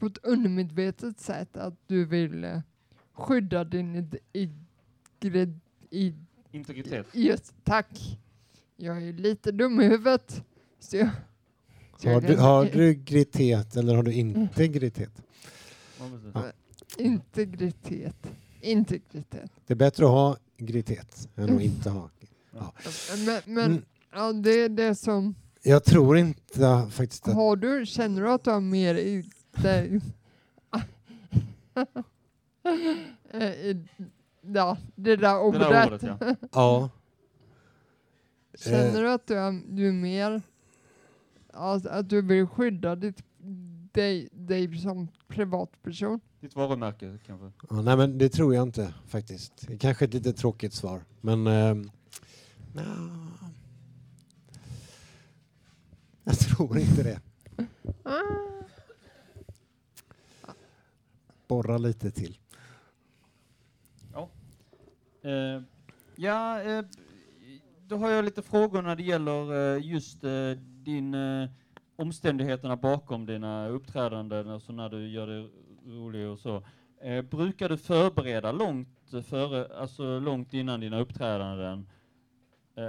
på 0.00 0.06
ett 0.06 0.18
undermedvetet 0.22 1.20
sätt 1.20 1.56
att 1.56 1.74
du 1.86 2.04
vill 2.04 2.44
eh, 2.44 2.60
skydda 3.14 3.64
din 3.64 3.96
id, 3.96 4.16
id, 5.20 5.60
id, 5.90 6.26
Integritet. 6.52 7.06
Just, 7.12 7.54
tack. 7.64 8.18
Jag 8.76 9.02
är 9.08 9.12
lite 9.12 9.52
dum 9.52 9.80
i 9.80 9.84
huvudet. 9.84 10.42
Så 10.80 10.96
jag, 10.96 11.10
så 11.98 12.08
Har 12.10 12.20
du, 12.20 12.36
har 12.36 12.64
du 12.64 12.94
gritet 12.94 13.76
eller 13.76 13.94
har 13.94 14.02
du 14.02 14.12
integritet? 14.12 15.22
Ja, 15.98 16.04
precis. 16.12 16.30
Ja. 16.34 16.52
Integritet. 17.04 18.16
Integritet. 18.60 19.50
Det 19.66 19.72
är 19.72 19.76
bättre 19.76 20.04
att 20.04 20.10
ha 20.10 20.36
gritet 20.56 21.28
än 21.36 21.56
att 21.56 21.62
inte 21.62 21.90
ha. 21.90 22.10
Men, 23.26 23.40
men 23.44 23.70
Mm. 23.70 23.84
ja, 24.12 24.32
det 24.32 24.50
är 24.50 24.68
det 24.68 24.94
som... 24.94 25.34
Jag 25.62 25.84
tror 25.84 26.16
inte 26.18 26.88
faktiskt 26.90 27.28
att... 27.28 27.34
Har 27.34 27.56
du, 27.56 27.86
känner 27.86 28.22
du 28.22 28.30
att 28.30 28.44
du 28.44 28.50
har 28.50 28.60
mer 28.60 28.94
i 28.94 29.24
dig? 29.62 30.00
I- 33.62 33.88
ja, 34.42 34.76
det 34.94 35.16
där 35.16 35.34
Det 35.34 35.38
ordet. 35.40 35.60
där 35.60 35.86
ordet 35.86 36.02
ja. 36.02 36.36
Ja. 36.52 36.90
Känner 38.58 38.86
Eh. 38.86 38.92
du 39.00 39.10
att 39.10 39.26
du 39.26 39.34
är, 39.38 39.62
du 39.68 39.88
är 39.88 39.92
mer... 39.92 40.42
Alltså, 41.52 41.88
att 41.88 42.08
du 42.08 42.22
vill 42.22 42.46
skydda 42.46 42.96
ditt, 42.96 43.22
dig, 43.92 44.28
dig 44.32 44.78
som 44.78 45.08
privatperson? 45.28 46.20
Ditt 46.40 46.54
varumärke 46.56 47.18
kanske. 47.26 47.52
ja. 47.70 47.82
Nej 47.82 47.96
men 47.96 48.18
det 48.18 48.28
tror 48.28 48.54
jag 48.54 48.62
inte 48.62 48.94
faktiskt. 49.06 49.66
Det 49.66 49.72
är 49.74 49.78
Kanske 49.78 50.04
ett 50.04 50.14
lite 50.14 50.32
tråkigt 50.32 50.72
svar. 50.74 51.04
Men... 51.20 51.46
ehm, 51.46 51.90
nja. 52.74 52.82
jag 56.24 56.38
tror 56.38 56.78
inte 56.78 57.02
det. 57.02 57.20
Borra 61.48 61.78
lite 61.78 62.10
till. 62.10 62.38
Uh, 65.24 65.62
ja, 66.16 66.60
uh, 66.66 66.84
då 67.86 67.96
har 67.96 68.10
jag 68.10 68.24
lite 68.24 68.42
frågor 68.42 68.82
när 68.82 68.96
det 68.96 69.02
gäller 69.02 69.52
uh, 69.52 69.86
just 69.86 70.20
din 70.84 71.16
omständigheterna 71.96 72.76
bakom 72.76 73.26
dina 73.26 73.68
uppträdanden, 73.68 74.48
alltså 74.48 74.72
när 74.72 74.88
du 74.88 75.08
gör 75.08 75.26
det 75.26 75.48
roligt 75.86 76.28
och 76.28 76.38
så. 76.38 76.62
Brukar 77.30 77.68
du 77.68 77.76
förbereda 77.76 78.52
långt 78.52 78.88
före, 79.24 79.78
alltså 79.78 80.20
långt 80.20 80.54
innan 80.54 80.80
dina 80.80 81.00
uppträdanden? 81.00 81.86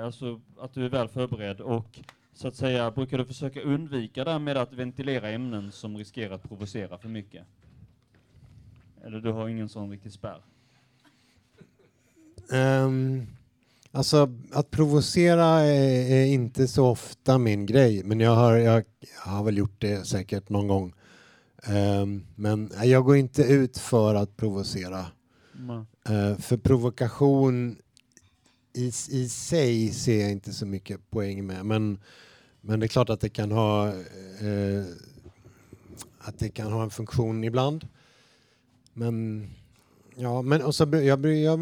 Alltså 0.04 0.42
att 0.60 0.74
du 0.74 0.86
är 0.86 0.90
väl 0.90 1.08
förberedd 1.08 1.62
och 1.62 2.00
så 2.34 2.48
att 2.48 2.56
säga, 2.56 2.92
brukar 2.92 3.18
du 3.18 3.26
försöka 3.26 3.62
undvika 3.62 4.24
det 4.24 4.40
med 4.40 4.58
att 4.58 4.74
ventilera 4.74 5.30
ämnen 5.30 5.72
som 5.72 5.98
riskerar 5.98 6.36
att 6.36 6.44
provocera 6.44 6.98
för 6.98 7.10
mycket? 7.10 7.46
Eller 9.04 9.20
du 9.20 9.32
har 9.32 9.48
ingen 9.48 9.70
sån 9.70 9.92
riktig 9.92 10.12
spärr? 10.12 10.42
Um, 12.52 13.28
alltså 13.92 14.30
att 14.52 14.72
provocera 14.72 15.46
är, 15.46 16.12
är 16.12 16.26
inte 16.26 16.68
så 16.68 16.88
ofta 16.88 17.38
min 17.38 17.66
grej, 17.66 18.04
men 18.04 18.20
jag 18.20 18.36
har, 18.36 18.56
jag, 18.56 18.84
jag 19.00 19.32
har 19.32 19.44
väl 19.44 19.58
gjort 19.58 19.76
det 19.82 20.08
säkert 20.08 20.50
någon 20.50 20.68
gång. 20.68 20.94
Ehm, 21.64 22.26
men 22.36 22.72
jag 22.84 23.06
går 23.06 23.18
inte 23.18 23.44
ut 23.44 23.78
för 23.78 24.16
att 24.16 24.38
provocera. 24.38 25.06
Mm. 25.60 25.86
Eh, 26.10 26.38
för 26.38 26.58
provokation 26.58 27.78
i, 28.74 28.88
i 29.10 29.30
sig 29.30 29.90
ser 29.92 30.22
jag 30.22 30.32
inte 30.32 30.54
så 30.54 30.66
mycket 30.66 31.10
poäng 31.10 31.46
med. 31.46 31.66
Men, 31.66 32.00
men 32.62 32.80
det 32.80 32.86
är 32.86 32.88
klart 32.88 33.10
att 33.10 33.22
det 33.22 33.30
kan 33.30 33.52
ha 33.52 33.88
eh, 33.88 34.86
att 36.20 36.40
det 36.40 36.50
kan 36.50 36.72
ha 36.72 36.84
en 36.84 36.90
funktion 36.90 37.44
ibland. 37.44 37.88
Men 38.94 39.50
Ja, 40.16 40.42
men 40.42 40.62
och 40.62 40.76
så, 40.76 40.84
jag, 40.92 41.26
jag, 41.26 41.60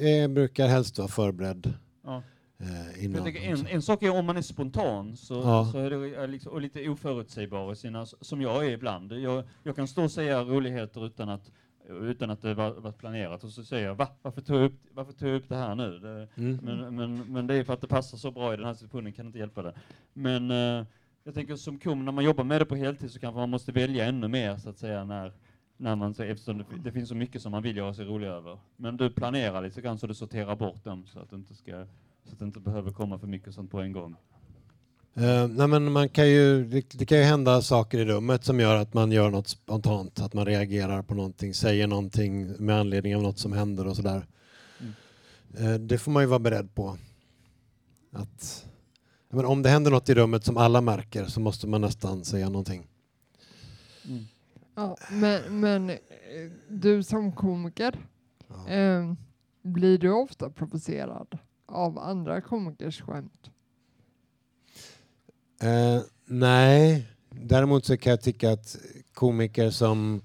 jag 0.00 0.30
brukar 0.30 0.66
helst 0.68 0.98
vara 0.98 1.08
förberedd 1.08 1.72
Ja. 2.04 2.22
eh, 2.58 3.04
innan. 3.04 3.26
En, 3.26 3.66
en 3.66 3.82
sak 3.82 4.02
är 4.02 4.10
om 4.18 4.26
man 4.26 4.36
är 4.36 4.42
spontan 4.42 5.16
så, 5.16 5.34
Ja. 5.34 5.68
så 5.72 5.78
är 5.78 5.90
det 5.90 6.22
eh, 6.22 6.28
liksom, 6.28 6.52
och 6.52 6.60
lite 6.60 6.88
oförutsägbar 6.88 7.72
i 7.72 7.76
sina, 7.76 8.06
som 8.06 8.42
jag 8.42 8.66
är 8.66 8.70
ibland. 8.70 9.12
Jag, 9.12 9.44
jag 9.62 9.76
kan 9.76 9.88
stå 9.88 10.04
och 10.04 10.10
säga 10.10 10.40
roligheter 10.44 11.06
utan 11.06 11.28
att, 11.28 11.50
utan 11.88 12.30
att 12.30 12.42
det 12.42 12.54
var, 12.54 12.70
varit 12.70 12.98
planerat 12.98 13.44
och 13.44 13.50
så 13.50 13.64
säger 13.64 13.86
jag 13.86 13.94
va? 13.94 14.08
Varför 14.22 14.40
tog 14.40 14.56
jag 14.56 14.64
upp, 14.64 14.80
varför 14.92 15.12
tog 15.12 15.28
jag 15.28 15.36
upp 15.36 15.48
det 15.48 15.56
här 15.56 15.74
nu? 15.74 15.98
Det, 15.98 16.28
Mm. 16.36 16.58
men, 16.62 16.96
men, 16.96 17.32
men 17.32 17.46
det 17.46 17.54
är 17.54 17.64
för 17.64 17.72
att 17.72 17.80
det 17.80 17.86
passar 17.88 18.18
så 18.18 18.30
bra 18.30 18.54
i 18.54 18.56
den 18.56 18.66
här 18.66 18.74
situationen, 18.74 19.12
kan 19.12 19.26
inte 19.26 19.38
hjälpa 19.38 19.62
det. 19.62 19.74
Men 20.12 20.50
eh, 20.50 20.86
jag 21.24 21.34
tänker 21.34 21.56
som 21.56 21.78
kom, 21.78 22.04
när 22.04 22.12
man 22.12 22.24
jobbar 22.24 22.44
med 22.44 22.60
det 22.60 22.64
på 22.64 22.76
heltid 22.76 23.10
så 23.10 23.18
kanske 23.20 23.38
man 23.38 23.50
måste 23.50 23.72
välja 23.72 24.04
ännu 24.04 24.28
mer 24.28 24.56
så 24.56 24.68
att 24.70 24.78
säga 24.78 25.04
när, 25.04 25.32
när 25.84 25.96
man, 25.96 26.10
eftersom 26.10 26.58
det, 26.58 26.64
det 26.84 26.92
finns 26.92 27.08
så 27.08 27.14
mycket 27.14 27.42
som 27.42 27.52
man 27.52 27.62
vill 27.62 27.76
göra 27.76 27.94
sig 27.94 28.04
rolig 28.04 28.26
över. 28.26 28.58
Men 28.76 28.96
du 28.96 29.10
planerar 29.10 29.62
lite 29.62 29.80
grann 29.80 29.98
så 29.98 30.06
du 30.06 30.14
sorterar 30.14 30.56
bort 30.56 30.84
dem 30.84 31.06
så 31.06 31.18
att 31.18 31.30
det 31.30 31.36
inte 31.36 31.54
ska, 31.54 31.86
så 32.24 32.34
att 32.34 32.42
inte 32.42 32.60
behöver 32.60 32.90
komma 32.90 33.18
för 33.18 33.26
mycket 33.26 33.54
sånt 33.54 33.70
på 33.70 33.80
en 33.80 33.92
gång. 33.92 34.16
Eh, 35.14 35.48
nej, 35.48 35.68
men 35.68 35.92
man 35.92 36.08
kan 36.08 36.28
ju, 36.28 36.64
det, 36.64 36.98
det 36.98 37.06
kan 37.06 37.18
ju 37.18 37.24
hända 37.24 37.62
saker 37.62 37.98
i 37.98 38.04
rummet 38.04 38.44
som 38.44 38.60
gör 38.60 38.76
att 38.76 38.94
man 38.94 39.12
gör 39.12 39.30
något 39.30 39.48
spontant, 39.48 40.20
att 40.20 40.34
man 40.34 40.46
reagerar 40.46 41.02
på 41.02 41.14
någonting, 41.14 41.54
säger 41.54 41.86
någonting 41.86 42.52
med 42.58 42.80
anledning 42.80 43.16
av 43.16 43.22
något 43.22 43.38
som 43.38 43.52
händer 43.52 43.86
och 43.86 43.96
sådär. 43.96 44.26
Eh, 45.58 45.74
det 45.74 45.98
får 45.98 46.12
man 46.12 46.22
ju 46.22 46.26
vara 46.26 46.38
beredd 46.38 46.74
på. 46.74 46.98
Att, 48.12 48.66
men 49.28 49.44
om 49.44 49.62
det 49.62 49.68
händer 49.68 49.90
något 49.90 50.08
i 50.08 50.14
rummet 50.14 50.44
som 50.44 50.56
alla 50.56 50.80
märker 50.80 51.24
så 51.24 51.40
måste 51.40 51.66
man 51.66 51.80
nästan 51.80 52.24
säga 52.24 52.48
någonting. 52.48 52.86
Mm. 54.08 54.24
Ja, 54.74 54.96
men, 55.10 55.60
men 55.60 55.90
eh, 55.90 55.96
du 56.68 57.02
som 57.02 57.32
komiker, 57.32 58.06
Ja. 58.48 58.68
eh, 58.68 59.12
blir 59.62 59.98
du 59.98 60.10
ofta 60.10 60.50
provocerad 60.50 61.38
av 61.66 61.98
andra 61.98 62.40
komikers 62.40 63.00
skämt? 63.02 63.50
Eh, 65.62 66.02
nej, 66.26 67.06
däremot 67.30 67.84
så 67.84 67.96
kan 67.96 68.10
jag 68.10 68.20
tycka 68.22 68.52
att 68.52 68.76
komiker 69.14 69.70
som, 69.70 70.22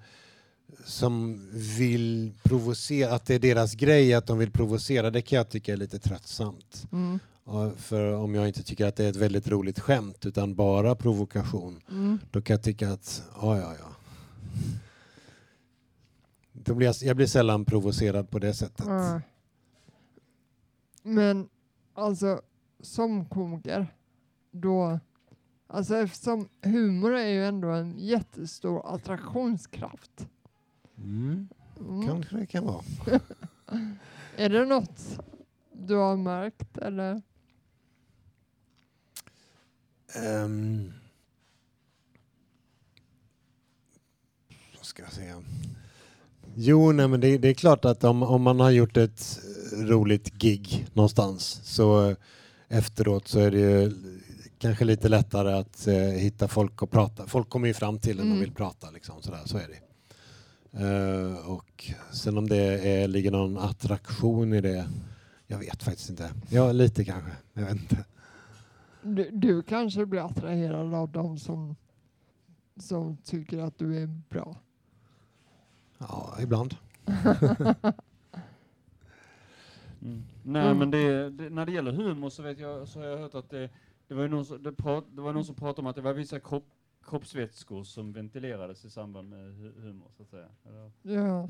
som 0.85 1.47
vill 1.77 2.33
provocera, 2.43 3.13
att 3.13 3.25
det 3.25 3.35
är 3.35 3.39
deras 3.39 3.75
grej 3.75 4.13
att 4.13 4.27
de 4.27 4.37
vill 4.37 4.51
provocera, 4.51 5.09
det 5.11 5.21
kan 5.21 5.37
jag 5.37 5.49
tycka 5.49 5.73
är 5.73 5.77
lite 5.77 5.99
tröttsamt. 5.99 6.87
Mm. 6.91 7.19
För 7.77 8.13
om 8.13 8.35
jag 8.35 8.47
inte 8.47 8.63
tycker 8.63 8.85
att 8.85 8.95
det 8.95 9.05
är 9.05 9.09
ett 9.09 9.15
väldigt 9.15 9.47
roligt 9.47 9.79
skämt 9.79 10.25
utan 10.25 10.55
bara 10.55 10.95
provokation, 10.95 11.81
Mm. 11.89 12.19
då 12.31 12.41
kan 12.41 12.53
jag 12.53 12.63
tycka 12.63 12.89
att, 12.91 13.23
ja, 13.41 13.57
ja, 13.57 13.73
ja. 13.79 13.85
Då 16.53 16.75
blir 16.75 16.87
jag, 16.87 16.95
jag 17.01 17.15
blir 17.15 17.27
sällan 17.27 17.65
provocerad 17.65 18.29
på 18.29 18.39
det 18.39 18.53
sättet. 18.53 18.85
Ja. 18.85 19.21
Men 21.03 21.49
alltså 21.93 22.41
som 22.79 23.25
komiker, 23.25 23.87
då, 24.51 24.99
alltså 25.67 25.97
eftersom 25.97 26.49
humor 26.61 27.13
är 27.13 27.27
ju 27.27 27.45
ändå 27.45 27.67
en 27.69 27.95
jättestor 27.99 28.95
attraktionskraft. 28.95 30.27
Mm, 30.97 31.47
Mm. 31.79 32.07
kanske 32.07 32.35
det 32.37 32.45
kan 32.45 32.65
vara. 32.65 32.83
Är 34.37 34.49
det 34.49 34.65
något 34.65 35.19
du 35.73 35.95
har 35.95 36.17
märkt 36.17 36.77
eller? 36.77 37.21
Um, 40.45 40.93
ska 44.89 45.03
jag 45.03 45.11
säga? 45.13 45.43
Jo, 46.55 46.91
nej, 46.91 47.07
men 47.07 47.19
det, 47.19 47.37
det 47.37 47.47
är 47.49 47.53
klart 47.53 47.85
att 47.85 48.03
om, 48.03 48.23
om 48.23 48.41
man 48.41 48.59
har 48.59 48.69
gjort 48.71 48.97
ett 48.97 49.39
roligt 49.73 50.33
gig 50.33 50.87
någonstans 50.93 51.61
så 51.63 52.09
eh, 52.09 52.15
efteråt 52.67 53.27
så 53.27 53.39
är 53.39 53.51
det 53.51 53.59
ju 53.59 53.91
kanske 54.59 54.85
lite 54.85 55.09
lättare 55.09 55.53
att 55.53 55.87
eh, 55.87 55.95
hitta 55.95 56.47
folk 56.47 56.81
och 56.81 56.91
prata. 56.91 57.27
Folk 57.27 57.49
kommer 57.49 57.67
ju 57.67 57.73
fram 57.73 57.99
till 57.99 58.19
en 58.19 58.25
Mm. 58.25 58.37
och 58.37 58.43
vill 58.43 58.51
prata 58.51 58.91
liksom 58.91 59.21
sådär, 59.21 59.41
så 59.45 59.57
är 59.57 59.67
det. 59.67 59.79
Eh, 60.85 61.49
och 61.49 61.91
sen 62.11 62.37
om 62.37 62.49
det 62.49 62.57
är, 62.89 63.07
ligger 63.07 63.31
någon 63.31 63.57
attraktion 63.57 64.53
i 64.53 64.61
det, 64.61 64.87
jag 65.47 65.57
vet 65.57 65.83
faktiskt 65.83 66.09
inte. 66.09 66.31
Ja, 66.49 66.71
lite 66.71 67.05
kanske. 67.05 67.31
Jag 67.53 67.61
vet 67.61 67.71
inte. 67.75 68.05
Du, 69.01 69.29
du 69.33 69.61
kanske 69.63 70.05
blir 70.05 70.25
attraherad 70.25 70.93
av 70.93 71.11
de 71.11 71.37
som, 71.39 71.75
som 72.79 73.17
tycker 73.17 73.57
att 73.59 73.77
du 73.77 73.97
är 74.03 74.07
bra. 74.29 74.57
Ja, 75.99 76.33
ibland. 76.41 76.75
Mm. 80.01 80.23
Nej, 80.43 80.65
Mm. 80.65 80.77
men 80.77 80.91
det, 80.91 81.29
det, 81.29 81.49
när 81.49 81.65
det 81.65 81.71
gäller 81.71 81.91
humor 81.91 82.29
så 82.29 82.43
vet 82.43 82.59
jag, 82.59 82.87
så 82.87 82.99
har 82.99 83.05
jag 83.07 83.17
hört 83.17 83.35
att 83.35 83.49
det, 83.49 83.69
det 84.07 84.13
var 84.13 84.21
ju 84.23 84.27
någon, 84.29 84.45
som- 84.45 84.63
det, 84.63 84.71
prat, 84.71 85.05
det 85.11 85.21
var 85.21 85.33
någon 85.33 85.45
som 85.45 85.55
pratade 85.55 85.81
om 85.81 85.87
att 85.87 85.95
det 85.95 86.01
var 86.01 86.13
vissa 86.13 86.39
kropp, 86.39 86.65
kroppsvätskor 87.05 87.83
som 87.83 88.13
ventilerades 88.13 88.85
i 88.85 88.89
samband 88.89 89.29
med 89.29 89.39
hu- 89.39 89.81
humor, 89.81 90.07
så 90.17 90.23
att 90.23 90.29
säga. 90.29 90.45
Eller, 90.65 90.91
Ja. 91.21 91.49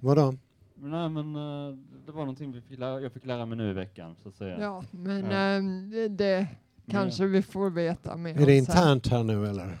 Vadå? 0.00 0.34
nej, 0.74 1.08
men 1.08 1.36
eh, 1.36 1.78
det 2.06 2.12
var 2.12 2.20
någonting 2.20 2.52
vi 2.52 2.60
fick 2.60 2.78
lära, 2.78 3.00
jag 3.00 3.12
fick 3.12 3.24
lära 3.26 3.46
mig 3.46 3.58
nu 3.58 3.70
i 3.70 3.72
veckan, 3.72 4.16
så 4.22 4.28
att 4.28 4.34
säga. 4.34 4.60
ja, 4.60 4.84
men 4.90 5.24
Ja. 5.24 5.30
ehm, 5.36 5.90
det, 5.90 6.08
det 6.08 6.46
kanske 6.90 7.26
vi 7.26 7.42
får 7.42 7.70
veta 7.70 8.16
mer 8.16 8.40
Är 8.42 8.46
det 8.46 8.56
internt 8.56 9.06
här 9.08 9.24
nu 9.24 9.46
eller? 9.46 9.78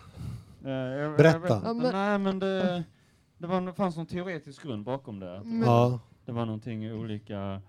Eh, 0.64 0.70
jag- 0.70 1.16
Berätta. 1.16 1.38
Jag, 1.38 1.40
vet- 1.40 1.62
Ja, 1.64 1.72
men- 1.74 1.92
nej, 1.92 2.18
men 2.18 2.38
det, 2.38 2.84
det 3.42 3.48
var, 3.48 3.60
det 3.60 3.72
fanns 3.72 3.96
någon 3.96 4.06
teoretisk 4.06 4.62
grund 4.62 4.84
bakom 4.84 5.20
det. 5.20 5.38
Att 5.38 5.44
det, 5.44 5.66
Ja. 5.66 6.00
det 6.24 6.32
var 6.32 6.46
någonting 6.46 6.92
olika 6.92 7.60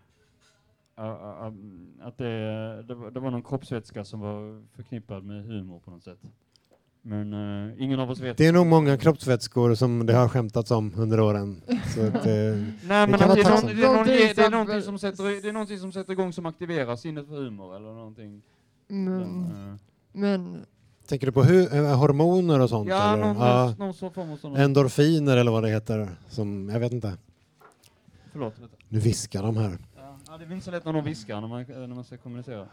Uh, 0.99 1.05
uh, 1.05 1.47
um, 1.47 1.87
att 2.01 2.17
det, 2.17 2.83
det, 2.87 2.95
var, 2.95 3.11
det 3.11 3.19
var 3.19 3.31
någon 3.31 3.43
kroppsvätska 3.43 4.05
som 4.05 4.19
var 4.19 4.63
förknippad 4.75 5.23
med 5.23 5.45
humor 5.45 5.79
på 5.79 5.91
något 5.91 6.03
sätt. 6.03 6.19
Men 7.01 7.33
uh, 7.33 7.83
ingen 7.83 7.99
av 7.99 8.11
oss 8.11 8.19
vet. 8.19 8.37
Det 8.37 8.47
är 8.47 8.53
nog 8.53 8.67
många 8.67 8.97
kroppsvätskor 8.97 9.75
som 9.75 10.05
det 10.05 10.13
har 10.13 10.29
skämtats 10.29 10.71
om 10.71 10.93
under 10.97 11.19
åren. 11.19 11.61
Så 11.95 12.07
att, 12.07 12.15
eh, 12.15 12.23
Nej, 12.23 13.07
men 13.07 13.11
vara 13.11 13.17
det, 13.17 13.23
är 13.23 13.27
någon, 13.27 13.35
tacksamt. 13.43 13.77
det, 13.77 13.83
är 13.83 13.93
någon, 13.93 14.05
det 14.05 14.37
är 14.37 14.49
någonting 14.49 14.81
som 14.81 14.99
sätter, 14.99 15.41
det 15.41 15.49
är 15.49 15.53
någonting 15.53 15.79
som 15.79 15.91
sätter 15.91 16.13
igång 16.13 16.33
som 16.33 16.45
aktiverar 16.45 16.95
sinnet 16.95 17.27
för 17.27 17.35
humor 17.35 17.75
eller 17.75 17.93
någonting. 17.93 18.41
Men, 18.87 19.21
Uh, 19.21 19.75
men 20.11 20.65
tänker 21.07 21.25
du 21.25 21.31
på 21.31 21.43
eh, 21.43 21.97
hormoner 21.97 22.59
och 22.59 22.69
sånt? 22.69 22.89
ja, 22.89 23.13
eller? 23.13 23.23
någon, 23.23 23.37
ja, 23.37 23.75
någon, 23.77 23.93
form 23.93 24.31
av 24.31 24.37
sån. 24.37 24.55
endorfiner 24.55 25.37
eller 25.37 25.51
vad 25.51 25.63
det 25.63 25.69
heter. 25.69 26.09
Som, 26.29 26.69
jag 26.69 26.79
vet 26.79 26.91
inte. 26.91 27.17
Förlåt. 28.31 28.53
Nu 28.89 28.99
viskar 28.99 29.43
de 29.43 29.57
här. 29.57 29.77
Ja, 30.27 30.37
det 30.37 30.45
är 30.45 30.51
inte 30.51 30.65
så 30.65 30.71
lätt 30.71 30.85
när 30.85 30.93
någon 30.93 31.03
viskar 31.03 31.41
när 31.41 31.47
man, 31.47 31.61
eh, 31.61 31.67
när 31.67 31.87
man 31.87 32.03
ska 32.03 32.17
kommunicera. 32.17 32.67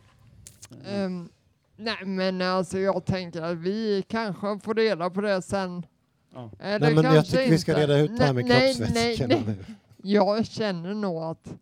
ehm, 0.86 1.28
nej, 1.76 2.04
men 2.04 2.42
alltså 2.42 2.78
jag 2.78 3.04
tänker 3.04 3.42
att 3.42 3.58
vi 3.58 4.04
kanske 4.08 4.58
får 4.58 4.74
reda 4.74 5.10
på 5.10 5.20
det 5.20 5.42
sen. 5.42 5.86
Ja. 6.34 6.50
Eller 6.60 6.86
Nej, 6.86 6.94
men 6.94 7.14
jag 7.14 7.26
tycker 7.26 7.50
vi 7.50 7.58
ska 7.58 7.72
inte. 7.72 7.82
reda 7.82 7.98
ut 7.98 8.18
det 8.18 8.24
här 8.24 8.32
med 8.32 8.44
Nej, 8.44 8.58
nej, 8.58 8.76
kroppsvätskorna 8.76 9.34
nej, 9.34 9.44
nej. 9.46 9.56
nu. 9.68 9.74
Jag 10.10 10.46
känner 10.46 10.94
nog 10.94 11.22
att 11.22 11.54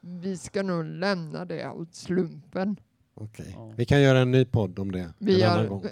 vi 0.00 0.36
ska 0.36 0.62
nog 0.62 0.84
lämna 0.84 1.44
det 1.44 1.68
åt 1.68 1.94
slumpen. 1.94 2.76
Okej. 3.18 3.52
Ja. 3.56 3.72
Vi 3.76 3.84
kan 3.84 4.02
göra 4.02 4.18
en 4.18 4.30
ny 4.30 4.44
podd 4.44 4.78
om 4.78 4.92
det 4.92 5.12
Vi 5.18 5.42
en 5.42 5.50
annan 5.50 5.62
gör 5.62 5.68
gång. 5.68 5.84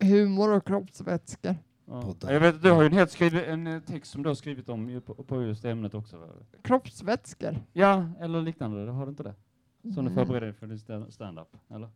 humor 0.00 0.52
och 0.56 0.66
kroppsvätskor. 0.66 1.56
Ja. 1.86 2.02
Poddar. 2.02 2.32
Jag 2.32 2.40
vet, 2.40 2.62
du 2.62 2.70
har 2.70 2.82
ju 2.82 2.86
en, 2.86 2.92
helt 2.92 3.10
skrivit, 3.10 3.44
en 3.46 3.66
eh, 3.66 3.80
text 3.80 4.10
som 4.12 4.22
du 4.22 4.28
har 4.28 4.34
skrivit 4.34 4.68
om 4.68 4.90
ju 4.90 5.00
på, 5.00 5.14
på 5.14 5.42
just 5.42 5.62
det 5.62 5.70
ämnet 5.70 5.94
också. 5.94 6.16
va? 6.18 6.26
Kroppsvätskor. 6.62 7.56
Ja, 7.72 8.06
eller 8.20 8.42
liknande. 8.42 8.90
Har 8.92 9.06
du 9.06 9.10
inte 9.10 9.22
det? 9.22 9.34
Som 9.82 9.92
du 10.04 10.10
Mm. 10.10 10.14
förbereder 10.14 10.46
dig 10.46 10.54
för 10.54 10.66
din 10.66 10.76
sta- 10.76 11.10
stand-up, 11.10 11.56
eller? 11.70 11.88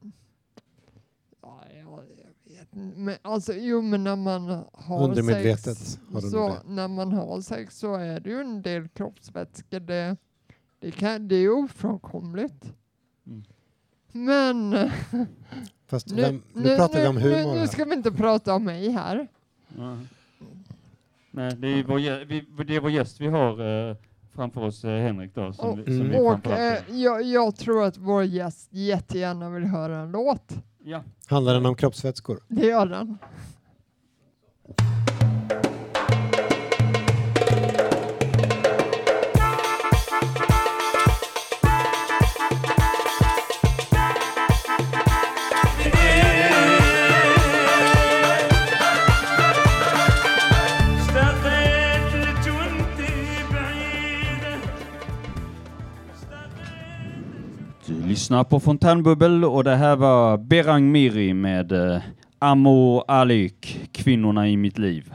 Ja, 1.42 1.61
jag, 1.75 1.85
jag 1.92 2.55
vet 2.59 2.77
inte. 2.77 2.99
Men 2.99 3.16
alltså, 3.23 3.53
jo 3.55 3.83
men 3.83 4.05
när 4.05 4.16
man 4.16 4.64
har 4.73 5.05
Undermedvetet 5.09 5.79
sex, 5.79 6.01
har 6.12 6.21
du 6.21 6.31
så, 6.31 6.49
det. 6.49 6.61
när 6.66 6.88
man 6.88 7.12
har 7.12 7.40
sex 7.40 7.79
så 7.79 7.95
är 7.95 8.21
det 8.21 8.31
ju 8.31 8.40
en 8.40 8.62
del 8.62 8.88
kroppsvätskor. 8.88 9.81
Det, 9.81 10.16
det, 10.79 10.90
kan, 10.90 11.29
det 11.29 11.35
är 11.37 11.51
ofrånkomligt. 11.64 12.75
Mm. 13.27 13.45
Men 14.12 14.90
Fast 15.87 16.07
nu, 16.14 16.22
vem, 16.22 16.42
nu, 16.53 16.77
pratar 16.77 17.01
vi 17.01 17.07
om 17.07 17.16
humor 17.16 17.55
nu, 17.55 17.61
nu 17.61 17.66
ska 17.68 17.85
vi 17.85 17.94
inte 17.94 18.12
prata 18.12 18.55
om 18.55 18.64
mig 18.64 18.90
här. 18.90 19.29
Nej, 21.31 21.55
det 21.57 21.68
är, 21.68 21.83
vår, 21.85 22.25
vi, 22.25 22.44
det 22.64 22.77
är 22.77 22.81
vår 22.81 22.90
gäst 22.90 23.20
vi 23.20 23.27
har 23.27 23.88
eh, 23.90 23.96
framför 24.35 24.61
oss, 24.61 24.85
eh, 24.85 24.90
Henrik 25.03 25.35
då, 25.35 25.53
som, 25.53 25.70
Och- 25.70 25.79
vi, 25.79 25.85
som 25.85 26.07
Mm. 26.07 26.27
Och 26.27 26.46
eh, 26.46 26.79
jag, 26.90 27.22
jag 27.22 27.57
tror 27.57 27.85
att 27.85 27.96
vår 27.96 28.25
gäst 28.25 28.68
jättegärna 28.72 29.51
vill 29.51 29.64
höra 29.64 29.96
en 29.98 30.11
låt. 30.11 30.53
ja. 30.85 31.03
Handlar 31.27 31.55
den 31.55 31.66
om 31.66 31.75
kroppsvätskor? 31.75 32.40
Det 32.48 32.66
gör 32.66 32.87
den. 32.87 33.18
Lyssnar 58.33 58.45
på 58.45 58.61
Fontänbubbel 58.61 59.45
och 59.45 59.64
det 59.64 59.77
här 59.77 59.97
var 59.97 60.38
Berang 60.38 60.92
Miri 60.92 61.35
med 61.35 61.73
eh, 61.73 62.03
Amo 62.38 63.05
Alik, 63.09 63.88
Kvinnorna 63.92 64.49
i 64.49 64.57
mitt 64.57 64.79
liv. 64.79 65.14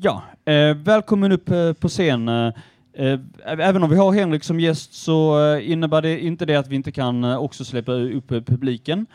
Ja, 0.00 0.22
eh, 0.44 0.76
välkommen 0.76 1.32
upp 1.32 1.50
eh, 1.50 1.72
på 1.72 1.88
scen. 1.88 2.28
Eh, 2.28 2.52
eh, 2.94 3.18
även 3.46 3.82
om 3.82 3.90
vi 3.90 3.96
har 3.96 4.12
Henrik 4.12 4.44
som 4.44 4.60
gäst 4.60 4.94
så 4.94 5.44
eh, 5.44 5.70
innebär 5.70 6.02
det 6.02 6.20
inte 6.20 6.46
det 6.46 6.56
att 6.56 6.68
vi 6.68 6.76
inte 6.76 6.92
kan 6.92 7.24
också 7.24 7.64
släppa 7.64 7.92
upp 7.92 8.28
publiken 8.28 9.06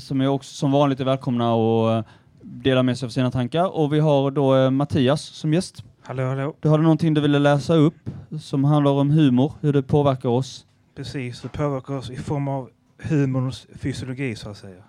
som 0.00 0.20
är 0.20 0.28
också 0.28 0.54
som 0.54 0.72
vanligt 0.72 1.00
är 1.00 1.04
välkomna 1.04 1.54
och 1.54 2.04
dela 2.42 2.82
med 2.82 2.98
sig 2.98 3.06
av 3.06 3.10
sina 3.10 3.30
tankar. 3.30 3.76
Och 3.76 3.92
vi 3.92 4.00
har 4.00 4.30
då 4.30 4.70
Mattias 4.70 5.22
som 5.22 5.54
gäst. 5.54 5.84
Hallå, 6.02 6.22
hallå. 6.22 6.54
Du 6.60 6.68
hade 6.68 6.82
någonting 6.82 7.14
du 7.14 7.20
ville 7.20 7.38
läsa 7.38 7.74
upp 7.74 8.10
som 8.40 8.64
handlar 8.64 8.92
om 8.92 9.10
humor, 9.10 9.52
hur 9.60 9.72
det 9.72 9.82
påverkar 9.82 10.28
oss. 10.28 10.66
Precis, 11.00 11.42
det 11.42 11.48
påverkar 11.48 11.94
oss 11.94 12.10
i 12.10 12.16
form 12.16 12.48
av 12.48 12.70
humorns 12.98 13.66
fysiologi 13.74 14.36
så 14.36 14.50
att 14.50 14.56
säga. 14.56 14.82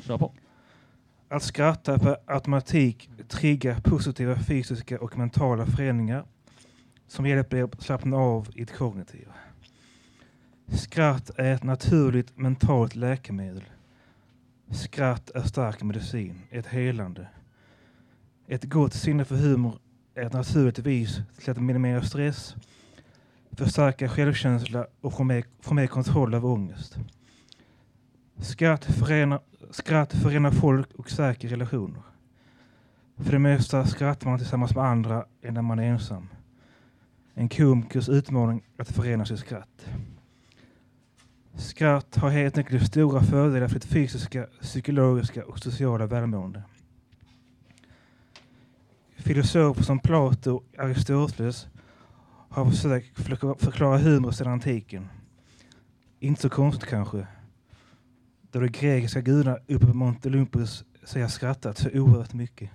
Kör 0.00 0.18
på. 0.18 0.32
Att 1.28 1.42
skratta 1.42 1.98
per 1.98 2.16
automatik 2.26 3.10
triggar 3.28 3.80
positiva 3.80 4.36
fysiska 4.38 5.00
och 5.00 5.18
mentala 5.18 5.66
förändringar 5.66 6.24
som 7.06 7.26
hjälper 7.26 7.56
dig 7.56 7.64
att 7.64 7.82
slappna 7.82 8.16
av 8.16 8.48
i 8.54 8.64
det 8.64 8.72
kognitiva. 8.72 9.32
Skratt 10.68 11.30
är 11.36 11.54
ett 11.54 11.62
naturligt 11.62 12.38
mentalt 12.38 12.94
läkemedel. 12.94 13.64
Skratt 14.70 15.30
är 15.30 15.42
stark 15.42 15.82
medicin, 15.82 16.40
ett 16.50 16.66
helande. 16.66 17.28
Ett 18.48 18.64
gott 18.64 18.94
sinne 18.94 19.24
för 19.24 19.36
humor 19.36 19.78
är 20.14 20.26
ett 20.26 20.32
naturligt 20.32 20.78
vis 20.78 21.20
till 21.38 21.50
att 21.50 21.62
minimera 21.62 22.02
stress, 22.02 22.56
förstärka 23.52 24.08
självkänsla 24.08 24.86
och 25.00 25.12
få 25.12 25.24
mer, 25.24 25.44
få 25.60 25.74
mer 25.74 25.86
kontroll 25.86 26.34
över 26.34 26.48
ångest. 26.48 26.96
Skratt 28.36 28.84
förenar, 28.84 29.40
skratt 29.70 30.12
förenar 30.12 30.50
folk 30.50 30.92
och 30.94 31.10
stärker 31.10 31.48
relationer. 31.48 32.02
För 33.16 33.32
det 33.32 33.38
mesta 33.38 33.86
skrattar 33.86 34.30
man 34.30 34.38
tillsammans 34.38 34.74
med 34.74 34.84
andra 34.84 35.24
än 35.42 35.54
när 35.54 35.62
man 35.62 35.78
är 35.78 35.82
ensam. 35.82 36.28
En 37.34 37.48
komikers 37.48 38.08
utmaning 38.08 38.62
att 38.76 38.92
förena 38.92 39.24
sitt 39.24 39.38
skratt. 39.38 39.86
Skratt 41.54 42.16
har 42.16 42.30
helt 42.30 42.58
enkelt 42.58 42.86
stora 42.86 43.22
fördelar 43.22 43.68
för 43.68 43.74
ditt 43.74 43.84
fysiska, 43.84 44.46
psykologiska 44.60 45.44
och 45.44 45.58
sociala 45.58 46.06
välmående. 46.06 46.62
Filosofer 49.16 49.82
som 49.82 49.98
Plato 49.98 50.50
och 50.50 50.64
Aristoteles 50.78 51.66
har 52.52 52.70
försökt 52.70 53.18
förkla- 53.18 53.58
förklara 53.58 53.98
humor 53.98 54.30
sedan 54.30 54.52
antiken. 54.52 55.08
Inte 56.20 56.42
så 56.42 56.48
konstigt 56.50 56.88
kanske. 56.88 57.26
Då 58.50 58.60
de 58.60 58.68
grekiska 58.68 59.20
gudarna 59.20 59.58
uppe 59.68 59.86
på 59.86 59.94
Mount 59.94 60.28
Olympus 60.28 60.84
säger 61.04 61.28
skrattat 61.28 61.78
så 61.78 61.90
oerhört 61.90 62.32
mycket. 62.32 62.70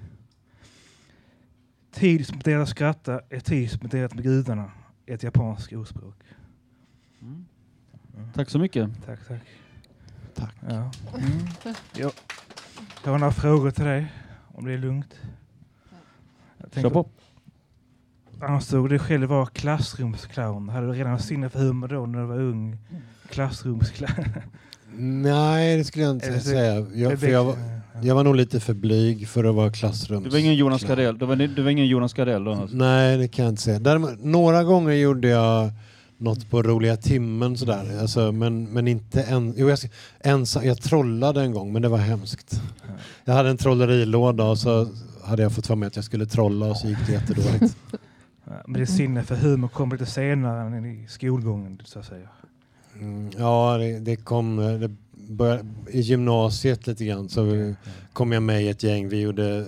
Tid 1.91 2.27
spenderad 2.27 2.61
att 2.61 2.69
skratta 2.69 3.21
är 3.29 3.39
tid 3.39 3.71
spenderad 3.71 4.15
med 4.15 4.23
gudarna, 4.23 4.71
ett 5.05 5.23
japanskt 5.23 5.73
ordspråk. 5.73 6.15
Tack 8.33 8.49
så 8.49 8.59
mycket. 8.59 8.89
Tack, 9.05 9.27
tack. 9.27 9.41
Tack. 10.33 10.55
Ja. 10.69 10.91
Mm. 11.17 11.47
Jag, 11.95 12.11
jag 13.03 13.11
har 13.11 13.19
några 13.19 13.31
frågor 13.33 13.71
till 13.71 13.85
dig, 13.85 14.13
om 14.47 14.65
det 14.65 14.73
är 14.73 14.77
lugnt. 14.77 15.19
Jag 16.57 16.83
Kör 16.83 16.89
på. 16.89 17.09
Ansåg 18.41 18.89
du 18.89 18.99
själv 18.99 19.29
vara 19.29 19.45
klassrumsclown? 19.45 20.69
Hade 20.69 20.87
du 20.87 20.93
redan 20.93 21.19
sinne 21.19 21.49
för 21.49 21.59
humor 21.59 21.87
då 21.87 22.05
när 22.05 22.19
du 22.19 22.25
var 22.25 22.39
ung? 22.39 22.77
Klassrumsclown? 23.29 24.25
Nej, 24.99 25.77
det 25.77 25.83
skulle 25.83 26.03
jag 26.03 26.15
inte 26.15 26.39
säga. 26.39 26.85
Jag, 26.93 27.19
för 27.19 27.27
jag, 27.27 27.43
var, 27.43 27.55
jag 28.01 28.15
var 28.15 28.23
nog 28.23 28.35
lite 28.35 28.59
för 28.59 28.73
blyg 28.73 29.27
för 29.27 29.43
att 29.43 29.55
vara 29.55 29.71
klassrums... 29.71 30.23
Du 30.23 30.29
var 30.29 30.37
ingen 30.37 30.55
Jonas. 30.55 30.83
Gardell. 30.83 31.17
Du 31.17 31.25
var, 31.25 31.35
du 31.35 31.63
var 31.63 31.69
ingen 31.71 31.87
Jonas 31.87 32.13
Gardell 32.13 32.43
då? 32.43 32.51
Alltså. 32.51 32.77
Nej, 32.77 33.17
det 33.17 33.27
kan 33.27 33.45
jag 33.45 33.51
inte 33.51 33.61
säga. 33.61 33.79
Däremot, 33.79 34.23
några 34.23 34.63
gånger 34.63 34.93
gjorde 34.93 35.27
jag 35.27 35.71
något 36.17 36.49
på 36.49 36.63
roliga 36.63 36.97
timmen 36.97 37.57
sådär. 37.57 37.99
Alltså, 38.01 38.31
men, 38.31 38.63
men 38.63 38.87
inte 38.87 39.21
en, 39.21 39.53
jo, 39.57 39.69
jag, 39.69 39.79
ensam. 40.19 40.65
Jag 40.65 40.81
trollade 40.81 41.41
en 41.41 41.51
gång, 41.51 41.73
men 41.73 41.81
det 41.81 41.89
var 41.89 41.97
hemskt. 41.97 42.61
Jag 43.25 43.33
hade 43.33 43.49
en 43.49 43.57
trollerilåda 43.57 44.43
och 44.43 44.57
så 44.57 44.87
hade 45.23 45.43
jag 45.43 45.51
fått 45.51 45.67
för 45.67 45.75
mig 45.75 45.87
att 45.87 45.95
jag 45.95 46.05
skulle 46.05 46.25
trolla 46.25 46.65
och 46.65 46.77
så 46.77 46.87
gick 46.87 46.97
det 47.07 47.11
jättedåligt. 47.11 47.77
Men 48.65 48.79
det 48.79 48.87
sinne 48.87 49.23
för 49.23 49.35
humor 49.35 49.67
kom 49.67 49.91
lite 49.91 50.05
senare 50.05 50.77
än 50.77 50.85
i 50.85 51.07
skolgången, 51.07 51.81
så 51.85 51.99
att 51.99 52.05
säga. 52.05 52.29
Mm, 52.99 53.31
ja, 53.37 53.77
det, 53.77 53.99
det 53.99 54.15
kom 54.15 54.59
eh, 54.59 54.71
det 54.79 54.91
började, 55.29 55.63
i 55.91 55.99
gymnasiet 55.99 56.87
lite 56.87 57.05
grann 57.05 57.29
så 57.29 57.73
kom 58.13 58.31
jag 58.31 58.43
med 58.43 58.63
i 58.63 58.69
ett 58.69 58.83
gäng. 58.83 59.09
Vi 59.09 59.21
gjorde 59.21 59.65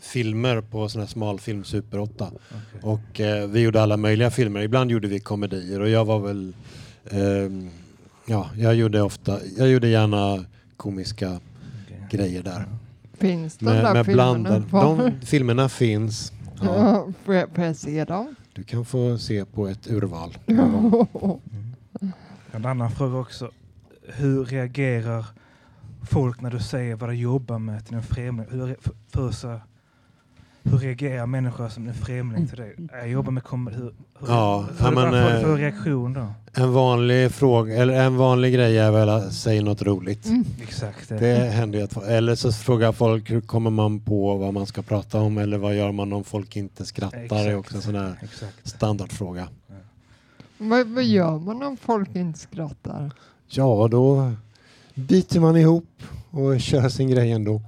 filmer 0.00 0.60
på 0.60 0.88
sån 0.88 1.00
här 1.00 1.08
smalfilm 1.08 1.64
Super 1.64 1.98
8. 1.98 2.30
Okej. 2.30 2.80
Och 2.82 3.20
eh, 3.20 3.48
vi 3.48 3.60
gjorde 3.60 3.82
alla 3.82 3.96
möjliga 3.96 4.30
filmer. 4.30 4.60
Ibland 4.60 4.90
gjorde 4.90 5.08
vi 5.08 5.20
komedier 5.20 5.80
och 5.80 5.88
jag 5.88 6.04
var 6.04 6.18
väl... 6.18 6.54
ehm, 7.10 7.70
ja, 8.26 8.50
jag 8.56 8.74
gjorde 8.74 9.02
ofta... 9.02 9.38
Jag 9.58 9.68
gjorde 9.68 9.88
gärna 9.88 10.44
komiska 10.76 11.40
Okej. 11.86 12.06
grejer 12.10 12.42
där. 12.42 12.64
Finns 13.18 13.56
de 13.56 13.64
Med, 13.64 13.84
där 13.84 13.94
med 13.94 14.06
filmerna 14.06 14.34
blandad, 14.34 14.64
de 14.70 15.26
filmerna 15.26 15.68
finns. 15.68 16.32
Ja, 16.62 16.76
Ja, 16.76 17.12
får, 17.24 17.34
jag, 17.34 17.48
får 17.54 17.64
jag 17.64 17.76
se 17.76 18.04
dem? 18.04 18.34
du 18.54 18.62
kan 18.62 18.84
få 18.84 19.18
se 19.18 19.44
på 19.44 19.66
ett 19.68 19.90
urval. 19.90 20.38
En 22.52 22.66
annan 22.66 22.90
fråga 22.90 23.18
också. 23.18 23.50
Hur 24.16 24.44
reagerar 24.44 25.26
folk 26.10 26.40
när 26.40 26.50
du 26.50 26.58
säger 26.60 26.96
vad 26.96 27.08
de 27.10 27.16
jobbar 27.16 27.58
med 27.58 27.86
till 27.86 27.94
en 27.96 28.02
främling? 28.02 28.46
Hur, 28.50 28.76
för, 28.80 28.92
för 29.08 29.30
så, 29.30 29.60
hur 30.62 30.78
reagerar 30.78 31.26
människor 31.26 31.68
som 31.68 31.88
är 31.88 31.92
främling 31.92 32.46
till 32.46 32.58
dig? 32.58 32.76
Jag 32.92 33.08
jobbar 33.08 33.32
med. 33.32 33.42
Hur, 33.74 33.82
hur, 33.82 33.92
Ja, 34.28 34.66
hur, 34.78 34.86
ja, 34.86 34.90
men, 34.90 35.10
får 35.10 35.10
du 35.10 35.36
eh, 35.36 35.40
för 35.40 35.56
reaktion 35.56 36.12
då? 36.12 36.26
En 36.54 36.72
vanlig 36.72 37.32
fråga, 37.32 37.74
eller 37.74 37.94
en 37.94 38.16
vanlig 38.16 38.54
grej 38.54 38.78
är 38.78 38.90
väl 38.90 39.08
att 39.08 39.32
säga 39.32 39.62
något 39.62 39.82
roligt. 39.82 40.26
Mm. 40.26 40.44
Exakt. 40.62 41.08
Det. 41.08 41.18
Det 41.18 41.34
händer 41.34 41.78
ju 41.78 41.84
att, 41.84 41.96
eller 42.02 42.34
så 42.34 42.52
frågar 42.52 42.92
folk 42.92 43.30
hur 43.30 43.40
kommer 43.40 43.70
man 43.70 44.00
på 44.00 44.36
vad 44.36 44.54
man 44.54 44.66
ska 44.66 44.82
prata 44.82 45.20
om 45.20 45.38
eller 45.38 45.58
vad 45.58 45.74
gör 45.76 45.92
man 45.92 46.12
om 46.12 46.24
folk 46.24 46.56
inte 46.56 46.84
skrattar? 46.84 47.44
Det 47.44 47.50
är 47.50 47.56
också 47.56 47.76
en 47.76 47.82
sån 47.82 47.94
där 47.94 48.18
Exakt. 48.22 48.68
standardfråga. 48.68 49.48
Vad, 50.58 50.86
vad 50.86 51.04
gör 51.04 51.38
man 51.38 51.62
om 51.62 51.76
folk 51.76 52.16
inte 52.16 52.38
skrattar? 52.38 53.10
Ja, 53.48 53.88
då 53.90 54.32
biter 54.94 55.40
man 55.40 55.56
ihop 55.56 56.02
och 56.30 56.60
kör 56.60 56.88
sin 56.88 57.10
grej 57.10 57.32
ändå. 57.32 57.62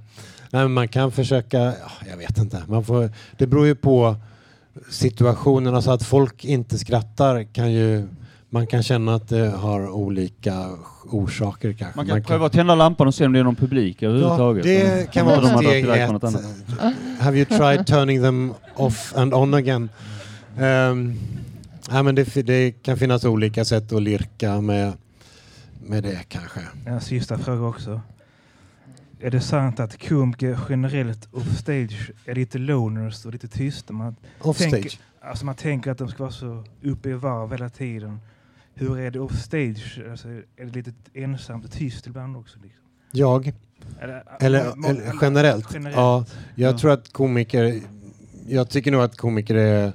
Nej, 0.55 0.63
men 0.63 0.71
man 0.71 0.87
kan 0.87 1.11
försöka, 1.11 1.57
ja, 1.57 1.73
jag 2.09 2.17
vet 2.17 2.37
inte, 2.37 2.63
man 2.67 2.83
får, 2.83 3.09
det 3.37 3.47
beror 3.47 3.65
ju 3.65 3.75
på 3.75 4.15
situationen. 4.89 5.75
Alltså 5.75 5.91
att 5.91 6.03
folk 6.03 6.45
inte 6.45 6.77
skrattar 6.77 7.43
kan 7.43 7.71
ju, 7.71 8.07
man 8.49 8.67
kan 8.67 8.83
känna 8.83 9.15
att 9.15 9.29
det 9.29 9.49
har 9.49 9.89
olika 9.89 10.69
orsaker 11.03 11.73
kanske. 11.73 11.97
Man 11.97 12.07
kan 12.07 12.23
pröva 12.23 12.45
att 12.45 12.51
tända 12.51 12.75
lampan 12.75 13.07
och 13.07 13.15
se 13.15 13.25
om 13.25 13.33
det 13.33 13.39
är 13.39 13.43
någon 13.43 13.55
publik 13.55 14.01
Ja, 14.01 14.09
överhuvudtaget. 14.09 14.63
det 14.63 15.11
kan 15.11 15.25
vara 15.25 15.41
de 15.41 15.57
steg 15.57 15.85
ett. 15.89 16.23
Have 17.19 17.37
you 17.37 17.45
tried 17.45 17.87
turning 17.87 18.21
them 18.21 18.53
off 18.75 19.13
and 19.15 19.33
on 19.33 19.53
again? 19.53 19.89
Um, 20.59 21.17
ja, 21.89 22.03
men 22.03 22.15
det, 22.15 22.33
det 22.45 22.71
kan 22.71 22.97
finnas 22.97 23.25
olika 23.25 23.65
sätt 23.65 23.93
att 23.93 24.01
lirka 24.01 24.61
med, 24.61 24.93
med 25.85 26.03
det 26.03 26.19
kanske. 26.27 26.59
En 26.85 27.01
sista 27.01 27.37
fråga 27.37 27.65
också. 27.67 28.01
Är 29.25 29.31
det 29.31 29.41
sant 29.41 29.79
att 29.79 30.07
komiker 30.07 30.59
generellt 30.69 31.27
off 31.33 31.57
stage 31.57 32.11
är 32.25 32.35
lite 32.35 32.57
loners 32.57 33.25
och 33.25 33.31
lite 33.31 33.47
tysta? 33.47 33.93
Man, 33.93 34.15
Offstage. 34.41 34.71
Tänk- 34.71 34.99
alltså 35.21 35.45
man 35.45 35.55
tänker 35.55 35.91
att 35.91 35.97
de 35.97 36.07
ska 36.07 36.23
vara 36.23 36.31
så 36.33 36.63
uppe 36.83 37.09
i 37.09 37.13
varv 37.13 37.51
hela 37.51 37.69
tiden. 37.69 38.19
Hur 38.73 38.99
är 38.99 39.11
det 39.11 39.19
off 39.19 39.35
stage? 39.41 40.01
Alltså, 40.11 40.27
är 40.27 40.41
det 40.65 40.71
lite 40.75 40.91
ensamt 41.13 41.65
och 41.65 41.71
tyst 41.71 42.07
ibland 42.07 42.37
också? 42.37 42.59
Liksom? 42.63 42.81
Jag? 43.11 43.53
Eller, 44.01 44.23
Eller, 44.39 44.89
eller 44.89 45.13
generellt? 45.21 45.67
generellt. 45.73 45.95
Ja, 45.97 46.25
jag 46.55 46.73
Ja. 46.73 46.77
tror 46.77 46.91
att 46.91 47.13
komiker... 47.13 47.81
Jag 48.47 48.69
tycker 48.69 48.91
nog 48.91 49.01
att 49.01 49.17
komiker 49.17 49.55
är 49.55 49.93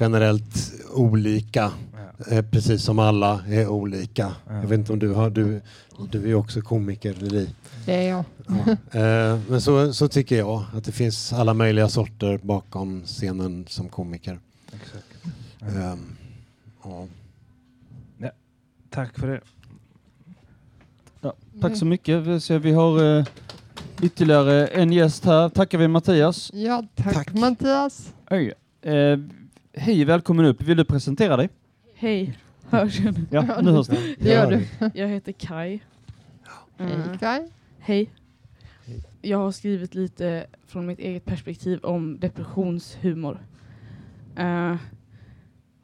generellt 0.00 0.72
olika. 0.94 1.72
Ja. 2.18 2.36
Eh, 2.36 2.42
precis 2.50 2.82
som 2.82 2.98
alla 2.98 3.44
är 3.48 3.68
olika. 3.68 4.32
Ja. 4.46 4.54
Jag 4.54 4.68
vet 4.68 4.78
inte 4.78 4.92
om 4.92 4.98
du 4.98 5.12
har... 5.12 5.30
Du, 5.30 5.60
du 6.10 6.30
är 6.30 6.34
också 6.34 6.60
komiker, 6.60 7.14
Lili. 7.14 7.48
Det 7.86 7.94
är 7.94 8.08
jag. 8.08 8.24
Eh, 8.90 9.40
men 9.48 9.60
så, 9.60 9.92
så 9.92 10.08
tycker 10.08 10.36
jag. 10.36 10.64
Att 10.74 10.84
det 10.84 10.92
finns 10.92 11.32
alla 11.32 11.54
möjliga 11.54 11.88
sorter 11.88 12.40
bakom 12.42 13.02
scenen 13.04 13.66
som 13.68 13.88
komiker. 13.88 14.38
Exakt. 14.72 15.06
Ehm, 15.60 16.16
ja. 16.84 17.06
Tack 18.90 19.18
för 19.18 19.26
det. 19.26 19.40
Ja, 21.20 21.34
tack 21.60 21.76
så 21.76 21.84
mycket. 21.84 22.22
Vi, 22.22 22.40
ser, 22.40 22.58
vi 22.58 22.72
har 22.72 23.18
eh, 23.18 23.24
ytterligare 24.02 24.66
en 24.66 24.92
gäst 24.92 25.24
här. 25.24 25.48
Tackar 25.48 25.78
vi 25.78 25.88
Mattias. 25.88 26.50
Ja, 26.54 26.84
tack, 26.94 27.14
Tack. 27.14 27.34
Mattias. 27.34 28.12
Oj. 28.30 28.52
Eh, 28.82 29.18
hej, 29.72 30.04
välkommen 30.04 30.44
upp. 30.46 30.62
Vill 30.62 30.76
du 30.76 30.84
presentera 30.84 31.36
dig? 31.36 31.48
Hej, 32.04 32.38
Hörs 32.70 33.00
jag 33.00 33.14
nu? 33.18 33.26
Ja, 33.30 33.60
nu 33.62 33.70
hörs 33.70 33.86
det. 33.86 34.14
Det 34.18 34.28
gör 34.32 34.50
du. 34.50 34.90
Jag 35.00 35.08
heter 35.08 35.32
Kai. 35.32 35.74
Eh, 36.78 36.86
Hej 36.86 37.18
Kaj. 37.20 37.50
Hej. 37.78 38.10
Jag 39.22 39.38
har 39.38 39.50
skrivit 39.52 39.94
lite 39.94 40.46
från 40.66 40.86
mitt 40.86 40.98
eget 40.98 41.24
perspektiv 41.24 41.78
om 41.84 42.20
depressionshumor. 42.20 43.46
Eh, 44.36 44.76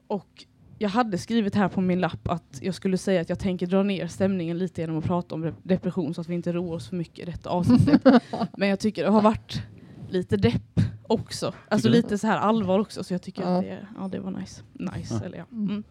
och 0.07 0.45
jag 0.79 0.89
hade 0.89 1.19
skrivit 1.19 1.55
här 1.55 1.69
på 1.69 1.81
min 1.81 2.01
lapp 2.01 2.29
att 2.29 2.59
jag 2.63 2.75
skulle 2.75 2.99
säga 2.99 3.21
att 3.21 3.29
jag 3.29 3.39
tänker 3.39 3.67
dra 3.67 3.83
ner 3.83 4.07
stämningen 4.07 4.59
lite 4.59 4.81
genom 4.81 4.99
att 4.99 5.05
prata 5.05 5.35
om 5.35 5.55
depression 5.63 6.15
så 6.15 6.21
att 6.21 6.29
vi 6.29 6.35
inte 6.35 6.53
roar 6.53 6.75
oss 6.77 6.89
för 6.89 6.97
mycket 6.97 7.19
i 7.29 7.31
detta 7.31 7.51
avsnittet. 7.51 8.03
Men 8.57 8.69
jag 8.69 8.81
tycker 8.81 9.05
det 9.05 9.11
har 9.11 9.23
varit 9.23 9.63
lite 10.09 10.37
depp 10.37 10.81
också. 11.03 11.55
Alltså 11.69 11.89
lite 11.89 12.19
så 12.19 12.27
här 12.27 12.39
allvar 12.39 12.79
också 12.79 13.05
så 13.05 13.15
jag 13.15 13.23
tycker 13.23 13.43
Ja. 13.43 13.57
att 13.59 13.63
det, 13.65 13.87
ja, 13.99 14.09
det 14.09 14.21
var 14.21 14.31
nice. 14.31 14.63
Nice, 14.73 15.15
Ja. 15.15 15.27
eller 15.27 15.39
ja. 15.39 15.45
Mm. 15.53 15.83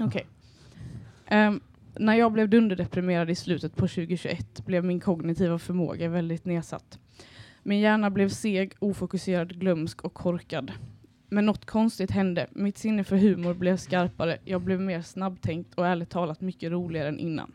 Okej. 0.00 0.26
Ehm, 1.26 1.60
när 1.98 2.14
jag 2.14 2.32
blev 2.32 2.48
dunderdeprimerad 2.48 3.30
i 3.30 3.34
slutet 3.34 3.76
på 3.76 3.88
2021 3.88 4.66
blev 4.66 4.84
min 4.84 5.00
kognitiva 5.00 5.58
förmåga 5.58 6.08
väldigt 6.08 6.44
nedsatt. 6.44 6.98
Min 7.62 7.80
hjärna 7.80 8.10
blev 8.10 8.28
seg, 8.28 8.74
ofokuserad, 8.78 9.60
glömsk 9.60 10.04
och 10.04 10.14
korkad. 10.14 10.72
Men 11.28 11.46
något 11.46 11.64
konstigt 11.64 12.10
hände. 12.10 12.46
Mitt 12.52 12.78
sinne 12.78 13.04
för 13.04 13.16
humor 13.16 13.54
blev 13.54 13.76
skarpare. 13.76 14.38
Jag 14.44 14.60
blev 14.60 14.80
mer 14.80 15.02
snabbtänkt 15.02 15.74
och 15.74 15.86
ärligt 15.86 16.10
talat 16.10 16.40
mycket 16.40 16.72
roligare 16.72 17.08
än 17.08 17.18
innan. 17.18 17.52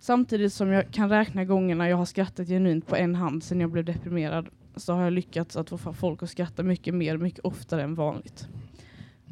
Samtidigt 0.00 0.52
som 0.52 0.68
jag 0.68 0.90
kan 0.90 1.08
räkna 1.08 1.44
gångerna 1.44 1.88
jag 1.88 1.96
har 1.96 2.04
skrattat 2.04 2.48
genuint 2.48 2.86
på 2.86 2.96
en 2.96 3.14
hand 3.14 3.44
sedan 3.44 3.60
jag 3.60 3.70
blev 3.70 3.84
deprimerad 3.84 4.48
så 4.76 4.92
har 4.92 5.04
jag 5.04 5.12
lyckats 5.12 5.56
att 5.56 5.68
få 5.68 5.92
folk 5.92 6.22
att 6.22 6.30
skratta 6.30 6.62
mycket 6.62 6.94
mer, 6.94 7.16
mycket 7.16 7.44
oftare 7.44 7.82
än 7.82 7.94
vanligt. 7.94 8.48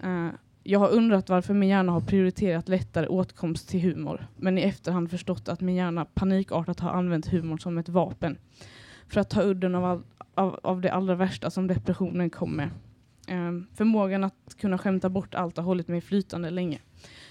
Uh, 0.04 0.28
jag 0.68 0.78
har 0.78 0.88
undrat 0.88 1.28
varför 1.28 1.54
min 1.54 1.68
hjärna 1.68 1.92
har 1.92 2.00
prioriterat 2.00 2.68
lättare 2.68 3.06
åtkomst 3.06 3.68
till 3.68 3.80
humor, 3.80 4.26
men 4.36 4.58
i 4.58 4.62
efterhand 4.62 5.10
förstått 5.10 5.48
att 5.48 5.60
min 5.60 5.74
hjärna 5.74 6.04
panikartat 6.04 6.80
har 6.80 6.90
använt 6.90 7.26
humor 7.26 7.58
som 7.58 7.78
ett 7.78 7.88
vapen 7.88 8.38
för 9.08 9.20
att 9.20 9.30
ta 9.30 9.42
udden 9.42 9.74
av, 9.74 9.84
all, 9.84 10.02
av, 10.34 10.60
av 10.62 10.80
det 10.80 10.92
allra 10.92 11.14
värsta 11.14 11.50
som 11.50 11.66
depressionen 11.66 12.30
kom 12.30 12.56
med. 12.56 12.70
Eh, 13.28 13.74
förmågan 13.74 14.24
att 14.24 14.56
kunna 14.58 14.78
skämta 14.78 15.08
bort 15.08 15.34
allt 15.34 15.56
har 15.56 15.64
hållit 15.64 15.88
mig 15.88 16.00
flytande 16.00 16.50
länge. 16.50 16.78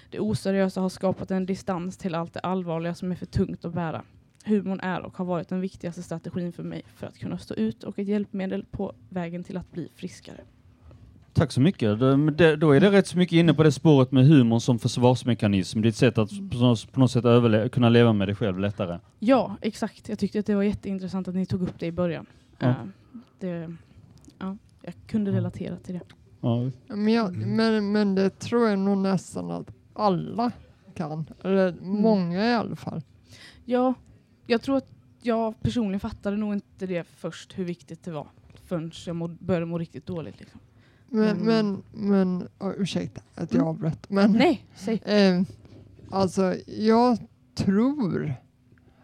Det 0.10 0.20
oseriösa 0.20 0.82
har 0.82 0.90
skapat 0.90 1.32
en 1.32 1.46
distans 1.46 1.98
till 1.98 2.16
allt 2.16 2.34
det 2.34 2.40
allvarliga 2.40 2.94
som 2.94 3.12
är 3.12 3.16
för 3.16 3.26
tungt 3.26 3.66
att 3.66 3.74
bära. 3.74 4.04
Humorn 4.46 4.80
är 4.80 5.02
och 5.02 5.18
har 5.18 5.26
varit 5.26 5.50
den 5.50 5.62
viktigaste 5.62 6.04
strategin 6.04 6.54
för 6.54 6.64
mig 6.64 6.84
för 6.96 7.08
att 7.08 7.18
kunna 7.18 7.38
stå 7.38 7.54
ut 7.54 7.84
och 7.84 8.00
ett 8.00 8.08
hjälpmedel 8.08 8.66
på 8.72 8.96
vägen 9.10 9.44
till 9.44 9.58
att 9.58 9.72
bli 9.72 9.90
friskare. 9.96 10.42
Tack 11.36 11.52
så 11.52 11.62
mycket. 11.62 12.00
Då, 12.00 12.18
men 12.18 12.36
det, 12.36 12.56
då 12.56 12.72
är 12.72 12.80
det 12.80 12.92
rätt 12.92 13.08
så 13.08 13.18
mycket 13.18 13.36
inne 13.36 13.54
på 13.54 13.64
det 13.64 13.72
spåret 13.72 14.12
med 14.12 14.28
humor 14.28 14.60
som 14.60 14.80
försvarsmekanism. 14.80 15.82
Det 15.82 15.88
är 15.88 15.90
ett 15.90 15.96
sätt 15.96 16.18
att 16.18 16.30
på 16.94 17.00
något, 17.00 17.12
sätt 17.12 17.26
överle- 17.26 17.70
kunna 17.70 17.90
leva 17.90 18.14
med 18.14 18.28
dig 18.28 18.36
själv 18.36 18.60
lättare. 18.60 19.00
Ja, 19.20 19.58
exakt. 19.62 20.10
Jag 20.10 20.20
tyckte 20.20 20.40
att 20.40 20.46
det 20.46 20.56
var 20.56 20.64
jätteintressant 20.64 21.28
att 21.28 21.36
ni 21.36 21.46
tog 21.46 21.62
upp 21.62 21.80
det 21.80 21.86
i 21.86 21.92
början. 21.92 22.26
Ja. 22.60 22.68
Eh, 22.68 22.76
det, 23.40 23.76
ja, 24.40 24.58
jag 24.82 24.94
kunde 25.08 25.32
relatera 25.32 25.76
till 25.78 25.94
det. 25.94 26.02
Ja. 26.42 26.70
Men, 26.88 27.08
jag, 27.14 27.36
men, 27.36 27.92
men 27.92 28.16
det 28.16 28.40
tror 28.40 28.70
jag 28.70 28.80
nog 28.80 28.98
nästan 28.98 29.52
att 29.52 29.68
alla 29.94 30.52
kan. 30.94 31.26
Eller 31.44 31.76
många 31.82 32.46
i 32.46 32.54
alla 32.54 32.76
fall. 32.76 33.02
Ja, 33.66 33.94
jag 34.48 34.62
tror 34.62 34.78
att 34.78 34.92
jag 35.22 35.62
personligen 35.62 36.00
fattade 36.00 36.38
nog 36.38 36.54
inte 36.54 36.86
det 36.88 37.08
först, 37.08 37.58
hur 37.60 37.64
viktigt 37.66 38.04
det 38.04 38.12
var. 38.12 38.28
Förrän 38.66 38.92
jag 39.06 39.16
må, 39.16 39.28
började 39.28 39.66
må 39.66 39.78
riktigt 39.78 40.06
dåligt. 40.06 40.40
Liksom. 40.40 40.60
Men, 41.10 41.30
Mm. 41.30 41.46
men, 41.46 41.84
men 42.10 42.48
oh, 42.60 42.74
ursäkta 42.78 43.22
att 43.36 43.52
jag 43.54 43.62
Mm. 43.62 43.68
avbröt. 43.68 44.10
Men, 44.10 44.32
Nej, 44.32 44.66
säg. 44.76 45.02
Eh, 45.06 45.42
alltså, 46.12 46.56
jag 46.68 47.18
tror 47.56 48.34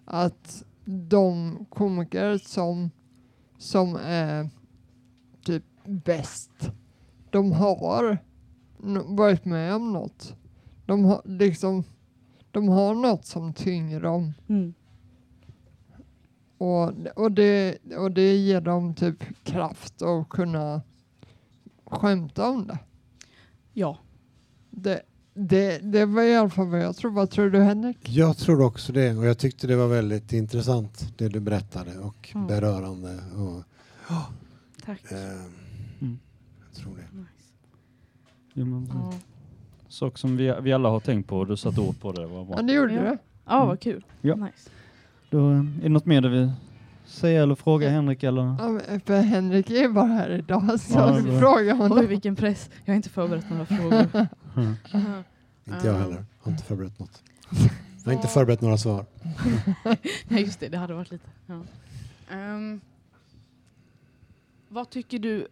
att 0.06 0.64
de 0.86 1.58
komiker 1.70 2.38
som, 2.38 2.90
som 3.58 3.96
är 4.06 4.50
typ 5.46 5.64
bäst, 5.86 6.72
de 7.30 7.52
har 7.52 8.18
varit 9.18 9.46
med 9.46 9.76
om 9.76 9.94
något. 9.94 10.36
De 10.86 11.06
har 11.06 11.22
liksom, 11.26 11.84
de 12.52 12.68
har 12.70 12.96
något 12.96 13.26
som 13.26 13.54
tynger 13.54 14.02
dem. 14.02 14.34
Mm. 14.48 14.74
Och, 16.58 16.92
och, 17.16 17.32
det, 17.32 17.78
och 17.98 18.12
det 18.12 18.36
ger 18.36 18.62
dem 18.62 18.96
typ 18.96 19.24
kraft 19.44 20.02
att 20.02 20.30
kunna 20.30 20.82
skämta 21.92 22.50
om 22.50 22.68
det. 22.68 22.78
Ja. 23.74 23.98
Det, 24.70 25.02
det, 25.34 25.80
det 25.80 26.06
var 26.06 26.24
i 26.24 26.36
alla 26.36 26.50
fall 26.50 26.68
vad 26.68 26.80
jag 26.80 26.96
tror. 26.96 27.12
Vad 27.12 27.30
tror 27.30 27.50
du 27.50 27.60
Henrik? 27.60 28.10
Jag 28.10 28.38
tror 28.38 28.62
också 28.66 28.94
det 28.94 29.18
och 29.18 29.26
jag 29.26 29.38
tyckte 29.38 29.68
det 29.68 29.76
var 29.76 29.88
väldigt 29.88 30.34
intressant 30.34 31.14
det 31.18 31.28
du 31.30 31.40
berättade 31.40 32.00
och 32.00 32.32
Mm. 32.36 32.48
berörande. 32.48 33.20
Och, 33.36 33.64
Tack. 34.86 35.12
eh, 35.12 35.18
Mm. 36.02 36.20
Jag 36.68 36.74
tror 36.84 36.96
det. 36.96 37.18
Nice. 37.18 37.30
Jo, 38.54 38.66
men, 38.66 38.90
Ja. 38.94 39.14
Sak 39.88 40.18
som 40.18 40.38
vi, 40.38 40.54
vi 40.62 40.74
alla 40.74 40.90
har 40.90 41.00
tänkt 41.00 41.28
på 41.28 41.38
och 41.38 41.48
du 41.48 41.58
satte 41.58 41.82
ord 41.82 42.00
på 42.00 42.12
det. 42.12 42.26
Var 42.28 42.38
Ja, 42.40 42.44
bra. 42.46 42.62
det 42.62 42.74
gjorde 42.74 42.94
Ja. 42.94 43.02
det. 43.02 43.18
ja, 43.46 43.66
vad 43.66 43.80
kul. 43.80 44.06
Ja. 44.22 44.36
Nice. 44.36 44.70
Då, 45.30 45.52
eh, 45.52 45.58
är 45.60 45.64
det 45.84 45.90
något 45.90 46.06
mer 46.06 46.22
du 46.22 46.30
vill 46.30 46.52
säga 47.12 47.44
eller 47.44 47.56
fråga 47.56 47.90
Henrik? 47.90 48.24
Eller? 48.24 48.42
Ja, 48.42 48.68
men 48.70 49.02
för 49.02 49.22
Henrik 49.22 49.70
är 49.70 49.90
bara 49.90 50.06
här 50.06 50.30
idag 50.30 50.80
så 50.80 50.94
Ja, 50.94 51.40
fråga 51.40 51.74
honom. 51.74 51.98
Oj, 51.98 52.06
vilken 52.08 52.36
press. 52.36 52.70
Jag 52.86 52.94
har 52.94 52.96
inte 52.96 53.10
förberett 53.10 53.50
några 53.50 53.66
frågor. 53.66 54.28
Mm. 54.58 54.76
Inte 55.66 55.88
jag 55.88 55.94
heller. 55.94 56.26
Har 56.40 56.52
inte 56.52 56.64
förberett 56.64 57.00
något. 57.00 57.24
Jag 58.04 58.06
har 58.06 58.14
inte 58.14 58.28
förberett 58.28 58.62
några 58.62 58.78
svar. 58.78 59.06
Nej, 60.28 60.44
just 60.44 60.60
det. 60.60 60.70
Det 60.70 60.78
hade 60.78 60.94
varit 60.94 61.12
lite. 61.12 61.30
Ja. 61.46 61.62
Ehm, 62.32 62.82
vad 64.70 64.90
tycker 64.90 65.20
du, 65.20 65.48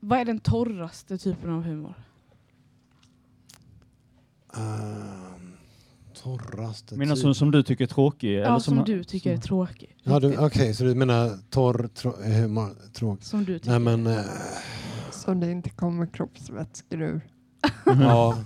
vad 0.00 0.18
är 0.18 0.24
den 0.24 0.38
torraste 0.40 1.18
typen 1.18 1.50
av 1.50 1.62
humor? 1.62 1.94
Um, 4.56 5.43
torraste 6.24 6.96
Menar 6.96 7.14
som, 7.16 7.34
som 7.34 7.50
du 7.50 7.62
tycker 7.62 7.84
är 7.84 7.88
tråkig? 7.88 8.34
Ja, 8.38 8.46
eller 8.46 8.58
som, 8.58 8.84
du 8.84 9.04
tycker 9.04 9.32
är 9.32 9.36
tråkig. 9.38 9.96
Ja. 10.02 10.20
Okej, 10.38 10.74
så 10.74 10.84
du 10.84 10.94
menar 10.94 11.38
torr, 11.50 11.88
trå, 11.94 12.10
eh, 12.10 12.68
tråkig? 12.92 13.24
Som 13.24 13.44
du 13.44 13.58
tycker. 13.58 13.70
Nej 13.70 13.78
men, 13.78 14.06
eh, 14.06 14.24
Så 15.12 15.34
det 15.34 15.50
inte 15.50 15.70
kommer 15.70 16.06
kroppsvätskor 16.06 17.02
ur. 17.02 17.20
ja, 17.84 18.38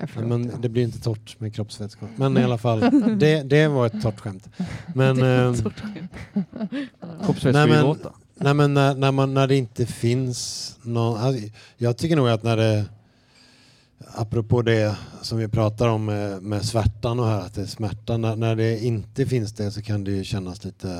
Eh, 0.00 0.06
förlåt, 0.06 0.28
men 0.28 0.44
ja. 0.44 0.56
det 0.60 0.68
blir 0.68 0.82
inte 0.82 1.00
torrt 1.00 1.40
med 1.40 1.54
kroppsvätskor. 1.54 2.08
Men 2.16 2.38
i 2.38 2.42
alla 2.44 2.58
fall, 2.58 2.80
det, 3.18 3.42
det 3.42 3.68
var 3.68 3.86
ett 3.86 4.02
torrt 4.02 4.20
skämt. 4.20 4.48
Men, 4.94 5.22
ehm, 5.24 5.56
sorts 5.56 5.82
skämt. 5.82 6.10
Kroppsvätskor 7.24 7.52
Nej, 7.52 7.62
är 7.62 7.66
men- 7.68 7.86
våta. 7.86 8.12
Nej 8.34 8.54
men 8.54 8.74
när, 8.74 8.94
när, 8.94 9.12
man, 9.12 9.34
när 9.34 9.46
det 9.46 9.56
inte 9.56 9.86
finns 9.86 10.76
någon... 10.82 11.18
Alltså, 11.20 11.48
jag 11.76 11.96
tycker 11.96 12.16
nog 12.16 12.28
att 12.28 12.42
när 12.42 12.56
det... 12.56 12.84
Apropå 14.14 14.62
det 14.62 14.96
som 15.22 15.38
vi 15.38 15.48
pratar 15.48 15.88
om 15.88 16.04
med, 16.04 16.42
med 16.42 16.64
svärtan 16.64 17.20
och 17.20 17.26
här, 17.26 17.40
att 17.40 17.54
det 17.54 17.62
är 17.62 17.66
smärta. 17.66 18.16
När, 18.16 18.36
när 18.36 18.56
det 18.56 18.78
inte 18.84 19.26
finns 19.26 19.52
det 19.52 19.70
så 19.70 19.82
kan 19.82 20.04
det 20.04 20.10
ju 20.10 20.24
kännas 20.24 20.64
lite... 20.64 20.90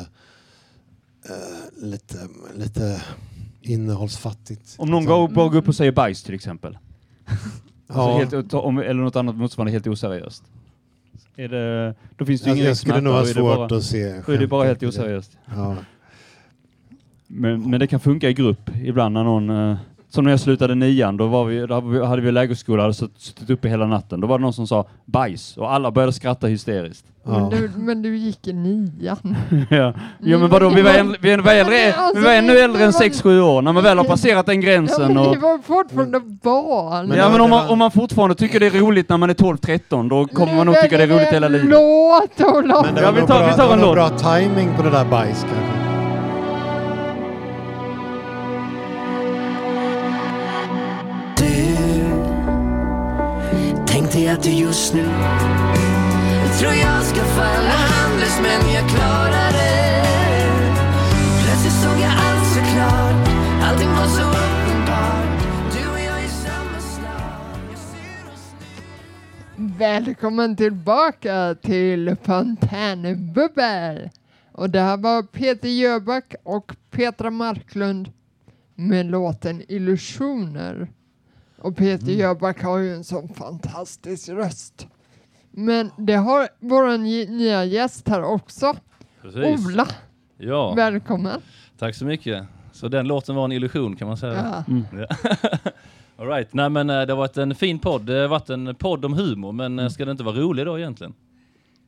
eh, 1.28 1.84
lite, 1.84 2.16
lite 2.54 3.02
innehållsfattigt. 3.60 4.74
Om 4.78 4.90
någon 4.90 5.04
går, 5.04 5.28
bara 5.28 5.48
går 5.48 5.58
upp 5.58 5.68
och 5.68 5.74
säger 5.74 5.92
bajs 5.92 6.22
till 6.22 6.34
exempel. 6.34 6.78
Alltså 7.92 8.10
Ja. 8.10 8.18
helt, 8.18 8.54
om, 8.54 8.78
eller 8.78 8.94
något 9.02 9.16
annat 9.16 9.36
motsvarande 9.36 9.72
helt 9.72 9.86
oseriöst. 9.86 10.42
Är 11.36 11.48
det, 11.48 11.94
då 12.16 12.24
finns 12.24 12.40
det 12.42 12.46
ju 12.46 12.50
Alltså, 12.50 12.56
ingen 12.58 12.66
jag 12.68 12.76
skulle 12.76 13.00
nog 13.00 13.12
smärta, 13.26 13.40
ha 13.40 13.56
svårt 13.56 13.68
bara, 13.68 13.78
att 13.78 13.84
se 13.84 14.22
Då 14.26 14.32
är 14.32 14.38
det 14.38 14.46
bara 14.46 14.64
helt 14.64 14.82
oseriöst. 14.82 15.38
Ja. 15.56 15.76
Men, 17.26 17.70
men 17.70 17.80
det 17.80 17.86
kan 17.86 18.00
funka 18.00 18.28
i 18.28 18.34
grupp 18.34 18.70
ibland 18.82 19.14
när 19.14 19.24
någon, 19.24 19.50
eh, 19.50 19.76
som 20.10 20.24
när 20.24 20.30
jag 20.30 20.40
slutade 20.40 20.74
nian, 20.74 21.16
då, 21.16 21.26
var 21.26 21.44
vi, 21.44 21.66
då 21.66 22.04
hade 22.04 22.22
vi 22.22 22.32
lägerskola, 22.32 22.82
hade 22.82 22.94
sutt- 22.94 23.18
suttit 23.20 23.50
uppe 23.50 23.68
hela 23.68 23.86
natten. 23.86 24.20
Då 24.20 24.26
var 24.26 24.38
det 24.38 24.42
någon 24.42 24.52
som 24.52 24.66
sa 24.66 24.84
bajs 25.04 25.56
och 25.56 25.72
alla 25.72 25.90
började 25.90 26.12
skratta 26.12 26.46
hysteriskt. 26.46 27.04
Men, 27.24 27.34
Ja. 27.42 27.50
du, 27.50 27.70
men 27.76 28.02
du 28.02 28.16
gick 28.16 28.46
i 28.48 28.52
nian. 28.52 29.36
ja. 29.70 29.92
Jo 30.20 30.38
men 30.38 30.48
vadå, 30.48 30.68
vi 30.68 30.82
var, 30.82 30.90
äldre, 30.90 31.16
vi 31.20 31.36
var, 31.36 31.52
äldre, 31.52 31.94
vi 32.14 32.20
var 32.20 32.32
ännu 32.32 32.58
äldre 32.58 32.84
än 32.84 32.90
6-7 32.90 33.40
år, 33.40 33.62
när 33.62 33.72
man 33.72 33.82
väl 33.82 33.98
har 33.98 34.04
passerat 34.04 34.46
den 34.46 34.62
Ja, 34.62 34.68
gränsen. 34.68 35.06
men 35.08 35.18
Och, 35.18 35.30
ni 35.34 35.40
var 35.40 35.58
fortfarande 35.58 36.20
barn. 36.20 37.06
Men 37.08 37.18
ja 37.18 37.24
det 37.24 37.30
men 37.30 37.38
var- 37.38 37.44
om 37.44 37.50
man, 37.50 37.68
om 37.68 37.78
man 37.78 37.90
fortfarande 37.90 38.34
tycker 38.34 38.60
det 38.60 38.66
är 38.66 38.70
roligt 38.70 39.08
när 39.08 39.16
man 39.16 39.30
är 39.30 39.34
12-13, 39.34 40.08
då 40.08 40.26
kommer 40.26 40.54
man 40.54 40.66
nog 40.66 40.74
tycka 40.82 40.96
det 40.96 41.02
är 41.02 41.06
roligt 41.08 41.28
vi 41.28 41.34
hela 41.34 41.46
en 41.46 41.52
livet. 41.52 41.68
Låt 41.70 42.54
Olof! 42.54 42.86
Men 42.86 42.94
det 42.94 43.00
Ja, 43.00 43.06
var 43.06 43.12
vi 43.12 43.20
nog 43.20 43.28
tar- 43.28 43.38
bra, 43.38 43.46
vi 43.46 43.52
tar 43.52 43.56
det 43.56 43.62
en 43.62 43.68
var 43.68 43.86
nog 43.86 43.96
låt. 43.96 44.22
bra 44.22 44.32
timing 44.38 44.68
på 44.76 44.82
det 44.82 44.90
där 44.90 45.04
bajs 45.04 45.40
kanske. 45.54 45.79
Att 54.32 54.42
du 54.42 54.50
just 54.50 54.94
nu. 54.94 55.02
Jag 56.42 56.58
tror 56.58 56.72
jag 56.72 57.02
ska 57.04 57.20
falla 57.24 57.70
handlös 57.70 58.40
men 58.42 58.74
jag 58.74 58.88
klarar 58.90 59.52
det. 59.52 60.04
Plötsligt 61.42 61.72
såg 61.72 62.00
jag 62.00 62.12
allt 62.12 62.46
så 62.46 62.60
klart. 62.60 63.28
Allting 63.62 63.88
var 63.88 64.06
så 64.06 64.22
uppenbart. 64.22 65.42
Du 65.72 65.90
och 65.90 66.00
jag 66.00 66.24
i 66.24 66.28
samma 66.28 66.80
slag 66.80 67.76
Välkommen 69.78 70.56
tillbaka 70.56 71.56
till 71.62 72.16
Fontänbubbel. 72.22 74.10
Och 74.52 74.70
det 74.70 74.80
här 74.80 74.96
var 74.96 75.22
Peter 75.22 75.68
Jöback 75.68 76.34
och 76.42 76.76
Petra 76.90 77.30
Marklund 77.30 78.12
med 78.74 79.06
låten 79.06 79.62
Illusioner. 79.68 80.88
Och 81.60 81.76
Peter 81.76 82.04
Mm. 82.06 82.18
Jöback 82.18 82.62
har 82.62 82.78
ju 82.78 82.94
en 82.94 83.04
sån 83.04 83.28
fantastisk 83.28 84.28
röst. 84.28 84.86
Men 85.50 85.90
det 85.96 86.14
har 86.14 86.48
vår 86.60 86.98
nya 86.98 87.64
gäst 87.64 88.08
här 88.08 88.22
också, 88.24 88.74
Precis. 89.22 89.66
Ola. 89.66 89.86
Ja, 90.38 90.74
Välkommen. 90.74 91.40
tack 91.78 91.94
så 91.94 92.04
mycket. 92.04 92.44
Så 92.72 92.88
den 92.88 93.06
låten 93.08 93.34
var 93.34 93.44
en 93.44 93.52
illusion 93.52 93.96
kan 93.96 94.08
man 94.08 94.16
säga. 94.16 94.32
Ja. 94.68 94.72
Mm. 94.72 94.84
Ja. 94.92 95.16
All 96.18 96.26
right. 96.28 96.54
Nej 96.54 96.68
men 96.70 96.90
eh, 96.90 97.02
det 97.06 97.12
har 97.12 97.16
varit 97.18 97.36
en 97.36 97.54
fin 97.54 97.78
podd. 97.78 98.02
Det 98.02 98.14
har 98.20 98.28
varit 98.28 98.50
en 98.50 98.74
podd 98.74 99.04
om 99.04 99.12
humor 99.12 99.52
men 99.52 99.78
eh, 99.78 99.88
ska 99.88 100.04
det 100.04 100.10
inte 100.10 100.22
vara 100.24 100.36
rolig 100.36 100.66
då 100.66 100.78
egentligen? 100.78 101.14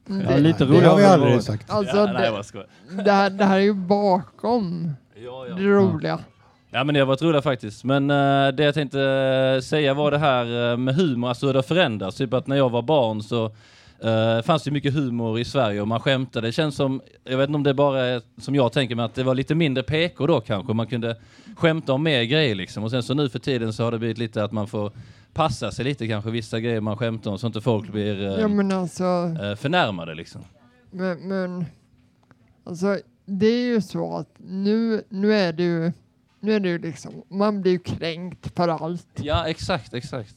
Mm, 0.09 0.23
Ja, 0.23 0.31
det- 0.35 0.41
lite 0.41 0.65
Det 0.65 0.71
roligare 0.71 0.87
har 0.89 0.97
vi 0.97 1.03
det 1.03 1.11
aldrig 1.13 1.43
sagt. 1.43 1.71
Alltså, 1.71 1.97
ja, 1.97 2.05
nej, 2.13 2.23
det, 2.23 2.31
vad 2.31 2.47
skoj. 2.47 2.67
det, 3.05 3.13
här, 3.13 3.31
det 3.31 3.45
här 3.45 3.57
är 3.57 3.61
ju 3.63 3.75
bakom 3.75 4.91
Ja, 5.15 5.47
ja. 5.49 5.55
det 5.55 5.63
roliga. 5.63 6.19
Ja 6.73 6.85
men 6.85 6.95
det 6.95 7.01
har 7.01 7.07
varit 7.07 7.23
roligt 7.23 7.43
faktiskt. 7.45 7.85
Men 7.85 8.11
eh, 8.11 8.49
det 8.49 8.65
jag 8.65 8.75
tänkte 8.75 9.01
eh, 9.03 9.61
säga 9.61 9.95
var 9.95 10.11
det 10.11 10.19
här 10.19 10.73
eh, 10.73 10.77
med 10.77 10.95
humor, 10.95 11.29
alltså 11.29 11.47
hur 11.47 11.53
det 11.53 11.59
har 11.59 11.63
förändrats. 11.63 12.17
Typ 12.17 12.35
att 12.35 12.47
när 12.47 12.57
jag 12.57 12.71
var 12.71 12.83
barn 12.83 13.23
så 13.23 13.55
fanns 14.45 14.63
det 14.63 14.71
mycket 14.71 14.95
humor 14.95 15.39
i 15.39 15.45
Sverige 15.45 15.81
och 15.81 15.89
man 15.89 16.01
skämtade. 16.01 16.49
Det 16.49 16.53
känns 16.53 16.77
som, 16.77 17.01
jag 17.25 17.39
vet 17.39 17.49
inte 17.49 17.57
om 17.57 17.63
det 17.63 17.75
bara 17.75 18.01
är 18.01 18.23
som 18.41 18.55
jag 18.55 18.73
tänker 18.73 18.95
men 18.95 19.05
att 19.05 19.15
det 19.15 19.23
var 19.23 19.35
lite 19.35 19.55
mindre 19.55 19.83
PK 19.83 20.27
då 20.27 20.41
kanske. 20.41 20.73
Man 20.73 20.87
kunde 20.87 21.17
skämta 21.57 21.93
om 21.93 22.03
mer 22.03 22.23
grejer 22.23 22.55
liksom. 22.55 22.85
Och 22.85 22.91
sen 22.91 23.03
så 23.03 23.15
nu 23.15 23.29
för 23.29 23.39
tiden 23.39 23.73
så 23.73 23.85
har 23.85 23.93
det 23.93 23.99
blivit 23.99 24.19
lite 24.19 24.45
att 24.45 24.53
man 24.53 24.67
får 24.67 24.93
passa 25.33 25.71
sig 25.71 25.85
lite 25.85 26.09
kanske 26.09 26.31
vissa 26.31 26.61
grejer 26.61 26.81
man 26.81 26.97
skämtar 26.97 27.31
om 27.31 27.39
så 27.39 27.47
inte 27.47 27.61
folk 27.61 27.93
blir 27.93 28.41
Ja 28.41 28.49
men 28.49 28.73
alltså, 28.73 29.03
förnärmade 29.57 30.15
liksom. 30.15 30.41
men, 30.91 31.29
men 31.29 31.65
alltså 32.65 32.99
det 33.25 33.47
är 33.47 33.67
ju 33.67 33.81
så 33.81 34.17
att 34.17 34.29
nu, 34.39 35.03
nu 35.09 35.35
är 35.35 35.53
det 35.53 35.63
ju, 35.63 35.93
nu 36.43 36.53
är 36.57 36.61
det 36.61 36.69
ju 36.69 36.79
liksom, 36.79 37.13
man 37.29 37.63
blir 37.63 37.73
ju 37.73 37.79
kränkt 37.79 38.57
för 38.57 38.69
allt. 38.69 39.07
Ja 39.15 39.47
exakt, 39.49 39.95
exakt. 39.95 40.35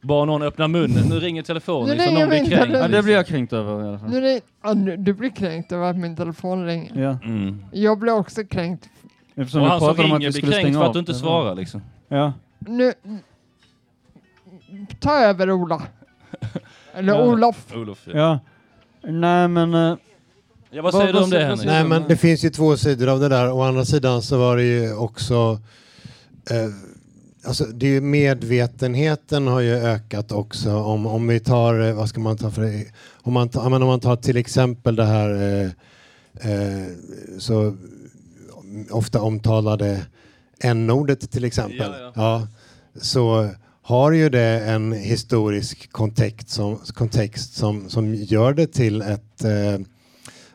Bara 0.00 0.24
någon 0.24 0.42
öppnar 0.42 0.68
munnen, 0.68 1.04
nu 1.08 1.14
ringer 1.20 1.42
telefonen 1.42 1.96
Nu 1.96 2.02
så 2.04 2.10
ringer 2.10 2.20
någon 2.20 2.28
blir 2.28 2.40
min 2.40 2.48
kränkt. 2.50 2.64
telefon. 2.66 2.90
Ja, 2.90 2.96
det 2.96 3.02
blir 3.02 3.14
jag 3.14 3.26
kränkt 3.26 3.52
över 3.52 3.84
i 3.84 3.88
alla 3.88 3.98
fall. 3.98 4.10
Nu 4.10 4.16
är 4.16 4.20
det, 4.22 4.40
ja, 4.62 4.72
nu, 4.74 4.96
du 4.96 5.12
blir 5.12 5.30
kränkt 5.30 5.72
över 5.72 5.90
att 5.90 5.96
min 5.96 6.16
telefon 6.16 6.66
ringer. 6.66 7.02
Ja. 7.02 7.18
Mm. 7.24 7.64
Jag 7.72 7.98
blir 7.98 8.12
också 8.12 8.44
kränkt. 8.44 8.88
Eftersom 9.34 9.60
Och 9.62 9.66
vi 9.66 9.70
han 9.70 9.80
som 9.80 9.88
pratade 9.88 10.08
om 10.08 10.12
att 10.14 10.18
ringer 10.20 10.32
vi 10.32 10.32
blir 10.32 10.40
skulle 10.40 10.52
kränkt 10.52 10.64
stänga 10.66 10.78
för 10.78 10.82
av. 10.84 10.88
att 10.88 10.92
du 10.92 10.98
inte 10.98 11.14
svarar 11.14 11.54
liksom. 11.54 11.82
Ja. 12.08 12.32
Nu, 12.58 12.92
ta 15.00 15.18
över 15.18 15.50
Ola. 15.50 15.82
Eller 16.94 17.12
Ja. 17.14 17.24
Olof. 17.26 17.74
Olof. 17.76 18.02
Ja. 18.06 18.12
ja. 19.02 19.10
Nej 19.10 19.48
men... 19.48 19.74
eh, 19.74 19.96
Ja, 20.70 20.82
vad 20.82 20.92
Vad- 20.92 21.02
säger 21.02 21.12
du 21.12 21.18
vad 21.18 21.24
om 21.24 21.30
det 21.30 21.44
Henrik? 21.44 21.66
Nej, 21.66 21.84
men 21.84 22.02
det 22.08 22.16
finns 22.16 22.44
ju 22.44 22.50
två 22.50 22.76
sidor 22.76 23.08
av 23.08 23.20
det 23.20 23.28
där. 23.28 23.50
Å 23.52 23.62
andra 23.62 23.84
sidan 23.84 24.22
så 24.22 24.38
var 24.38 24.56
det 24.56 24.62
ju 24.64 24.94
också... 24.94 25.60
Eh, 26.50 26.68
alltså 27.44 27.64
det 27.64 27.86
är 27.86 27.90
ju 27.90 28.00
medvetenheten 28.00 29.46
har 29.46 29.60
ju 29.60 29.74
ökat 29.74 30.32
också. 30.32 30.76
Om, 30.76 31.06
om 31.06 31.26
vi 31.28 31.40
tar, 31.40 31.80
eh, 31.80 31.94
vad 31.94 32.08
ska 32.08 32.20
man 32.20 32.36
ta 32.36 32.50
för 32.50 32.62
det? 32.62 32.84
Om 33.22 33.32
man 33.32 33.48
tar, 33.48 33.70
ja, 33.70 33.76
om 33.76 33.86
man 33.86 34.00
tar 34.00 34.16
till 34.16 34.36
exempel 34.36 34.96
det 34.96 35.04
här 35.04 35.30
eh, 35.34 35.70
eh, 36.52 36.86
så 37.38 37.76
ofta 38.90 39.20
omtalade 39.20 40.06
n-ordet 40.60 41.30
till 41.30 41.44
exempel. 41.44 41.92
Ja, 42.00 42.12
Ja, 42.14 42.46
så 43.00 43.48
har 43.82 44.12
ju 44.12 44.28
det 44.28 44.60
en 44.60 44.92
historisk 44.92 45.92
kontext 45.92 46.48
som, 46.48 46.76
kontext 46.76 47.54
som, 47.54 47.88
som 47.90 48.14
gör 48.14 48.52
det 48.54 48.66
till 48.66 49.02
ett 49.02 49.44
eh, 49.44 49.78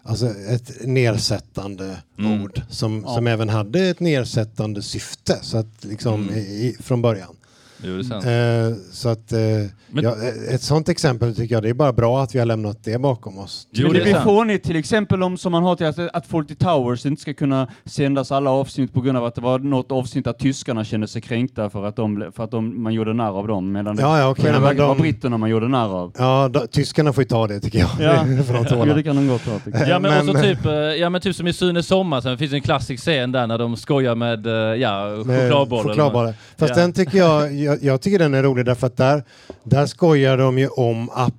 Alltså 0.06 0.28
ett 0.30 0.72
nedsättande 0.86 1.98
Mm. 2.20 2.42
ord 2.44 2.62
som, 2.70 3.04
Ja. 3.08 3.16
som 3.16 3.28
även 3.28 3.50
hade 3.50 3.80
ett 3.90 4.00
nedsättande 4.00 4.82
syfte 4.82 5.40
så 5.42 5.58
att 5.58 5.84
liksom 5.86 6.22
Mm. 6.24 6.36
i, 6.36 6.40
i, 6.40 6.76
från 6.80 7.02
början. 7.02 7.36
Jo, 7.84 7.94
det 7.94 8.00
är 8.00 8.04
sant. 8.04 8.26
Eh, 8.26 8.84
så 8.92 9.10
att 9.10 9.32
eh, 9.32 9.40
Men- 9.90 10.04
ja, 10.04 10.16
ett 10.52 10.62
sånt 10.62 10.90
exempel 10.90 11.36
tycker 11.36 11.56
jag 11.56 11.64
det 11.64 11.70
är 11.70 11.74
bara 11.74 11.94
bra 11.94 12.24
att 12.24 12.36
vi 12.36 12.40
har 12.40 12.46
lämnat 12.46 12.78
det 12.84 12.98
bakom 13.02 13.40
oss. 13.40 13.68
Jo, 13.72 13.84
men 13.88 13.94
det 13.94 14.00
det 14.00 14.04
blir 14.04 14.22
fånigt 14.22 14.66
till 14.66 14.76
exempel 14.76 15.24
om 15.24 15.38
som 15.38 15.52
man 15.52 15.64
har 15.64 15.76
till 15.76 15.86
att, 15.86 16.00
att 16.00 16.28
Fawlty 16.28 16.56
Towers 16.56 17.06
inte 17.06 17.22
ska 17.22 17.34
kunna 17.34 17.68
sändas 17.86 18.32
alla 18.32 18.50
avsnitt 18.50 18.94
på 18.94 19.02
grund 19.02 19.18
av 19.18 19.26
att 19.26 19.36
det 19.36 19.42
var 19.42 19.60
något 19.60 19.92
avsnitt 19.92 20.26
där 20.26 20.34
tyskarna 20.34 20.84
kände 20.84 21.08
sig 21.08 21.22
kränkta 21.22 21.70
för 21.70 21.86
att, 21.86 21.96
de, 21.96 22.32
för 22.36 22.44
att 22.44 22.52
de, 22.52 22.84
man 22.84 22.94
gjorde 22.94 23.14
narr 23.14 23.40
av 23.40 23.48
dem 23.48 23.72
medan 23.72 23.96
det 23.96 24.02
Ja, 24.02 24.20
ja, 24.20 24.30
okej, 24.30 24.44
själva 24.44 24.60
men 24.60 24.64
verket 24.68 24.82
var 24.82 24.96
de- 24.96 25.02
britterna 25.02 25.38
man 25.38 25.50
gjorde 25.50 25.68
narr 25.68 25.90
av. 25.96 26.12
Ja, 26.18 26.50
då, 26.54 26.68
tyskarna 26.68 27.14
får 27.14 27.24
ju 27.24 27.28
ta 27.28 27.48
det 27.48 27.60
tycker 27.60 27.80
jag. 27.80 27.90
Ja. 28.00 28.24
Det 28.24 28.70
de. 28.70 28.88
Ja, 28.90 28.94
det 28.96 29.04
kan 29.04 29.16
de 29.16 29.28
gott 29.28 29.46
ha 29.46 29.60
tycker 29.60 29.80
jag. 29.80 29.90
Ja 29.90 30.00
men, 30.00 30.26
Men- 30.26 30.42
typ, 30.42 30.66
eh, 30.66 30.72
ja 30.74 31.10
men 31.10 31.22
typ 31.22 31.36
som 31.36 31.48
i 31.48 31.54
Sune 31.54 31.84
Sommar, 31.84 32.22
sen 32.22 32.38
finns 32.38 32.52
det 32.52 32.58
en 32.58 32.62
klassisk 32.62 33.04
scen 33.04 33.32
där 33.32 33.48
när 33.48 33.58
de 33.58 33.76
skojar 33.78 34.16
med, 34.16 34.48
eh, 34.48 34.54
ja, 34.54 35.10
chokladbollar. 35.70 36.34
Fast 36.58 36.76
Ja. 36.76 36.82
den 36.82 36.94
tycker 36.94 37.18
jag, 37.18 37.54
jag, 37.54 37.73
jag 37.82 38.02
tycker 38.02 38.20
den 38.20 38.34
är 38.34 38.44
rolig 38.44 38.66
därför 38.66 38.88
att 38.88 38.98
där, 38.98 39.24
där 39.64 39.86
skojar 39.86 40.38
de 40.38 40.58
ju 40.60 40.68
om 40.68 41.10
att, 41.10 41.34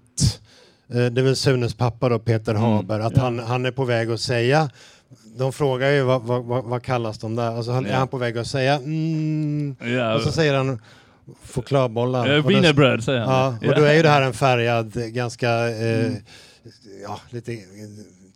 eh, 0.95 1.05
det 1.07 1.21
är 1.21 1.23
väl 1.23 1.37
Sunes 1.37 1.75
pappa 1.75 2.09
då, 2.09 2.19
Peter 2.19 2.53
Mm. 2.53 2.63
Haber, 2.63 3.01
att 3.01 3.17
Ja. 3.17 3.23
han, 3.23 3.39
han 3.39 3.67
är 3.67 3.71
på 3.71 3.85
väg 3.85 4.11
att 4.11 4.21
säga, 4.21 4.71
de 5.37 5.53
frågar 5.53 5.91
ju 5.91 6.03
vad, 6.03 6.23
vad, 6.23 6.45
vad, 6.45 6.65
vad 6.65 6.83
kallas 6.83 7.19
de 7.19 7.37
där, 7.37 7.57
alltså 7.57 7.73
han, 7.73 7.85
Ja. 7.85 7.91
är 7.91 7.97
han 7.97 8.09
på 8.09 8.19
väg 8.19 8.39
att 8.39 8.47
säga 8.47 8.75
mm, 8.75 9.77
Ja, 9.81 10.15
och 10.15 10.21
så 10.21 10.33
säger 10.33 10.55
han 10.55 10.81
chokladbollar. 11.55 12.31
eh, 12.31 12.37
Och 12.37 12.43
då- 12.43 12.49
wienerbröd 12.49 13.05
säger 13.05 13.21
han. 13.21 13.59
Ja, 13.61 13.69
och 13.69 13.75
då 13.77 13.83
är 13.83 13.95
ju 13.95 14.03
det 14.03 14.09
här 14.09 14.23
en 14.23 14.33
färgad, 14.35 14.97
eh, 14.97 15.03
ganska, 15.07 15.69
eh, 15.69 16.01
Mm. 16.07 16.17
ja, 17.03 17.21
lite 17.31 17.53
eh, 17.53 17.59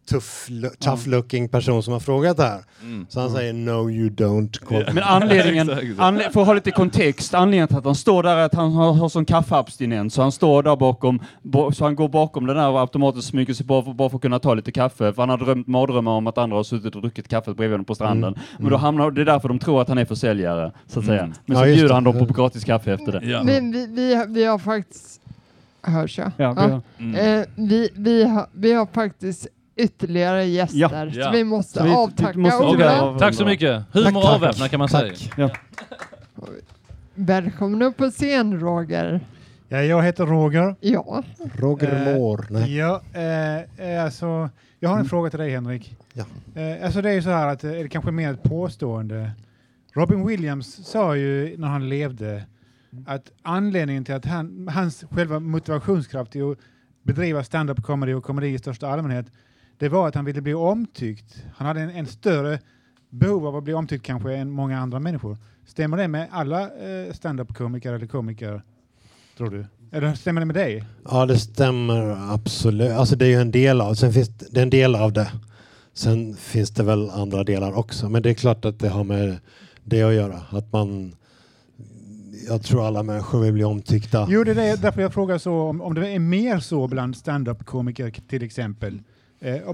tuff, 0.09 0.47
lo- 0.51 0.71
tough 0.79 1.09
looking 1.09 1.49
person 1.49 1.83
som 1.83 1.93
har 1.93 2.01
frågat 2.01 2.37
det 2.37 2.43
här. 2.43 2.61
Mm. 2.83 3.07
Så 3.09 3.21
han 3.21 3.31
säger 3.31 3.53
no 3.53 3.91
you 3.91 4.09
don't. 4.11 4.59
Call 4.65 4.85
Ja. 4.87 4.93
Men 4.93 5.03
anledningen, 5.05 5.71
anle 5.99 6.31
för 6.31 6.41
att 6.41 6.47
ha 6.47 6.55
lite 6.55 6.71
kontext, 6.71 7.35
anledningen 7.35 7.69
till 7.69 7.77
att 7.77 7.85
han 7.85 7.95
står 7.95 8.23
där 8.23 8.37
är 8.37 8.45
att 8.45 8.55
han 8.55 8.73
har, 8.73 8.93
har 8.93 9.09
sån 9.09 9.25
kaffeabstinens, 9.25 10.15
så 10.15 10.23
han 10.23 10.33
står 10.33 10.63
där 10.63 10.77
bakom, 10.77 11.21
bo, 11.43 11.73
så 11.73 11.85
han 11.85 11.95
går 11.97 12.09
bakom 12.09 12.47
den 12.47 12.57
där 12.57 12.69
och 12.69 12.81
automatiskt 12.81 13.29
smyger 13.29 13.55
sig 13.55 13.67
bara 13.67 13.83
för, 13.83 13.93
bara 13.93 14.11
för 14.11 14.17
att 14.17 14.23
kunna 14.23 14.39
ta 14.39 14.55
lite 14.55 14.73
kaffe, 14.73 15.13
för 15.13 15.23
han 15.23 15.29
har 15.29 15.39
drömt 15.39 15.67
mardrömmar 15.67 16.13
om 16.13 16.27
att 16.27 16.39
andra 16.39 16.57
har 16.57 16.65
suttit 16.65 16.95
och 16.97 17.03
druckit 17.03 17.29
kaffet 17.29 17.57
bredvid 17.57 17.73
honom 17.75 17.85
på 17.85 17.95
stranden. 17.95 18.35
Mm. 18.35 18.41
Men 18.59 18.71
då 18.71 18.77
hamnar, 18.77 19.11
det 19.11 19.21
är 19.21 19.25
därför 19.25 19.49
de 19.49 19.59
tror 19.59 19.83
att 19.83 19.89
han 19.89 19.99
är 19.99 20.05
försäljare, 20.05 20.73
så 20.87 20.99
att 21.01 21.07
säga. 21.07 21.23
Mm. 21.23 21.35
Men 21.47 21.57
Ja, 21.57 21.63
så 21.63 21.69
just 21.69 21.77
bjuder 21.77 21.89
det. 21.89 21.95
han 21.95 22.05
dem 22.05 22.27
på 22.27 22.33
gratis 22.35 22.65
kaffe 22.65 22.93
efter 22.93 23.13
det. 23.21 23.27
Ja. 23.27 23.43
Men 23.43 23.73
vi, 23.73 23.87
vi, 23.87 24.15
har- 24.15 24.27
vi 24.27 24.45
har 24.45 24.59
faktiskt, 24.59 25.21
hörs 25.83 26.19
jag? 26.19 26.31
Ja, 26.37 26.55
Ja. 26.69 26.81
Mm. 26.99 27.15
Eh, 27.41 27.47
vi, 27.57 27.89
vi, 27.95 28.25
har, 28.25 28.47
vi 28.53 28.73
har 28.73 28.87
faktiskt 28.93 29.47
ytterligare 29.79 30.45
gäster, 30.45 30.79
Ja. 30.79 30.89
så 31.13 31.19
Ja. 31.21 31.31
vi 31.31 31.45
måste 31.45 31.79
Så 31.79 31.85
vi- 31.85 31.91
avtacka 31.91 32.39
måste 32.39 32.65
Ola. 32.65 33.19
tack 33.19 33.35
så 33.35 33.45
mycket. 33.45 33.83
Humor 33.93 34.23
Tack, 34.23 34.35
avväpnad 34.35 34.71
kan 34.71 34.79
man 34.79 34.89
säga. 34.89 35.09
Tack. 35.15 35.33
Ja. 35.37 35.51
Välkommen 37.15 37.83
upp 37.83 37.97
på 37.97 38.11
scen 38.11 38.61
Roger. 38.61 39.21
Ja, 39.69 39.83
jag 39.83 40.03
heter 40.03 40.27
Roger. 40.27 40.75
Ja, 40.81 41.23
Roger 41.55 42.07
Eh, 42.09 42.15
Moore. 42.15 42.47
Nej. 42.51 42.77
Ja, 42.77 43.03
eh, 43.13 43.91
eh, 43.93 44.05
alltså, 44.05 44.51
jag 44.81 44.89
har 44.91 44.99
en 44.99 45.05
fråga 45.05 45.31
till 45.31 45.39
dig 45.39 45.51
Henrik. 45.51 45.97
Ja. 46.13 46.25
Eh, 46.63 46.85
alltså 46.85 47.03
det 47.03 47.11
är 47.11 47.15
ju 47.15 47.23
så 47.23 47.31
här 47.31 47.47
att, 47.49 47.65
eh, 47.65 47.71
är 47.71 47.83
det 47.83 47.89
kanske 47.89 48.11
mer 48.11 48.33
ett 48.33 48.43
påstående. 48.43 49.31
Robin 49.95 50.27
Williams 50.27 50.87
sa 50.87 51.17
ju 51.17 51.57
när 51.59 51.69
han 51.69 51.89
levde 51.89 52.43
att 53.07 53.31
anledningen 53.43 54.05
till 54.05 54.15
att 54.15 54.25
han, 54.25 54.69
hans 54.75 55.05
själva 55.11 55.41
motivationskraft 55.41 56.37
i 56.37 56.43
att 56.43 56.59
bedriva 57.03 57.45
stand-up 57.45 57.83
comedy 57.83 58.13
och 58.15 58.25
komedi 58.25 58.49
i 58.49 58.59
största 58.59 58.89
allmänhet, 58.89 59.27
det 59.79 59.89
var 59.89 60.09
att 60.09 60.15
han 60.15 60.25
ville 60.25 60.41
bli 60.41 60.55
omtyckt. 60.55 61.45
Han 61.57 61.67
hade 61.67 61.81
en, 61.81 61.91
en 61.91 62.07
större 62.07 62.59
behov 63.11 63.47
av 63.47 63.57
att 63.57 63.65
bli 63.65 63.75
omtyckt 63.75 64.05
kanske 64.05 64.37
än 64.37 64.51
många 64.51 64.79
andra 64.79 65.01
människor. 65.01 65.37
Stämmer 65.67 65.97
det 65.97 66.09
med 66.09 66.29
alla 66.31 66.63
eh, 66.63 67.13
stand-up-komiker 67.13 67.93
eller 67.93 68.07
komiker, 68.07 68.63
tror 69.37 69.51
du? 69.51 69.67
Eller 69.93 70.15
stämmer 70.15 70.41
det 70.41 70.45
med 70.47 70.57
dig? 70.57 70.85
Ja, 71.05 71.27
det 71.27 71.39
stämmer 71.39 72.33
absolut. 72.35 72.93
Alltså 72.93 73.17
det 73.17 73.27
är 73.27 73.31
ju 73.31 73.41
en 73.41 73.51
del 73.51 73.81
av, 73.81 73.95
sen 73.95 74.13
finns 74.13 74.29
det 74.29 74.61
är 74.61 74.63
en 74.63 74.71
del 74.71 74.95
av 74.95 75.13
det. 75.13 75.33
Sen 75.93 76.37
finns 76.37 76.71
det 76.71 76.83
väl 76.83 77.11
andra 77.11 77.45
delar 77.45 77.73
också, 77.73 78.09
men 78.09 78.23
det 78.23 78.31
är 78.31 78.35
klart 78.35 78.65
att 78.65 78.79
det 78.79 78.89
har 78.89 79.05
med 79.05 79.39
det 79.85 80.03
att 80.03 80.15
göra. 80.15 80.41
Att 80.51 80.73
man, 80.73 81.15
jag 82.49 82.63
tror 82.63 82.87
alla 82.87 83.03
människor 83.03 83.41
vill 83.41 83.53
bli 83.53 83.65
omtyckta. 83.65 84.27
Jo, 84.31 84.45
det 84.45 84.51
är 84.51 84.77
därför 84.77 85.03
jag 85.03 85.15
frågar 85.15 85.39
så 85.39 85.61
om, 85.61 85.81
om 85.81 85.95
det 85.95 86.09
är 86.09 86.19
mer 86.19 86.59
så 86.59 86.89
bland 86.89 87.17
stand-up-komiker 87.17 88.11
till 88.29 88.43
exempel. 88.43 89.01
Eh, 89.41 89.69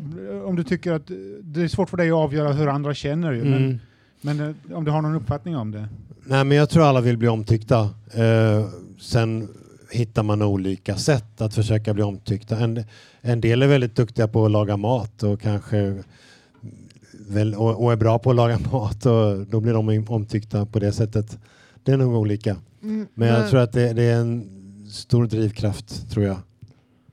om, 0.44 0.56
du 0.56 0.64
tycker 0.64 0.92
att 0.92 1.10
eh, 1.10 1.16
det 1.42 1.62
är 1.62 1.68
svårt 1.68 1.90
för 1.90 1.96
dig 1.96 2.08
att 2.10 2.14
avgöra 2.14 2.52
hur 2.52 2.68
andra 2.68 2.94
känner 2.94 3.32
ju, 3.32 3.44
men, 3.44 3.54
Mm. 3.64 3.78
men 4.20 4.40
eh, 4.40 4.76
om 4.76 4.84
du 4.84 4.90
har 4.90 5.02
någon 5.02 5.14
uppfattning 5.14 5.56
om 5.56 5.70
det? 5.70 5.88
Nej, 6.24 6.44
men 6.44 6.56
jag 6.56 6.70
tror 6.70 6.84
alla 6.84 7.00
vill 7.00 7.16
bli 7.16 7.28
omtyckta. 7.28 7.80
Eh, 8.14 8.66
sen 9.00 9.48
hittar 9.90 10.22
man 10.22 10.42
olika 10.42 10.96
sätt 10.96 11.40
att 11.40 11.54
försöka 11.54 11.94
bli 11.94 12.02
omtyckta. 12.02 12.58
En, 12.58 12.84
en 13.20 13.40
del 13.40 13.62
är 13.62 13.66
väldigt 13.66 13.96
duktiga 13.96 14.28
på 14.28 14.44
att 14.44 14.50
laga 14.50 14.76
mat 14.76 15.22
och 15.22 15.40
kanske 15.40 16.02
väl, 17.28 17.54
och, 17.54 17.84
och 17.84 17.92
är 17.92 17.96
bra 17.96 18.18
på 18.18 18.30
att 18.30 18.36
laga 18.36 18.58
mat 18.72 19.06
och 19.06 19.46
då 19.46 19.60
blir 19.60 19.72
de 19.72 20.04
omtyckta 20.08 20.66
på 20.66 20.78
det 20.78 20.92
sättet. 20.92 21.38
Det 21.82 21.92
är 21.92 21.96
nog 21.96 22.14
olika. 22.14 22.56
mm, 22.82 23.06
Men 23.14 23.28
jag 23.28 23.50
tror 23.50 23.60
att 23.60 23.72
det, 23.72 23.92
det 23.92 24.02
är 24.02 24.16
en 24.20 24.44
stor 24.90 25.26
drivkraft 25.26 26.10
tror 26.10 26.24
jag. 26.26 26.36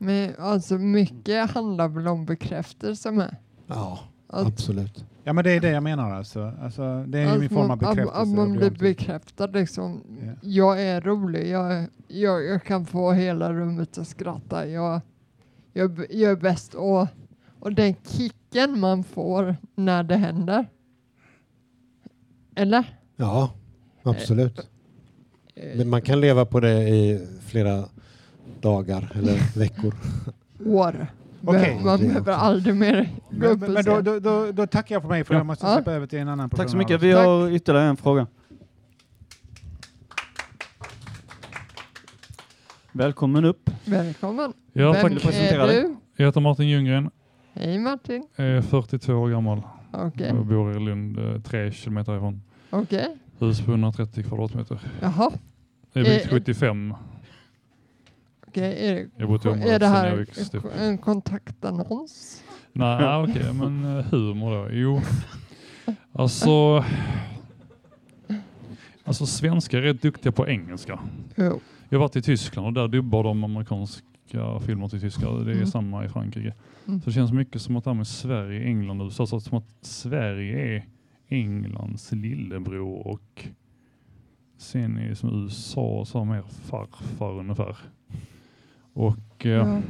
Men 0.04 0.36
alltså 0.40 0.78
mycket 0.78 1.52
handlar 1.52 1.88
väl 1.88 2.08
om 2.08 2.26
bekräftelse 2.26 3.12
med. 3.12 3.36
Ja, 3.68 4.00
Att, 4.28 4.48
absolut. 4.48 5.06
Ja, 5.24 5.34
men 5.34 5.44
det 5.44 5.52
är 5.52 5.62
det 5.62 5.70
jag 5.70 5.84
menar 5.84 6.12
alltså. 6.12 6.54
alltså 6.62 7.04
det 7.08 7.20
är 7.20 7.34
ju 7.34 7.40
min 7.40 7.50
form 7.50 7.60
man- 7.68 7.72
av 7.72 7.78
bekräftelse. 7.78 8.12
Att, 8.16 8.22
att 8.22 8.28
man 8.28 8.52
blir 8.54 8.70
bekräftad 8.72 9.48
liksom. 9.48 10.02
Ja. 10.26 10.32
Jag 10.42 10.82
är 10.82 11.02
rolig, 11.02 11.50
jag, 11.50 11.86
jag, 12.08 12.44
jag 12.46 12.64
kan 12.64 12.86
få 12.86 13.12
hela 13.12 13.54
rummet 13.54 13.98
att 13.98 14.08
skratta. 14.08 14.68
Jag, 14.68 15.02
jag, 15.74 16.06
jag 16.10 16.32
är 16.32 16.36
bäst 16.36 16.74
och, 16.74 17.08
och 17.60 17.74
den 17.74 17.96
kicken 18.08 18.80
man 18.80 19.04
får 19.04 19.56
när 19.76 20.04
det 20.04 20.16
händer. 20.18 20.66
Eller? 22.56 22.98
Ja, 23.16 23.52
absolut. 24.04 24.60
Eh, 25.56 25.78
Men 25.78 25.90
man 25.90 26.02
kan 26.02 26.22
leva 26.22 26.46
på 26.46 26.60
det 26.60 26.90
i 26.90 27.28
flera 27.46 27.86
dagar 28.62 29.12
eller 29.16 29.60
veckor. 29.60 29.94
År. 30.66 31.08
Okej. 31.46 31.80
Man- 31.84 32.00
Det 32.00 32.08
behöver 32.08 32.34
aldrig 32.34 32.76
mer 32.76 33.10
gå 33.30 33.38
Men, 33.38 33.50
upp 33.50 33.60
men, 33.60 33.70
och 33.70 33.74
men 33.74 33.84
då, 33.84 34.02
då, 34.02 34.20
då, 34.20 34.52
då 34.52 34.68
tackar 34.68 34.96
jag 34.96 35.02
för 35.02 35.10
mig 35.10 35.24
för 35.24 35.34
Ja. 35.34 35.40
jag 35.40 35.46
måste 35.46 35.66
Ja. 35.66 35.74
släppa 35.76 35.92
över 35.92 36.08
till 36.08 36.20
en 36.20 36.28
annan 36.28 36.50
Tack 36.50 36.70
så 36.70 36.78
mycket. 36.78 37.02
Vi 37.02 37.12
har 37.12 37.52
ytterligare 37.52 37.88
en 37.88 37.98
fråga. 37.98 38.28
Välkommen 42.92 43.46
upp. 43.46 43.70
Välkommen. 43.86 44.54
Ja, 44.74 44.92
Vem 44.92 45.02
tack. 45.02 45.22
Presentera 45.22 45.64
är 45.64 45.68
dig? 45.68 45.82
du? 45.82 45.96
Jag 46.18 46.26
heter 46.26 46.42
Martin 46.42 46.68
Ljunggren, 46.70 47.10
Hej 47.54 47.80
Martin. 47.80 48.28
är 48.36 48.62
42 48.62 49.14
år 49.14 49.30
gammal 49.30 49.62
Okej. 49.94 50.32
och 50.32 50.46
bor 50.46 50.72
i 50.78 50.80
Lund, 50.80 51.20
eh, 51.20 51.42
tre 51.42 51.72
kilometer 51.72 52.16
ifrån. 52.18 52.42
Okej. 52.70 53.18
Hus 53.40 53.62
på 53.62 53.72
130 53.72 54.24
kvadratmeter. 54.24 54.80
Jaha. 55.02 55.32
Jag 55.94 56.06
är 56.08 56.10
byggt 56.10 56.26
Eh, 56.26 56.30
75. 56.32 56.94
Okej. 58.52 59.10
Är, 59.18 59.26
bott 59.28 59.46
i 59.46 59.50
det- 59.50 59.74
är 59.74 59.80
det 59.80 59.88
här 59.88 60.26
en 60.80 60.98
kontaktannons? 60.98 62.44
Nej, 62.74 63.24
okej, 63.24 63.54
men 63.54 63.98
eh, 63.98 64.06
humor 64.06 64.52
då? 64.52 64.70
Jo, 64.72 65.02
alltså... 66.12 66.84
Alltså 69.04 69.26
svenskar 69.26 69.78
är 69.78 69.82
rätt 69.82 70.02
duktiga 70.02 70.32
på 70.32 70.48
engelska. 70.48 71.00
Jo. 71.36 71.60
Jag 71.90 71.98
har 71.98 72.06
varit 72.06 72.16
i 72.16 72.22
Tyskland 72.22 72.68
och 72.68 72.74
där 72.74 72.88
dubbar 72.88 73.24
de 73.24 73.44
amerikanska 73.44 74.60
filmer 74.66 74.88
till 74.88 75.02
tyska. 75.02 75.30
Det 75.32 75.52
är 75.52 75.56
Mm. 75.56 75.68
samma 75.68 76.06
i 76.06 76.10
Frankrike. 76.10 76.54
Mm. 76.88 77.02
Så 77.02 77.10
det 77.10 77.14
känns 77.14 77.32
mycket 77.32 77.62
som 77.62 77.76
att 77.76 77.84
det 77.84 77.90
här 77.90 77.96
med 77.96 78.08
Sverige, 78.08 78.64
England 78.64 79.02
och 79.02 79.06
USA, 79.06 79.26
så 79.28 79.40
som 79.40 79.58
att 79.58 79.76
Sverige 79.82 80.76
är 80.76 80.86
Englands 81.28 82.12
lillebror 82.12 83.08
och 83.08 83.46
sen 84.58 84.98
är 84.98 85.10
det 85.10 85.16
som 85.16 85.44
USA 85.44 86.04
så 86.08 86.26
mer 86.26 86.42
farfar 86.42 87.40
ungefär. 87.40 87.78
Och 88.94 89.46
eh, 89.46 89.52
Ja. 89.52 89.82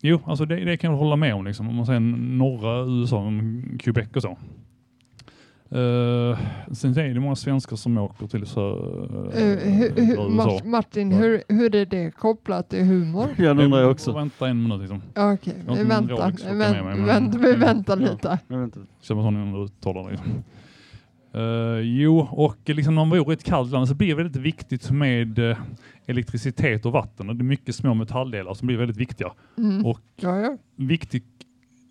jo, 0.00 0.20
alltså 0.26 0.44
det, 0.44 0.64
det 0.64 0.76
kan 0.76 0.90
jag 0.90 0.98
hålla 0.98 1.16
med 1.16 1.34
om 1.34 1.44
liksom. 1.44 1.68
Om 1.68 1.74
man 1.74 1.86
säger 1.86 2.00
norra 2.00 2.84
USA, 2.84 3.32
Quebec 3.78 4.08
och 4.14 4.22
så. 4.22 4.36
Uh, 5.72 6.38
sen 6.72 6.98
är 6.98 7.14
det 7.14 7.20
många 7.20 7.36
svenskar 7.36 7.76
som 7.76 7.98
åker 7.98 8.26
till 8.26 8.46
så, 8.46 8.70
Eh, 9.34 9.42
hur, 9.42 9.60
hur, 9.70 10.12
USA. 10.12 10.28
Mart- 10.28 10.64
Martin, 10.64 11.10
Ja. 11.10 11.16
hur, 11.18 11.42
hur 11.48 11.74
är 11.74 11.86
det 11.86 12.10
kopplat 12.10 12.68
till 12.70 12.84
humor? 12.84 13.26
Ja, 13.38 13.54
det 13.54 13.64
undrar 13.64 13.80
jag 13.80 13.90
också. 13.90 14.12
Vänta 14.12 14.48
en 14.48 14.62
minut 14.62 14.80
liksom. 14.80 15.02
Ja, 15.14 15.32
Okej, 15.32 15.54
Jag 15.66 15.70
har 15.72 15.76
vi 15.78 15.84
väntar. 15.84 16.32
Vi, 16.48 16.54
mig, 16.54 16.72
vänt, 16.72 16.84
men- 16.84 17.06
vänt, 17.06 17.34
vi 17.34 17.52
väntar 17.52 17.96
Ja. 18.00 18.10
lite. 18.12 18.38
Jag 18.48 18.58
vet 18.58 18.76
inte. 18.76 18.92
Känner 19.00 19.22
man 19.22 19.52
sån 19.52 19.64
uttalare. 19.64 20.10
Liksom. 20.10 20.28
Uh, 21.34 21.80
jo, 21.80 22.18
och 22.18 22.56
liksom 22.64 22.94
när 22.94 23.04
man 23.04 23.18
bor 23.18 23.30
i 23.30 23.34
ett 23.34 23.44
kallt 23.44 23.72
land 23.72 23.88
så 23.88 23.94
blir 23.94 24.08
det 24.08 24.14
väldigt 24.14 24.36
viktigt 24.42 24.90
med 24.90 25.38
eh, 25.38 25.58
elektricitet 26.06 26.86
och 26.86 26.92
vatten. 26.92 27.28
Och 27.28 27.36
det 27.36 27.42
är 27.42 27.44
mycket 27.44 27.74
små 27.74 27.94
metalldelar 27.94 28.54
som 28.54 28.66
blir 28.66 28.76
väldigt 28.76 28.96
viktiga. 28.96 29.32
Mm. 29.58 29.86
Och 29.86 30.00
Ja, 30.16 30.40
ja. 30.40 30.56
viktig 30.76 31.22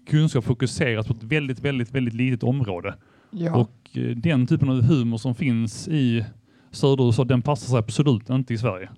kunskap 0.09 0.43
fokuseras 0.45 1.07
på 1.07 1.13
ett 1.13 1.23
väldigt, 1.23 1.59
väldigt, 1.59 1.91
väldigt 1.91 2.13
litet 2.13 2.43
område. 2.43 2.95
ja. 3.31 3.55
Och 3.55 3.89
eh, 3.93 4.01
den 4.17 4.47
typen 4.47 4.69
av 4.69 4.81
humor 4.81 5.17
som 5.17 5.35
finns 5.35 5.87
i 5.87 6.25
södra 6.71 7.05
USA, 7.05 7.23
den 7.23 7.41
passar 7.41 7.67
sig 7.67 7.77
absolut 7.77 8.29
inte 8.29 8.53
i 8.53 8.57
Sverige. 8.57 8.89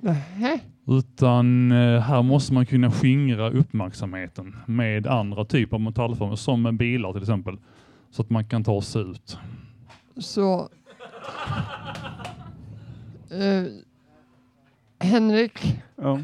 Nähä. 0.00 0.60
Utan 0.86 1.70
här 2.02 2.22
måste 2.22 2.54
man 2.54 2.66
kunna 2.66 2.90
skingra 2.90 3.50
uppmärksamheten 3.50 4.56
med 4.66 5.06
andra 5.06 5.44
typer 5.44 5.76
av 5.76 5.80
metallformer, 5.80 6.36
som 6.36 6.62
med 6.62 6.76
bilar 6.76 7.12
till 7.12 7.22
exempel. 7.22 7.56
Så 8.10 8.22
att 8.22 8.30
man 8.30 8.44
kan 8.44 8.64
ta 8.64 8.82
sig 8.82 9.02
ut. 9.02 9.38
Så... 10.18 10.68
Eh, 13.30 13.64
Henrik, 15.08 15.76
Ja. 15.96 16.20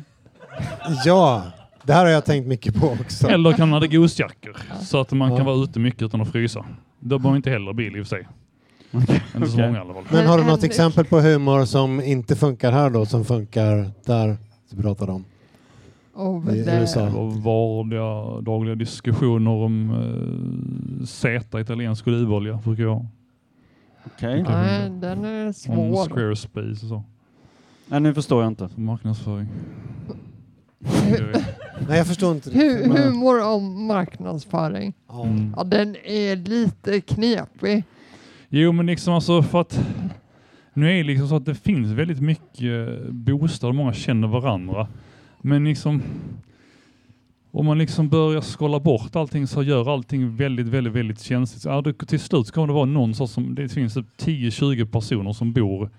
Ja, 1.05 1.43
det 1.83 1.93
här 1.93 2.05
har 2.05 2.13
jag 2.13 2.25
tänkt 2.25 2.47
mycket 2.47 2.75
på 2.81 2.87
också. 2.89 3.29
Eller 3.29 3.53
kan 3.53 3.69
man 3.69 3.83
ha 3.83 3.89
goosjackor 3.89 4.57
så 4.81 5.01
att 5.01 5.13
man 5.13 5.31
Ja. 5.31 5.37
kan 5.37 5.47
vara 5.47 5.57
ute 5.65 5.79
mycket 5.79 6.03
utan 6.03 6.21
att 6.21 6.33
frysa. 6.33 6.65
Då 7.01 7.19
behöver 7.19 7.29
man 7.29 7.37
inte 7.37 7.51
heller 7.51 7.73
bil 7.73 7.97
i 7.97 8.01
och 8.03 8.07
för 8.07 8.17
sig. 8.17 8.29
Inte 9.37 9.51
så 9.51 9.59
många 9.59 9.77
i 9.79 9.81
alla 9.81 9.95
fall. 9.95 10.05
Men 10.11 10.27
har 10.27 10.39
du 10.39 10.43
något 10.45 10.51
Henrik. 10.51 10.65
exempel 10.71 11.05
på 11.05 11.21
humor 11.21 11.65
som 11.65 12.01
inte 12.01 12.37
funkar 12.37 12.73
här 12.73 12.91
då, 12.91 13.07
som 13.07 13.25
funkar 13.25 13.91
där 14.05 14.37
du 14.71 14.83
pratade 14.83 15.13
om? 15.13 15.25
Och 16.15 16.53
I 16.55 16.63
det, 16.63 16.81
USA. 16.81 17.09
Och 17.09 17.33
vanliga 17.33 18.41
dagliga 18.41 18.75
diskussioner 18.75 19.51
om 19.51 19.93
Z, 21.07 21.61
italiensk 21.61 22.07
olivolja, 22.07 22.61
brukar 22.65 22.83
jag 22.83 23.07
Okej. 24.07 24.43
nej, 24.43 24.91
den 24.91 25.25
är 25.25 25.47
Om 25.47 25.53
svår. 25.53 26.09
Squarespace 26.09 26.71
och 26.71 26.77
så. 26.89 27.03
Nej, 27.87 28.01
nu 28.01 28.15
förstår 28.15 28.43
jag 28.43 28.51
inte. 28.51 28.69
Marknadsföring. 28.77 29.47
Nej, 31.89 31.99
jag 31.99 32.07
förstår 32.07 32.35
inte. 32.35 32.51
Hu- 32.51 32.89
Men- 32.89 32.97
humor 33.03 33.45
om 33.47 33.87
marknadsföring. 33.87 34.93
Ja. 35.09 35.25
Mm. 35.25 35.55
Ja, 35.57 35.65
den 35.65 35.97
är 36.05 36.37
lite 36.37 37.01
knepig. 37.01 37.85
Jo, 38.49 38.73
men 38.73 38.87
liksom 38.87 39.15
alltså 39.15 39.43
för 39.43 39.61
att 39.61 39.81
nu 40.75 40.91
är 40.91 40.95
det 40.97 41.03
liksom 41.05 41.29
så 41.29 41.37
att 41.37 41.45
det 41.47 41.55
finns 41.55 41.89
väldigt 41.91 42.21
mycket 42.21 43.09
bostäder 43.11 43.69
och 43.69 43.75
många 43.75 43.93
känner 43.93 44.29
varandra. 44.29 44.89
Men 45.47 45.65
liksom 45.65 46.03
om 47.51 47.67
man 47.67 47.79
liksom 47.79 48.09
börjar 48.09 48.41
skala 48.41 48.81
bort 48.81 49.17
allting 49.17 49.47
så 49.47 49.63
gör 49.63 49.93
allting 49.93 50.37
väldigt, 50.37 50.67
väldigt, 50.67 50.93
väldigt 50.93 51.21
känsligt. 51.21 51.65
Ja, 51.65 51.81
det, 51.81 51.93
till 51.93 52.21
slut 52.21 52.51
kommer 52.51 52.67
det 52.67 52.73
vara 52.73 52.85
någon 52.85 53.15
sorts 53.15 53.33
som, 53.33 53.55
det 53.55 53.69
finns 53.69 53.95
typ 53.95 54.07
10-20 54.19 54.85
personer 54.85 55.33
som 55.33 55.53
bor 55.53 55.91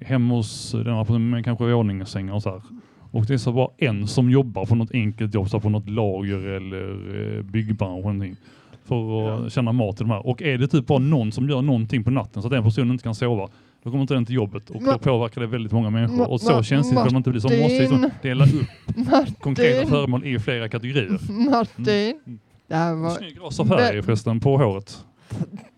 hemma 0.00 0.34
hos 0.34 0.72
den 0.72 0.94
här 0.94 1.04
personen 1.04 1.42
kanske 1.44 1.64
våningssängar 1.64 2.34
och 2.34 2.42
så 2.42 2.50
här. 2.50 2.62
Och 3.10 3.26
det 3.26 3.34
är 3.34 3.38
så 3.38 3.52
bara 3.52 3.68
en 3.78 4.06
som 4.06 4.30
jobbar 4.30 4.66
på 4.66 4.74
något 4.74 4.92
enkelt 4.92 5.34
jobb, 5.34 5.48
så 5.48 5.60
på 5.60 5.68
något 5.68 5.88
lager 5.88 6.46
eller 6.46 7.36
eh, 7.36 7.42
byggbransch 7.42 8.06
eller 8.06 8.12
någonting 8.12 8.36
för 8.84 9.30
att 9.46 9.52
tjäna 9.52 9.72
mat 9.72 9.96
till 9.96 10.06
de 10.06 10.12
här. 10.12 10.26
Och 10.26 10.42
är 10.42 10.58
det 10.58 10.68
typ 10.68 10.86
bara 10.86 10.98
någon 10.98 11.32
som 11.32 11.48
gör 11.48 11.62
någonting 11.62 12.04
på 12.04 12.10
natten 12.10 12.42
så 12.42 12.48
att 12.48 12.52
den 12.52 12.64
personen 12.64 12.90
inte 12.90 13.04
kan 13.04 13.14
sova, 13.14 13.48
då 13.82 13.90
kommer 13.90 14.02
inte 14.02 14.14
den 14.14 14.26
till 14.26 14.34
jobbet 14.34 14.70
och 14.70 14.76
Ma- 14.82 14.92
då 14.92 14.98
påverkar 14.98 15.40
det 15.40 15.46
väldigt 15.46 15.72
många 15.72 15.90
människor. 15.90 16.14
Ma- 16.16 16.24
och 16.26 16.40
så 16.40 16.50
Ma- 16.52 16.62
känsligt 16.62 16.94
behöver 16.94 17.10
man 17.12 17.20
inte 17.20 17.30
bli. 17.30 17.40
Så 17.40 17.48
man 17.48 17.58
måste 17.58 17.78
liksom 17.80 18.10
dela 18.22 18.44
upp 18.44 19.40
konkreta 19.40 19.74
Martin, 19.76 19.88
föremål 19.88 20.26
i 20.26 20.38
flera 20.38 20.68
kategorier. 20.68 21.18
Martin. 21.50 22.38
Det 22.68 22.74
här 22.74 22.94
var... 22.94 23.10
Snygg 23.10 23.38
ras 23.42 23.60
av 23.60 23.66
färg 23.66 24.02
förresten 24.02 24.40
på 24.40 24.56
håret. 24.56 24.98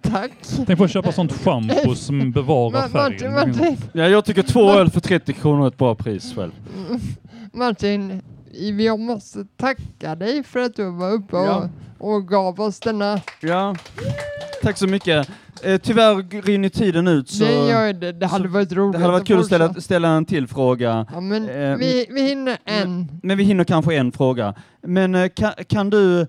Tack. 0.02 0.32
Tänk 0.66 0.78
på 0.78 0.84
att 0.84 0.90
köpa 0.90 1.12
sånt 1.12 1.32
schampo 1.32 1.94
som 1.94 2.32
bevarar 2.32 2.70
Ma- 2.88 2.92
Martin, 2.92 3.18
färgen. 3.18 3.32
Martin, 3.48 3.76
Ja, 3.92 4.08
jag 4.08 4.24
tycker 4.24 4.42
två 4.42 4.70
öl 4.70 4.90
för 4.90 5.00
30 5.00 5.32
kronor 5.32 5.64
är 5.64 5.68
ett 5.68 5.78
bra 5.78 5.94
pris 5.94 6.34
själv. 6.34 6.52
Martin, 7.52 8.22
jag 8.78 9.00
måste 9.00 9.44
tacka 9.56 10.14
dig 10.14 10.42
för 10.44 10.60
att 10.60 10.76
du 10.76 10.90
var 10.90 11.10
uppe 11.12 11.36
och, 11.36 11.46
Ja. 11.46 11.68
och 11.98 12.28
gav 12.28 12.60
oss 12.60 12.80
denna... 12.80 13.20
Ja. 13.40 13.76
Tack 14.62 14.76
så 14.78 14.86
mycket. 14.86 15.28
Eh, 15.62 15.78
tyvärr 15.78 16.42
rinner 16.42 16.68
tiden 16.68 17.08
ut 17.08 17.30
så 17.30 17.44
det, 17.44 17.52
gör 17.52 17.92
det. 17.92 18.12
det 18.12 18.26
hade 18.26 18.48
varit 18.48 18.72
roligt 18.72 18.92
det 18.92 18.98
hade 18.98 19.12
varit 19.12 19.26
kul 19.26 19.40
att 19.40 19.46
ställa, 19.46 19.74
ställa 19.74 20.08
en 20.08 20.24
till 20.24 20.46
fråga. 20.46 21.06
Ja, 21.12 21.20
men 21.20 21.48
eh, 21.48 21.76
vi, 21.76 22.06
vi 22.10 22.22
hinner 22.22 22.58
en. 22.64 23.20
Men 23.22 23.38
vi 23.38 23.44
hinner 23.44 23.64
kanske 23.64 23.94
en 23.94 24.12
fråga. 24.12 24.54
Men 24.82 25.14
eh, 25.14 25.28
kan, 25.28 25.52
kan 25.68 25.90
du, 25.90 26.26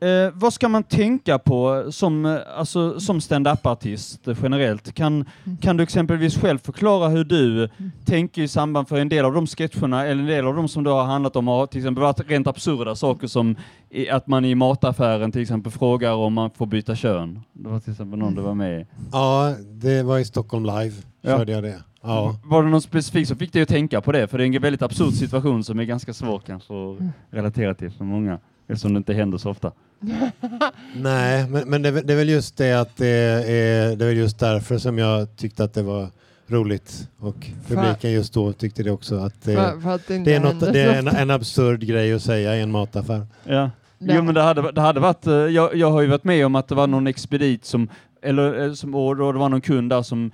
eh, 0.00 0.32
vad 0.34 0.52
ska 0.52 0.68
man 0.68 0.82
tänka 0.82 1.38
på 1.38 1.86
som, 1.90 2.26
eh, 2.26 2.38
alltså, 2.56 3.00
som 3.00 3.20
stand-up-artist 3.20 4.28
generellt? 4.42 4.94
Kan, 4.94 5.24
kan 5.60 5.76
du 5.76 5.82
exempelvis 5.82 6.38
själv 6.38 6.58
förklara 6.58 7.08
hur 7.08 7.24
du 7.24 7.68
tänker 8.04 8.42
i 8.42 8.48
samband 8.48 8.88
för 8.88 8.96
en 8.96 9.08
del 9.08 9.24
av 9.24 9.34
de 9.34 9.46
sketcherna, 9.46 10.06
eller 10.06 10.22
en 10.22 10.28
del 10.28 10.46
av 10.46 10.56
de 10.56 10.68
som 10.68 10.84
du 10.84 10.90
har 10.90 11.04
handlat 11.04 11.36
om 11.36 11.48
har 11.48 11.66
till 11.66 11.80
exempel 11.80 12.02
varit 12.02 12.30
rent 12.30 12.46
absurda 12.46 12.94
saker 12.94 13.26
som 13.26 13.56
i, 13.90 14.10
att 14.10 14.26
man 14.26 14.44
i 14.44 14.54
mataffären 14.54 15.32
till 15.32 15.42
exempel 15.42 15.72
frågar 15.72 16.12
om 16.12 16.34
man 16.34 16.50
får 16.50 16.66
byta 16.66 16.94
kön. 16.94 17.40
Det 17.52 17.68
var 17.68 17.80
till 17.80 17.92
exempel 17.92 18.18
någon 18.18 18.34
du 18.34 18.42
var 18.42 18.54
med 18.54 18.80
i. 18.80 18.86
Ja, 19.12 19.54
det 19.60 20.02
var 20.02 20.18
i 20.18 20.24
Stockholm 20.24 20.64
live. 20.64 20.94
Ja. 21.20 21.38
Körde 21.38 21.52
jag 21.52 21.62
det. 21.62 21.82
Ja. 22.02 22.36
Var 22.44 22.62
det 22.62 22.68
något 22.68 22.84
specifikt 22.84 23.28
som 23.28 23.36
fick 23.36 23.52
dig 23.52 23.62
att 23.62 23.68
tänka 23.68 24.00
på 24.00 24.12
det? 24.12 24.26
För 24.26 24.38
det 24.38 24.44
är 24.44 24.46
en 24.46 24.62
väldigt 24.62 24.82
absurd 24.82 25.12
situation 25.12 25.64
som 25.64 25.78
är 25.78 25.84
ganska 25.84 26.14
svår 26.14 26.38
kanske 26.46 26.74
att 26.74 26.98
relatera 27.30 27.74
till 27.74 27.90
för 27.90 28.04
många. 28.04 28.38
Eftersom 28.68 28.94
det 28.94 28.98
inte 28.98 29.14
händer 29.14 29.38
så 29.38 29.50
ofta. 29.50 29.72
Nej, 30.96 31.48
men, 31.48 31.68
men 31.70 31.82
det, 31.82 31.88
är 31.88 31.92
väl- 31.92 32.06
det 32.06 32.12
är 32.12 32.16
väl 32.16 32.28
just 32.28 32.56
det 32.56 32.72
att 32.72 32.96
det 32.96 33.06
är, 33.06 33.96
det 33.96 34.04
är 34.04 34.08
väl 34.08 34.16
just 34.16 34.38
därför 34.38 34.78
som 34.78 34.98
jag 34.98 35.36
tyckte 35.36 35.64
att 35.64 35.74
det 35.74 35.82
var 35.82 36.08
roligt. 36.46 37.08
Och 37.18 37.46
publiken 37.68 38.12
just 38.12 38.34
då 38.34 38.52
tyckte 38.52 38.82
det 38.82 38.90
också 38.90 39.16
att 39.16 39.42
det, 39.42 39.54
För, 39.54 39.80
för 39.80 39.90
att 39.90 40.06
det 40.06 40.18
det 40.18 40.34
är, 40.34 40.40
något, 40.40 40.60
det 40.60 40.80
är 40.82 40.98
en, 40.98 41.08
en 41.08 41.30
absurd 41.30 41.80
grej 41.80 42.12
att 42.14 42.22
säga 42.22 42.56
i 42.56 42.60
en 42.60 42.70
mataffär. 42.70 43.26
Ja. 43.44 43.70
Ja. 43.98 44.14
Jo 44.14 44.22
men 44.22 44.34
det 44.34 44.42
hade, 44.42 44.72
det 44.72 44.80
hade 44.80 45.00
varit, 45.00 45.26
eh, 45.26 45.32
jag, 45.34 45.76
jag 45.76 45.90
har 45.90 46.00
ju 46.00 46.06
varit 46.08 46.24
med 46.24 46.46
om 46.46 46.54
att 46.54 46.68
det 46.68 46.74
var 46.74 46.86
någon 46.86 47.06
expedit 47.06 47.64
som, 47.64 47.88
eller 48.22 48.66
eh, 48.66 48.72
som, 48.72 48.94
och 48.94 49.16
då 49.16 49.32
det 49.32 49.38
var 49.38 49.48
någon 49.48 49.60
kund 49.60 49.90
där 49.90 50.02
som 50.02 50.30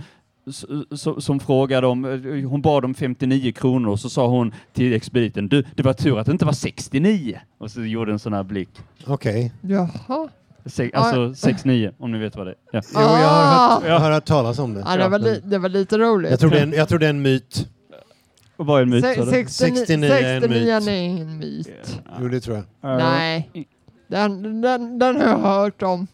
som 1.19 1.41
frågade 1.41 1.87
om, 1.87 2.05
hon 2.51 2.63
bad 2.63 2.85
om 2.85 2.95
59 2.95 3.53
kronor 3.53 3.91
och 3.91 4.01
så 4.01 4.09
sa 4.11 4.27
hon 4.27 4.55
till 4.73 4.93
expediten, 4.93 5.49
du 5.49 5.65
det 5.75 5.83
var 5.83 5.93
tur 5.93 6.19
att 6.19 6.27
det 6.27 6.33
inte 6.33 6.45
var 6.45 6.53
69. 6.53 7.41
Och 7.59 7.71
så 7.71 7.83
gjorde 7.85 8.13
en 8.13 8.19
sån 8.19 8.33
här 8.33 8.43
blick. 8.43 8.71
Okej. 9.07 9.53
Jaha. 9.61 10.29
Se, 10.67 10.91
alltså 10.95 11.35
69 11.35 11.93
om 11.99 12.13
ni 12.13 12.19
vet 12.19 12.37
vad 12.37 12.47
det 12.47 12.51
är. 12.51 12.57
Ja. 12.73 12.81
Jo, 12.95 13.01
jag 13.01 13.09
har, 13.09 13.45
hört, 13.45 13.83
Ah! 13.85 13.89
jag 13.89 14.01
har 14.01 14.11
hört 14.11 14.25
talas 14.25 14.59
om 14.59 14.75
det. 14.75 14.85
Ja, 14.87 14.97
det, 14.97 15.09
var 15.09 15.19
li, 15.19 15.41
det 15.45 15.59
var 15.59 15.69
lite 15.69 15.99
roligt. 15.99 16.31
Jag 16.31 16.41
tror 16.41 16.51
det 16.51 16.59
är 16.59 16.63
en, 16.63 16.73
jag 16.73 16.89
tror 16.89 16.99
det 16.99 17.07
är 17.07 17.11
en 17.11 17.23
myt. 17.23 17.69
Och 18.57 18.67
vad 18.67 18.79
är 18.79 18.83
en 18.83 18.91
myt? 18.91 19.05
Se- 19.05 19.15
sa 19.15 19.25
du? 19.25 19.31
69 19.31 19.77
69 19.87 20.11
är 20.13 20.35
en 20.35 20.41
69 20.43 20.81
myt. 20.81 20.89
är 20.89 21.23
en 21.23 21.39
myt. 21.39 22.01
Jo, 22.21 22.29
det 22.29 22.41
tror 22.41 22.57
jag. 22.57 22.65
Nej. 22.99 23.51
Den, 24.09 24.61
den, 24.61 24.99
den 24.99 25.17
har 25.17 25.23
jag 25.29 25.39
hört 25.39 25.83
om. 25.83 26.07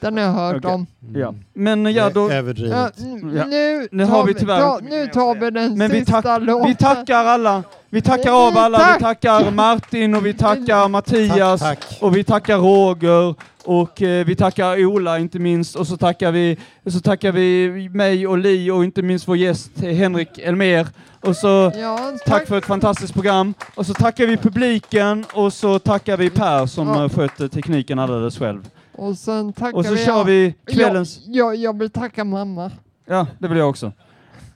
Den 0.00 0.16
har 0.16 0.24
jag 0.24 0.32
hört 0.32 0.56
Okej. 0.56 0.70
om. 0.74 0.86
Ja. 1.14 1.34
Men 1.54 1.92
ja, 1.94 2.10
då, 2.10 2.28
Det 2.28 2.32
är 2.34 2.36
Ja, 2.36 2.38
överdrivet. 2.38 2.98
n- 2.98 3.32
Ja. 3.36 3.44
nu, 3.44 3.88
Nu 3.92 4.06
tar 4.06 4.12
har 4.12 4.26
vi 4.26 4.32
vi, 4.32 4.38
tyvärr 4.40 4.60
ta, 4.60 4.80
nu 4.90 5.06
tar 5.06 5.34
vi 5.34 5.50
den 5.50 5.78
Men 5.78 5.90
vi, 5.90 5.98
sista 5.98 6.22
tack, 6.22 6.42
låten. 6.42 6.68
vi 6.68 6.74
tackar 6.74 7.24
alla. 7.24 7.62
Vi 7.90 8.02
tackar 8.02 8.46
av 8.46 8.58
alla. 8.58 8.78
Tack. 8.78 8.96
Vi 8.98 9.02
tackar 9.04 9.50
Martin 9.50 10.14
och 10.14 10.26
vi 10.26 10.34
tackar 10.34 10.88
Mattias 10.88 11.60
Tack, 11.60 11.80
tack. 11.88 11.98
och 12.02 12.16
vi 12.16 12.24
tackar 12.24 12.58
Roger 12.58 13.34
och 13.64 14.02
eh, 14.02 14.26
vi 14.26 14.36
tackar 14.36 14.84
Ola 14.86 15.18
inte 15.18 15.38
minst 15.38 15.76
och 15.76 15.86
så 15.86 15.96
tackar 15.96 16.32
vi, 16.32 16.58
så 16.90 17.00
tackar 17.00 17.32
vi 17.32 17.68
mig 17.88 18.26
och 18.26 18.38
Li 18.38 18.70
och 18.70 18.84
inte 18.84 19.02
minst 19.02 19.28
vår 19.28 19.36
gäst 19.36 19.70
eh, 19.82 19.90
Henrik 19.90 20.38
Elmer 20.38 20.86
och 21.20 21.36
så 21.36 21.72
Ja, 21.76 21.98
tack 21.98 22.24
tack. 22.26 22.48
för 22.48 22.58
ett 22.58 22.64
fantastiskt 22.66 23.14
program 23.14 23.54
och 23.74 23.86
så 23.86 23.94
tackar 23.94 24.26
vi 24.26 24.36
publiken 24.36 25.24
och 25.32 25.52
så 25.52 25.78
tackar 25.78 26.16
vi 26.16 26.30
Per 26.30 26.66
som 26.66 26.88
Ja. 26.88 27.02
ja. 27.02 27.08
skötte 27.08 27.48
tekniken 27.48 27.98
alldeles 27.98 28.38
själv. 28.38 28.66
Och 29.00 29.18
sen 29.18 29.52
tackar 29.52 29.78
Och 29.78 29.86
så 29.86 29.92
vi 29.92 30.04
kör 30.04 30.24
vi 30.24 30.54
kvällens... 30.66 31.20
Jag, 31.26 31.54
jag, 31.54 31.56
jag 31.56 31.78
vill 31.78 31.90
tacka 31.90 32.24
mamma. 32.24 32.70
Ja, 33.06 33.26
det 33.38 33.48
vill 33.48 33.58
jag 33.58 33.68
också. 33.68 33.92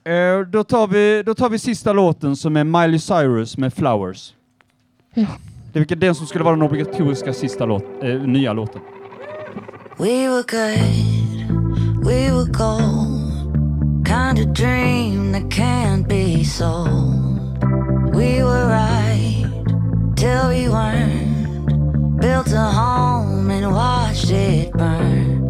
Eh, 0.05 0.41
då, 0.41 0.65
tar 0.65 0.87
vi, 0.87 1.23
då 1.27 1.35
tar 1.35 1.49
vi 1.49 1.59
sista 1.59 1.93
låten 1.93 2.37
som 2.37 2.57
är 2.57 2.65
Miley 2.65 2.99
Cyrus 2.99 3.59
med 3.59 3.75
Flowers. 3.75 4.35
Ja. 5.15 5.27
Det 5.73 5.91
är 5.93 5.97
den 5.97 6.15
som 6.15 6.27
skulle 6.27 6.45
vara 6.45 6.57
den 6.57 6.65
obligatoriska 6.65 7.33
sista 7.33 7.67
låt, 7.67 7.85
eh, 8.03 8.21
nya 8.21 8.53
låten. 8.53 8.81
We 9.99 10.29
were 10.29 10.43
good, 10.43 12.07
we 12.07 12.33
were 12.33 12.53
gold. 12.53 13.25
Kind 14.07 14.49
of 14.49 14.57
dream 14.57 15.33
that 15.33 15.53
can't 15.53 16.09
be 16.09 16.45
sold. 16.45 17.65
We 18.15 18.43
were 18.45 18.67
right 18.69 19.47
till 20.17 20.49
we 20.49 20.69
weren't. 20.69 21.34
Built 22.25 22.53
a 22.53 22.59
home 22.59 23.51
and 23.51 23.71
watched 23.71 24.31
it 24.31 24.73
burn. 24.73 25.43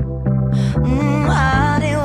Mm, 0.82 1.28
I 1.30 1.78
didn't 1.78 2.03